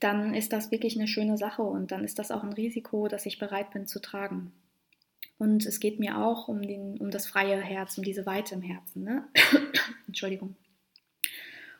dann 0.00 0.34
ist 0.34 0.52
das 0.52 0.72
wirklich 0.72 0.98
eine 0.98 1.06
schöne 1.06 1.38
Sache 1.38 1.62
und 1.62 1.92
dann 1.92 2.02
ist 2.02 2.18
das 2.18 2.32
auch 2.32 2.42
ein 2.42 2.52
Risiko, 2.52 3.06
das 3.06 3.24
ich 3.24 3.38
bereit 3.38 3.70
bin 3.70 3.86
zu 3.86 4.00
tragen. 4.00 4.50
Und 5.38 5.64
es 5.64 5.78
geht 5.78 6.00
mir 6.00 6.18
auch 6.18 6.48
um, 6.48 6.60
den, 6.60 6.98
um 6.98 7.12
das 7.12 7.28
freie 7.28 7.60
Herz, 7.60 7.96
um 7.96 8.02
diese 8.02 8.26
Weite 8.26 8.56
im 8.56 8.62
Herzen. 8.62 9.04
Ne? 9.04 9.28
Entschuldigung. 10.08 10.56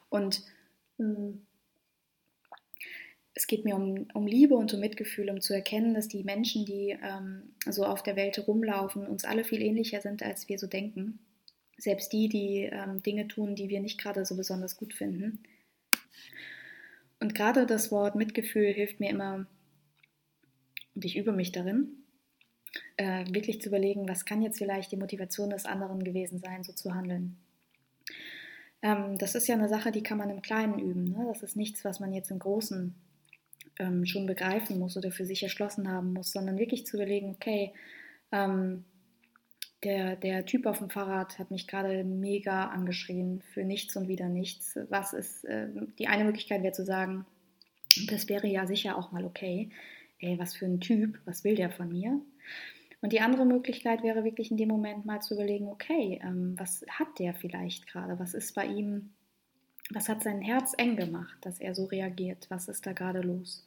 Und 0.08 0.44
hm, 0.98 1.47
es 3.38 3.46
geht 3.46 3.64
mir 3.64 3.76
um, 3.76 4.08
um 4.14 4.26
Liebe 4.26 4.56
und 4.56 4.74
um 4.74 4.80
Mitgefühl, 4.80 5.30
um 5.30 5.40
zu 5.40 5.54
erkennen, 5.54 5.94
dass 5.94 6.08
die 6.08 6.24
Menschen, 6.24 6.66
die 6.66 6.98
ähm, 7.00 7.54
so 7.70 7.84
auf 7.84 8.02
der 8.02 8.16
Welt 8.16 8.36
rumlaufen, 8.48 9.06
uns 9.06 9.24
alle 9.24 9.44
viel 9.44 9.62
ähnlicher 9.62 10.00
sind, 10.00 10.24
als 10.24 10.48
wir 10.48 10.58
so 10.58 10.66
denken. 10.66 11.20
Selbst 11.76 12.12
die, 12.12 12.28
die 12.28 12.64
ähm, 12.64 13.00
Dinge 13.00 13.28
tun, 13.28 13.54
die 13.54 13.68
wir 13.68 13.78
nicht 13.78 14.00
gerade 14.00 14.24
so 14.24 14.36
besonders 14.36 14.76
gut 14.76 14.92
finden. 14.92 15.44
Und 17.20 17.36
gerade 17.36 17.64
das 17.64 17.92
Wort 17.92 18.16
Mitgefühl 18.16 18.72
hilft 18.72 18.98
mir 18.98 19.10
immer, 19.10 19.46
und 20.96 21.04
ich 21.04 21.16
übe 21.16 21.30
mich 21.30 21.52
darin, 21.52 21.92
äh, 22.96 23.24
wirklich 23.32 23.60
zu 23.60 23.68
überlegen, 23.68 24.08
was 24.08 24.24
kann 24.24 24.42
jetzt 24.42 24.58
vielleicht 24.58 24.90
die 24.90 24.96
Motivation 24.96 25.50
des 25.50 25.64
anderen 25.64 26.02
gewesen 26.02 26.40
sein, 26.40 26.64
so 26.64 26.72
zu 26.72 26.92
handeln. 26.92 27.36
Ähm, 28.82 29.16
das 29.16 29.36
ist 29.36 29.46
ja 29.46 29.54
eine 29.54 29.68
Sache, 29.68 29.92
die 29.92 30.02
kann 30.02 30.18
man 30.18 30.28
im 30.28 30.42
Kleinen 30.42 30.80
üben. 30.80 31.04
Ne? 31.04 31.24
Das 31.28 31.44
ist 31.44 31.54
nichts, 31.54 31.84
was 31.84 32.00
man 32.00 32.12
jetzt 32.12 32.32
im 32.32 32.40
Großen 32.40 32.96
ähm, 33.78 34.06
schon 34.06 34.26
begreifen 34.26 34.78
muss 34.78 34.96
oder 34.96 35.10
für 35.10 35.24
sich 35.24 35.42
erschlossen 35.42 35.88
haben 35.88 36.12
muss, 36.12 36.32
sondern 36.32 36.58
wirklich 36.58 36.86
zu 36.86 36.96
überlegen, 36.96 37.30
okay, 37.30 37.72
ähm, 38.32 38.84
der, 39.84 40.16
der 40.16 40.44
Typ 40.44 40.66
auf 40.66 40.78
dem 40.78 40.90
Fahrrad 40.90 41.38
hat 41.38 41.50
mich 41.50 41.68
gerade 41.68 42.02
mega 42.02 42.66
angeschrien 42.66 43.42
für 43.52 43.64
nichts 43.64 43.96
und 43.96 44.08
wieder 44.08 44.28
nichts. 44.28 44.78
Was 44.88 45.12
ist, 45.12 45.44
äh, 45.44 45.68
die 45.98 46.08
eine 46.08 46.24
Möglichkeit 46.24 46.62
wäre 46.62 46.72
zu 46.72 46.84
sagen, 46.84 47.26
das 48.08 48.28
wäre 48.28 48.48
ja 48.48 48.66
sicher 48.66 48.96
auch 48.96 49.12
mal 49.12 49.24
okay. 49.24 49.70
Ey, 50.18 50.38
was 50.38 50.56
für 50.56 50.66
ein 50.66 50.80
Typ, 50.80 51.20
was 51.24 51.44
will 51.44 51.54
der 51.54 51.70
von 51.70 51.88
mir? 51.88 52.20
Und 53.00 53.12
die 53.12 53.20
andere 53.20 53.46
Möglichkeit 53.46 54.02
wäre 54.02 54.24
wirklich 54.24 54.50
in 54.50 54.56
dem 54.56 54.68
Moment 54.68 55.06
mal 55.06 55.20
zu 55.20 55.34
überlegen, 55.34 55.68
okay, 55.68 56.20
ähm, 56.24 56.54
was 56.58 56.84
hat 56.90 57.18
der 57.20 57.34
vielleicht 57.34 57.86
gerade? 57.86 58.18
Was 58.18 58.34
ist 58.34 58.54
bei 58.56 58.66
ihm 58.66 59.10
was 59.90 60.08
hat 60.08 60.22
sein 60.22 60.42
Herz 60.42 60.74
eng 60.76 60.96
gemacht, 60.96 61.36
dass 61.40 61.60
er 61.60 61.74
so 61.74 61.86
reagiert? 61.86 62.46
Was 62.50 62.68
ist 62.68 62.86
da 62.86 62.92
gerade 62.92 63.20
los? 63.20 63.64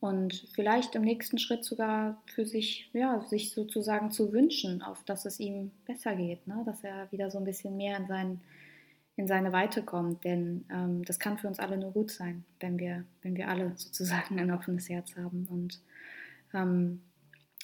Und 0.00 0.48
vielleicht 0.52 0.96
im 0.96 1.02
nächsten 1.02 1.38
Schritt 1.38 1.64
sogar 1.64 2.20
für 2.26 2.44
sich, 2.44 2.90
ja, 2.92 3.20
sich 3.28 3.52
sozusagen 3.52 4.10
zu 4.10 4.32
wünschen, 4.32 4.82
auf 4.82 5.04
dass 5.04 5.26
es 5.26 5.38
ihm 5.38 5.70
besser 5.86 6.16
geht, 6.16 6.44
ne? 6.48 6.62
dass 6.66 6.82
er 6.82 7.10
wieder 7.12 7.30
so 7.30 7.38
ein 7.38 7.44
bisschen 7.44 7.76
mehr 7.76 7.98
in, 7.98 8.08
sein, 8.08 8.40
in 9.16 9.28
seine 9.28 9.52
Weite 9.52 9.82
kommt. 9.82 10.24
Denn 10.24 10.64
ähm, 10.72 11.04
das 11.04 11.20
kann 11.20 11.38
für 11.38 11.46
uns 11.46 11.60
alle 11.60 11.76
nur 11.76 11.92
gut 11.92 12.10
sein, 12.10 12.44
wenn 12.58 12.80
wir, 12.80 13.04
wenn 13.22 13.36
wir 13.36 13.48
alle 13.48 13.72
sozusagen 13.76 14.40
ein 14.40 14.50
offenes 14.50 14.88
Herz 14.88 15.14
haben. 15.16 15.46
Und 15.48 15.80
ähm, 16.52 17.02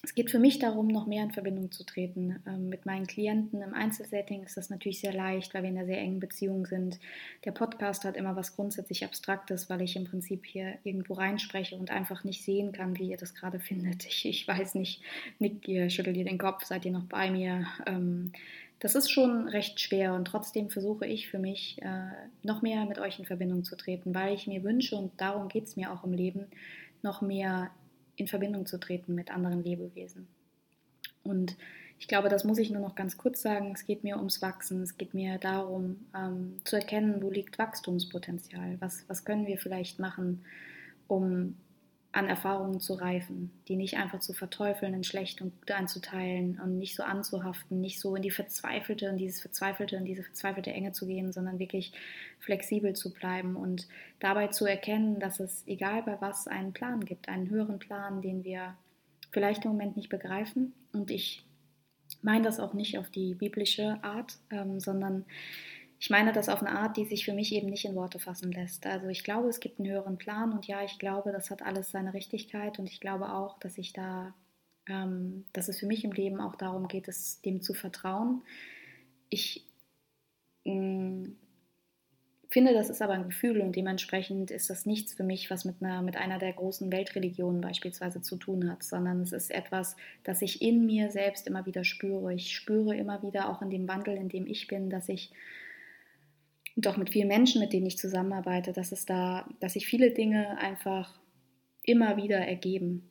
es 0.03 0.15
geht 0.15 0.31
für 0.31 0.39
mich 0.39 0.61
darum, 0.61 0.87
noch 0.87 1.07
mehr 1.07 1.25
in 1.25 1.33
Verbindung 1.33 1.73
zu 1.73 1.85
treten. 1.85 2.41
Ähm, 2.47 2.69
mit 2.69 2.87
meinen 2.87 3.07
Klienten 3.07 3.63
im 3.63 3.75
Einzelsetting 3.75 4.45
ist 4.45 4.57
das 4.57 4.71
natürlich 4.71 5.01
sehr 5.01 5.13
leicht, 5.13 5.53
weil 5.55 5.63
wir 5.63 5.71
in 5.71 5.77
einer 5.77 5.87
sehr 5.87 5.99
engen 5.99 6.21
Beziehung 6.21 6.67
sind. 6.67 7.01
Der 7.45 7.51
Podcast 7.51 8.05
hat 8.05 8.17
immer 8.17 8.37
was 8.37 8.55
grundsätzlich 8.55 9.05
Abstraktes, 9.05 9.69
weil 9.69 9.83
ich 9.83 9.97
im 9.97 10.05
Prinzip 10.05 10.47
hier 10.47 10.79
irgendwo 10.85 11.15
reinspreche 11.15 11.75
und 11.75 11.91
einfach 11.91 12.23
nicht 12.23 12.45
sehen 12.45 12.71
kann, 12.71 12.97
wie 12.97 13.11
ihr 13.11 13.17
das 13.17 13.35
gerade 13.35 13.59
findet. 13.61 14.07
Ich, 14.07 14.25
ich 14.25 14.47
weiß 14.47 14.77
nicht, 14.77 15.03
nickt 15.41 15.67
ihr, 15.67 15.91
schüttelt 15.91 16.17
ihr 16.17 16.25
den 16.25 16.39
Kopf, 16.39 16.65
seid 16.65 16.85
ihr 16.85 16.93
noch 16.93 17.07
bei 17.07 17.31
mir? 17.31 17.67
Ähm, 17.87 18.33
das 18.79 18.95
ist 18.95 19.11
schon 19.11 19.49
recht 19.49 19.81
schwer 19.81 20.15
und 20.15 20.27
trotzdem 20.27 20.71
versuche 20.71 21.05
ich 21.05 21.29
für 21.29 21.41
mich 21.41 21.83
äh, 21.83 22.11
noch 22.45 22.63
mehr 22.63 22.85
mit 22.85 23.01
euch 23.01 23.19
in 23.19 23.25
Verbindung 23.25 23.65
zu 23.65 23.77
treten, 23.77 24.15
weil 24.15 24.35
ich 24.35 24.47
mir 24.47 24.63
wünsche, 24.63 24.95
und 24.95 25.21
darum 25.21 25.49
geht 25.49 25.65
es 25.65 25.75
mir 25.75 25.93
auch 25.93 26.05
im 26.05 26.13
Leben, 26.13 26.47
noch 27.03 27.21
mehr 27.21 27.71
in 28.19 28.27
Verbindung 28.27 28.67
zu 28.67 28.79
treten 28.79 29.15
mit 29.15 29.31
anderen 29.31 29.63
Lebewesen. 29.63 30.29
Und 31.23 31.57
ich 31.99 32.07
glaube, 32.07 32.29
das 32.29 32.45
muss 32.45 32.59
ich 32.59 32.71
nur 32.71 32.81
noch 32.83 32.95
ganz 32.95 33.17
kurz 33.17 33.43
sagen. 33.43 33.73
Es 33.75 33.85
geht 33.85 34.05
mir 34.05 34.17
ums 34.19 34.43
Wachsen. 34.43 34.83
Es 34.83 34.97
geht 34.97 35.15
mir 35.15 35.39
darum, 35.39 36.07
ähm, 36.15 36.59
zu 36.65 36.77
erkennen, 36.77 37.23
wo 37.23 37.31
liegt 37.31 37.59
Wachstumspotenzial. 37.59 38.77
Was, 38.81 39.05
was 39.09 39.25
können 39.25 39.47
wir 39.47 39.59
vielleicht 39.59 39.99
machen, 39.99 40.45
um 41.07 41.57
an 42.19 42.29
Erfahrungen 42.29 42.81
zu 42.81 42.95
reifen, 42.95 43.53
die 43.69 43.77
nicht 43.77 43.97
einfach 43.97 44.19
zu 44.19 44.33
verteufeln, 44.33 44.93
in 44.93 45.05
schlecht 45.05 45.41
und 45.41 45.57
gut 45.61 45.71
einzuteilen 45.71 46.61
und 46.61 46.77
nicht 46.77 46.97
so 46.97 47.05
anzuhaften, 47.05 47.81
nicht 47.81 48.01
so 48.01 48.17
in 48.17 48.23
die 48.23 48.33
verzweifelte, 48.33 49.07
in 49.07 49.19
dieses 49.19 49.41
verzweifelte, 49.41 49.95
in 49.95 50.05
diese 50.05 50.25
verzweifelte 50.25 50.73
Enge 50.73 50.91
zu 50.91 51.07
gehen, 51.07 51.33
sondern 51.33 51.61
wirklich 51.61 51.93
flexibel 52.41 52.95
zu 52.95 53.13
bleiben 53.13 53.55
und 53.55 53.87
dabei 54.19 54.49
zu 54.49 54.67
erkennen, 54.67 55.21
dass 55.21 55.39
es 55.39 55.63
egal 55.69 56.03
bei 56.03 56.21
was 56.21 56.49
einen 56.49 56.73
Plan 56.73 57.05
gibt, 57.05 57.29
einen 57.29 57.51
höheren 57.51 57.79
Plan, 57.79 58.21
den 58.21 58.43
wir 58.43 58.75
vielleicht 59.31 59.65
im 59.65 59.71
Moment 59.71 59.97
nicht 59.97 60.09
begreifen. 60.09 60.73
Und 60.93 61.13
ich 61.13 61.45
meine 62.21 62.45
das 62.45 62.59
auch 62.59 62.75
nicht 62.75 62.99
auf 62.99 63.11
die 63.11 63.35
biblische 63.35 63.99
Art, 64.03 64.39
ähm, 64.51 64.81
sondern 64.81 65.25
ich 66.01 66.11
meine 66.11 66.33
das 66.33 66.49
auf 66.49 66.63
eine 66.63 66.79
Art, 66.79 66.97
die 66.97 67.05
sich 67.05 67.25
für 67.25 67.33
mich 67.33 67.53
eben 67.53 67.69
nicht 67.69 67.85
in 67.85 67.97
Worte 67.97 68.21
fassen 68.21 68.53
lässt. 68.53 68.87
Also 68.87 69.09
ich 69.09 69.25
glaube, 69.25 69.49
es 69.49 69.59
gibt 69.59 69.81
einen 69.81 69.91
höheren 69.91 70.17
Plan 70.17 70.53
und 70.53 70.67
ja, 70.67 70.85
ich 70.85 70.99
glaube, 70.99 71.33
das 71.33 71.51
hat 71.51 71.63
alles 71.63 71.91
seine 71.91 72.15
Richtigkeit 72.15 72.79
und 72.79 72.87
ich 72.87 73.01
glaube 73.01 73.33
auch, 73.33 73.59
dass 73.59 73.79
ich 73.79 73.93
da, 73.93 74.33
ähm, 74.89 75.45
dass 75.53 75.69
es 75.69 75.81
für 75.81 75.87
mich 75.87 76.05
im 76.05 76.13
Leben 76.13 76.41
auch 76.41 76.55
darum 76.55 76.87
geht, 76.87 77.09
es 77.09 77.41
dem 77.43 77.63
zu 77.63 77.75
vertrauen. 77.75 78.43
Ich 79.29 79.67
mh, 80.65 80.75
mm, 80.75 81.37
finde, 82.49 82.75
das 82.75 82.91
ist 82.91 83.03
aber 83.03 83.15
ein 83.15 83.29
Gefühl 83.29 83.61
und 83.61 83.75
dementsprechend 83.75 84.53
ist 84.53 84.71
das 84.71 84.87
nichts 84.87 85.15
für 85.15 85.25
mich, 85.25 85.51
was 85.51 85.65
mit 85.65 85.83
einer, 85.83 86.03
mit 86.03 86.17
einer 86.17 86.39
der 86.39 86.53
großen 86.53 86.93
Weltreligionen 86.93 87.61
beispielsweise 87.61 88.23
zu 88.23 88.37
tun 88.37 88.71
hat, 88.71 88.85
sondern 88.85 89.21
es 89.21 89.33
ist 89.33 89.51
etwas, 89.51 89.97
das 90.23 90.43
ich 90.43 90.63
in 90.63 90.87
mir 90.87 91.11
selbst 91.11 91.49
immer 91.49 91.67
wieder 91.67 91.83
spüre. 91.83 92.33
Ich 92.33 92.55
spüre 92.55 92.97
immer 92.97 93.23
wieder 93.25 93.49
auch 93.49 93.63
in 93.63 93.71
dem 93.71 93.89
Wandel, 93.89 94.17
in 94.17 94.29
dem 94.29 94.47
ich 94.47 94.69
bin, 94.69 94.91
dass 94.91 95.09
ich 95.09 95.33
und 96.79 96.87
auch 96.87 96.97
mit 96.97 97.11
vielen 97.11 97.27
Menschen, 97.27 97.61
mit 97.61 97.73
denen 97.73 97.87
ich 97.87 97.99
zusammenarbeite, 97.99 98.73
dass 98.73 98.93
es 98.93 99.05
da, 99.05 99.49
dass 99.59 99.73
sich 99.73 99.89
viele 99.89 100.13
Dinge 100.13 100.59
einfach 100.59 101.19
immer 101.83 102.17
wieder 102.17 102.39
ergeben 102.39 103.11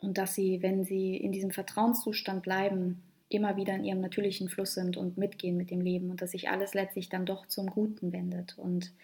und 0.00 0.16
dass 0.16 0.34
sie, 0.34 0.62
wenn 0.62 0.84
sie 0.84 1.14
in 1.14 1.30
diesem 1.30 1.50
Vertrauenszustand 1.50 2.42
bleiben, 2.42 3.02
immer 3.28 3.58
wieder 3.58 3.74
in 3.74 3.84
ihrem 3.84 4.00
natürlichen 4.00 4.48
Fluss 4.48 4.72
sind 4.72 4.96
und 4.96 5.18
mitgehen 5.18 5.58
mit 5.58 5.70
dem 5.70 5.82
Leben 5.82 6.08
und 6.08 6.22
dass 6.22 6.30
sich 6.30 6.48
alles 6.48 6.72
letztlich 6.72 7.10
dann 7.10 7.26
doch 7.26 7.46
zum 7.46 7.66
Guten 7.66 8.10
wendet. 8.10 8.56
Und 8.56 8.94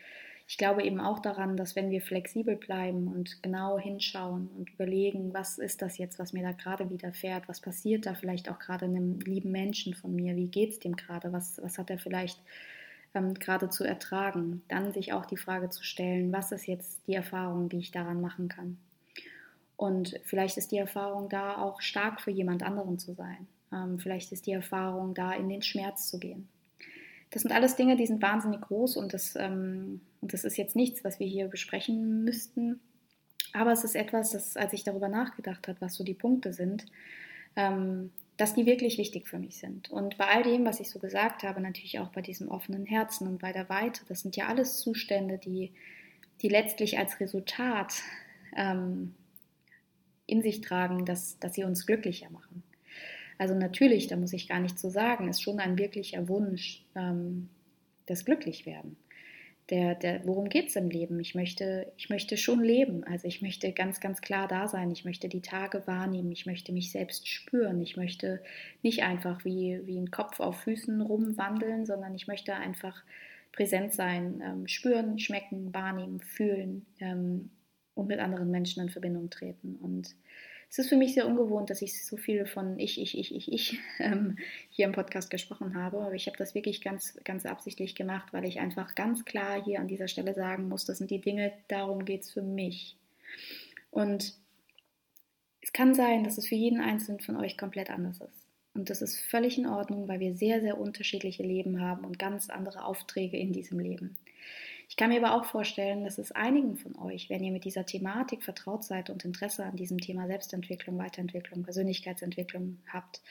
ich 0.49 0.57
glaube 0.57 0.83
eben 0.83 0.99
auch 0.99 1.19
daran, 1.19 1.59
dass 1.59 1.77
wenn 1.77 1.91
wir 1.91 2.01
flexibel 2.01 2.57
bleiben 2.57 3.07
und 3.07 3.43
genau 3.43 3.79
hinschauen 3.79 4.49
und 4.57 4.71
überlegen, 4.71 5.35
was 5.35 5.59
ist 5.59 5.83
das 5.83 5.99
jetzt, 5.99 6.19
was 6.19 6.33
mir 6.33 6.43
da 6.43 6.53
gerade 6.53 6.89
widerfährt, 6.89 7.51
was 7.51 7.61
passiert 7.61 8.07
da 8.07 8.15
vielleicht 8.15 8.51
auch 8.51 8.61
gerade 8.61 8.87
einem 8.87 9.21
lieben 9.21 9.51
Menschen 9.51 9.93
von 9.93 10.15
mir, 10.15 10.37
wie 10.37 10.49
geht 10.49 10.71
es 10.71 10.79
dem 10.79 10.97
gerade, 10.97 11.35
was, 11.35 11.61
was 11.63 11.77
hat 11.77 11.91
er 11.91 11.99
vielleicht 11.99 12.41
ähm, 13.15 13.35
gerade 13.35 13.69
zu 13.69 13.85
ertragen, 13.85 14.63
dann 14.69 14.93
sich 14.93 15.13
auch 15.13 15.27
die 15.27 15.37
Frage 15.37 15.71
zu 15.71 15.83
stellen, 15.83 16.33
was 16.33 16.53
ist 16.53 16.67
jetzt 16.67 17.01
die 17.07 17.15
Erfahrung, 17.15 17.69
die 17.69 17.79
ich 17.79 17.91
daran 17.91 18.21
machen 18.21 18.49
kann. 18.49 18.79
Und 19.77 20.21
vielleicht 20.25 20.59
ist 20.59 20.73
die 20.73 20.79
Erfahrung 20.79 21.29
da 21.29 21.57
auch 21.57 21.81
stark 21.81 22.21
für 22.21 22.31
jemand 22.31 22.63
anderen 22.63 22.99
zu 22.99 23.15
sein. 23.15 23.47
Ähm, 23.73 23.99
vielleicht 23.99 24.31
ist 24.33 24.47
die 24.47 24.53
Erfahrung 24.53 25.15
da, 25.15 25.33
in 25.33 25.49
den 25.49 25.63
Schmerz 25.63 26.09
zu 26.09 26.19
gehen. 26.19 26.49
Das 27.31 27.43
sind 27.43 27.53
alles 27.53 27.77
Dinge, 27.77 27.97
die 27.97 28.07
sind 28.07 28.21
wahnsinnig 28.21 28.61
groß 28.61 28.97
und 28.97 29.15
das, 29.15 29.37
ähm, 29.37 30.01
und 30.21 30.33
das 30.33 30.45
ist 30.45 30.57
jetzt 30.57 30.77
nichts, 30.77 31.05
was 31.05 31.21
wir 31.21 31.27
hier 31.27 31.49
besprechen 31.49 32.25
müssten. 32.25 32.81
Aber 33.53 33.73
es 33.73 33.85
ist 33.85 33.95
etwas, 33.95 34.31
das, 34.31 34.57
als 34.57 34.73
ich 34.73 34.85
darüber 34.85 35.09
nachgedacht 35.09 35.67
habe, 35.69 35.81
was 35.81 35.95
so 35.95 36.05
die 36.05 36.15
Punkte 36.15 36.53
sind, 36.53 36.87
ähm, 37.57 38.13
dass 38.41 38.55
die 38.55 38.65
wirklich 38.65 38.97
wichtig 38.97 39.29
für 39.29 39.39
mich 39.39 39.59
sind. 39.59 39.91
Und 39.91 40.17
bei 40.17 40.27
all 40.27 40.43
dem, 40.43 40.65
was 40.65 40.81
ich 40.81 40.89
so 40.89 40.99
gesagt 40.99 41.43
habe, 41.43 41.61
natürlich 41.61 41.99
auch 41.99 42.09
bei 42.09 42.23
diesem 42.23 42.49
offenen 42.49 42.87
Herzen 42.87 43.29
und 43.29 43.39
bei 43.39 43.53
der 43.53 43.69
Weite, 43.69 44.01
das 44.09 44.21
sind 44.21 44.35
ja 44.35 44.47
alles 44.47 44.79
Zustände, 44.79 45.37
die, 45.37 45.73
die 46.41 46.49
letztlich 46.49 46.99
als 46.99 47.21
Resultat 47.21 47.93
ähm, 48.57 49.15
in 50.25 50.41
sich 50.41 50.63
tragen, 50.63 51.05
dass, 51.05 51.39
dass 51.39 51.55
sie 51.55 51.65
uns 51.65 51.85
glücklicher 51.85 52.31
machen. 52.31 52.63
Also 53.37 53.55
natürlich, 53.55 54.07
da 54.07 54.17
muss 54.17 54.33
ich 54.33 54.49
gar 54.49 54.61
nichts 54.61 54.81
zu 54.81 54.91
sagen, 54.91 55.29
ist 55.29 55.43
schon 55.43 55.61
ein 55.61 55.77
wirklicher 55.77 56.27
Wunsch, 56.27 56.83
ähm, 56.95 57.51
das 58.07 58.25
Glücklichwerden 58.25 58.97
der, 59.71 59.95
der, 59.95 60.27
worum 60.27 60.49
geht 60.49 60.69
es 60.69 60.77
im 60.77 60.91
Leben? 60.91 61.21
Ich 61.21 61.35
möchte, 61.35 61.93
ich 61.97 62.11
möchte 62.11 62.37
schon 62.37 62.63
leben. 62.63 63.05
Also 63.05 63.29
ich 63.29 63.41
möchte 63.41 63.73
ganz, 63.73 64.01
ganz 64.01 64.21
klar 64.21 64.49
da 64.49 64.67
sein. 64.67 64.91
Ich 64.91 65.05
möchte 65.05 65.29
die 65.29 65.43
Tage 65.43 65.87
wahrnehmen. 65.87 66.33
Ich 66.33 66.45
möchte 66.45 66.73
mich 66.73 66.91
selbst 66.91 67.29
spüren. 67.29 67.81
Ich 67.81 67.97
möchte 67.97 68.43
nicht 68.83 69.05
einfach 69.05 69.45
wie, 69.45 69.81
wie 69.85 69.99
ein 69.99 70.11
Kopf 70.11 70.41
auf 70.41 70.61
Füßen 70.63 71.01
rumwandeln, 71.01 71.87
sondern 71.87 72.15
ich 72.15 72.27
möchte 72.27 72.55
einfach 72.55 73.05
präsent 73.53 73.93
sein, 73.93 74.43
ähm, 74.45 74.67
spüren, 74.67 75.19
schmecken, 75.19 75.73
wahrnehmen, 75.73 76.21
fühlen 76.21 76.87
ähm, 76.99 77.51
und 77.95 78.09
mit 78.09 78.19
anderen 78.19 78.51
Menschen 78.51 78.83
in 78.83 78.91
Verbindung 78.91 79.31
treten. 79.31 79.77
Und 79.77 80.17
es 80.71 80.79
ist 80.79 80.89
für 80.89 80.97
mich 80.97 81.15
sehr 81.15 81.27
ungewohnt, 81.27 81.69
dass 81.69 81.83
ich 81.83 82.07
so 82.07 82.17
viel 82.17 82.47
von 82.47 82.79
ich, 82.79 83.01
ich, 83.01 83.19
ich, 83.19 83.35
ich, 83.35 83.53
ich 83.53 83.79
ähm, 83.99 84.39
hier 84.71 84.87
im 84.87 84.93
Podcast 84.93 85.29
gesprochen 85.29 85.75
habe. 85.75 85.99
Aber 85.99 86.15
ich 86.15 86.27
habe 86.29 86.37
das 86.37 86.55
wirklich 86.55 86.81
ganz, 86.81 87.19
ganz 87.25 87.45
absichtlich 87.45 87.97
gemacht, 87.97 88.33
weil 88.33 88.45
ich 88.45 88.61
einfach 88.61 88.95
ganz 88.95 89.25
klar 89.25 89.63
hier 89.63 89.81
an 89.81 89.89
dieser 89.89 90.07
Stelle 90.07 90.33
sagen 90.33 90.69
muss, 90.69 90.85
das 90.85 90.99
sind 90.99 91.11
die 91.11 91.21
Dinge, 91.21 91.53
darum 91.67 92.05
geht 92.05 92.23
es 92.23 92.31
für 92.31 92.43
mich. 92.43 92.97
Und 93.91 94.35
es 95.61 95.73
kann 95.73 95.93
sein, 95.93 96.23
dass 96.23 96.39
es 96.39 96.47
für 96.47 96.55
jeden 96.55 96.81
Einzelnen 96.81 97.21
von 97.21 97.37
euch 97.37 97.59
komplett 97.59 97.91
anders 97.91 98.21
ist. 98.21 98.47
Und 98.73 98.89
das 98.91 99.03
ist 99.03 99.19
völlig 99.19 99.59
in 99.59 99.67
Ordnung, 99.67 100.07
weil 100.07 100.21
wir 100.21 100.37
sehr, 100.37 100.61
sehr 100.61 100.79
unterschiedliche 100.79 101.43
Leben 101.43 101.81
haben 101.81 102.05
und 102.05 102.21
ganz 102.21 102.49
andere 102.49 102.85
Aufträge 102.85 103.37
in 103.37 103.53
diesem 103.53 103.81
Leben. 103.81 104.17
Ich 104.91 104.97
kann 104.97 105.11
mir 105.11 105.25
aber 105.25 105.37
auch 105.37 105.45
vorstellen, 105.45 106.03
dass 106.03 106.19
es 106.19 106.33
einigen 106.33 106.77
von 106.77 106.99
euch, 106.99 107.31
wenn 107.31 107.45
ihr 107.45 107.53
mit 107.53 107.65
dieser 107.65 107.87
Thematik 107.87 108.43
vertraut 108.43 108.83
seid 108.83 109.09
und 109.09 109.25
Interesse 109.25 109.65
an 109.65 109.77
diesem 109.77 109.99
Thema 109.99 110.27
Selbstentwicklung, 110.27 110.99
Weiterentwicklung, 110.99 111.63
Persönlichkeitsentwicklung 111.63 112.81
habt, 112.93 113.23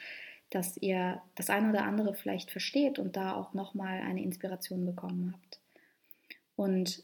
dass 0.51 0.77
ihr 0.77 1.21
das 1.35 1.49
eine 1.49 1.69
oder 1.69 1.83
andere 1.83 2.13
vielleicht 2.15 2.49
versteht 2.49 2.97
und 2.97 3.17
da 3.17 3.35
auch 3.35 3.53
nochmal 3.53 3.99
eine 3.99 4.23
Inspiration 4.23 4.85
bekommen 4.85 5.33
habt. 5.33 5.59
Und 6.55 7.03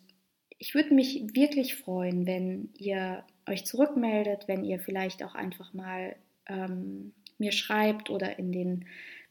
ich 0.57 0.73
würde 0.73 0.93
mich 0.93 1.35
wirklich 1.35 1.75
freuen, 1.75 2.25
wenn 2.25 2.69
ihr 2.77 3.25
euch 3.45 3.65
zurückmeldet, 3.65 4.47
wenn 4.47 4.63
ihr 4.63 4.79
vielleicht 4.79 5.21
auch 5.21 5.35
einfach 5.35 5.73
mal 5.73 6.15
ähm, 6.47 7.11
mir 7.37 7.51
schreibt 7.51 8.09
oder 8.09 8.39
in 8.39 8.53
den 8.53 8.85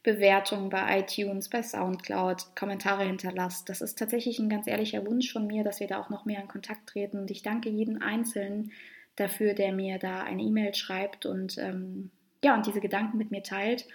Bewertungen 0.05 0.69
bei 0.69 0.99
iTunes, 0.99 1.49
bei 1.49 1.63
SoundCloud, 1.63 2.55
Kommentare 2.55 3.05
hinterlasst. 3.05 3.67
Das 3.69 3.81
ist 3.81 3.97
tatsächlich 3.97 4.37
ein 4.37 4.49
ganz 4.49 4.67
ehrlicher 4.67 5.03
Wunsch 5.03 5.33
von 5.33 5.47
mir, 5.47 5.63
dass 5.63 5.79
wir 5.79 5.87
da 5.87 5.99
auch 5.99 6.11
noch 6.11 6.25
mehr 6.25 6.39
in 6.39 6.47
Kontakt 6.47 6.87
treten. 6.87 7.17
Und 7.17 7.31
ich 7.31 7.41
danke 7.41 7.69
jedem 7.69 8.01
Einzelnen 8.03 8.71
dafür, 9.15 9.55
der 9.55 9.73
mir 9.73 9.97
da 9.97 10.21
eine 10.21 10.43
E-Mail 10.43 10.75
schreibt 10.75 11.25
und 11.25 11.57
ähm, 11.57 12.11
ja, 12.43 12.53
und 12.53 12.67
diese 12.67 12.81
Gedanken 12.81 13.17
mit 13.17 13.31
mir 13.31 13.41
teilt. 13.41 13.87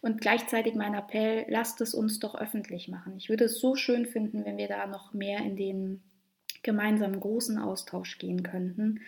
Und 0.00 0.20
gleichzeitig 0.20 0.76
mein 0.76 0.94
Appell, 0.94 1.44
lasst 1.48 1.80
es 1.80 1.94
uns 1.94 2.20
doch 2.20 2.36
öffentlich 2.36 2.86
machen. 2.86 3.14
Ich 3.16 3.28
würde 3.28 3.46
es 3.46 3.58
so 3.58 3.74
schön 3.74 4.06
finden, 4.06 4.44
wenn 4.44 4.58
wir 4.58 4.68
da 4.68 4.86
noch 4.86 5.12
mehr 5.12 5.40
in 5.40 5.56
den 5.56 6.00
gemeinsamen 6.62 7.18
großen 7.18 7.58
Austausch 7.58 8.18
gehen 8.18 8.44
könnten. 8.44 9.00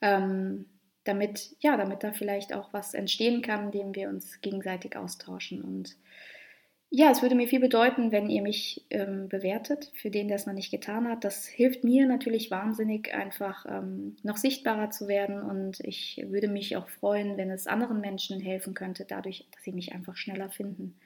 Ähm, 0.00 0.66
damit, 1.04 1.56
ja, 1.60 1.76
damit 1.76 2.02
da 2.02 2.12
vielleicht 2.12 2.54
auch 2.54 2.72
was 2.72 2.94
entstehen 2.94 3.42
kann, 3.42 3.66
indem 3.66 3.94
wir 3.94 4.08
uns 4.08 4.40
gegenseitig 4.40 4.96
austauschen. 4.96 5.62
Und 5.62 5.96
ja, 6.92 7.10
es 7.10 7.22
würde 7.22 7.36
mir 7.36 7.46
viel 7.46 7.60
bedeuten, 7.60 8.10
wenn 8.10 8.28
ihr 8.28 8.42
mich 8.42 8.84
ähm, 8.90 9.28
bewertet, 9.28 9.92
für 9.94 10.10
den, 10.10 10.26
der 10.26 10.36
es 10.36 10.46
noch 10.46 10.54
nicht 10.54 10.72
getan 10.72 11.08
hat. 11.08 11.22
Das 11.22 11.46
hilft 11.46 11.84
mir 11.84 12.06
natürlich 12.06 12.50
wahnsinnig, 12.50 13.14
einfach 13.14 13.64
ähm, 13.66 14.16
noch 14.24 14.36
sichtbarer 14.36 14.90
zu 14.90 15.06
werden. 15.06 15.40
Und 15.40 15.78
ich 15.80 16.20
würde 16.28 16.48
mich 16.48 16.76
auch 16.76 16.88
freuen, 16.88 17.36
wenn 17.36 17.50
es 17.50 17.68
anderen 17.68 18.00
Menschen 18.00 18.40
helfen 18.40 18.74
könnte, 18.74 19.04
dadurch, 19.08 19.46
dass 19.52 19.62
sie 19.62 19.72
mich 19.72 19.92
einfach 19.92 20.16
schneller 20.16 20.50
finden. 20.50 20.96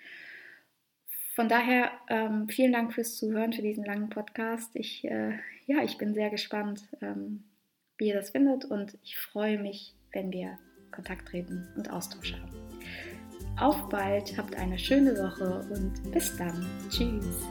Von 1.34 1.48
daher 1.48 1.90
ähm, 2.08 2.48
vielen 2.48 2.72
Dank 2.72 2.94
fürs 2.94 3.16
Zuhören, 3.16 3.52
für 3.52 3.62
diesen 3.62 3.84
langen 3.84 4.08
Podcast. 4.08 4.70
Ich, 4.74 5.04
äh, 5.04 5.32
ja, 5.66 5.82
ich 5.82 5.98
bin 5.98 6.14
sehr 6.14 6.30
gespannt, 6.30 6.88
ähm, 7.02 7.44
wie 7.98 8.08
ihr 8.08 8.14
das 8.14 8.30
findet 8.30 8.64
und 8.64 8.96
ich 9.02 9.16
freue 9.16 9.58
mich, 9.58 9.94
wenn 10.12 10.30
wir 10.32 10.58
Kontakt 10.90 11.28
treten 11.28 11.68
und 11.76 11.90
Austausch 11.90 12.34
haben. 12.34 12.52
Auf 13.58 13.88
bald, 13.88 14.36
habt 14.36 14.56
eine 14.56 14.78
schöne 14.78 15.16
Woche 15.16 15.66
und 15.70 16.12
bis 16.12 16.36
dann. 16.36 16.66
Tschüss. 16.90 17.42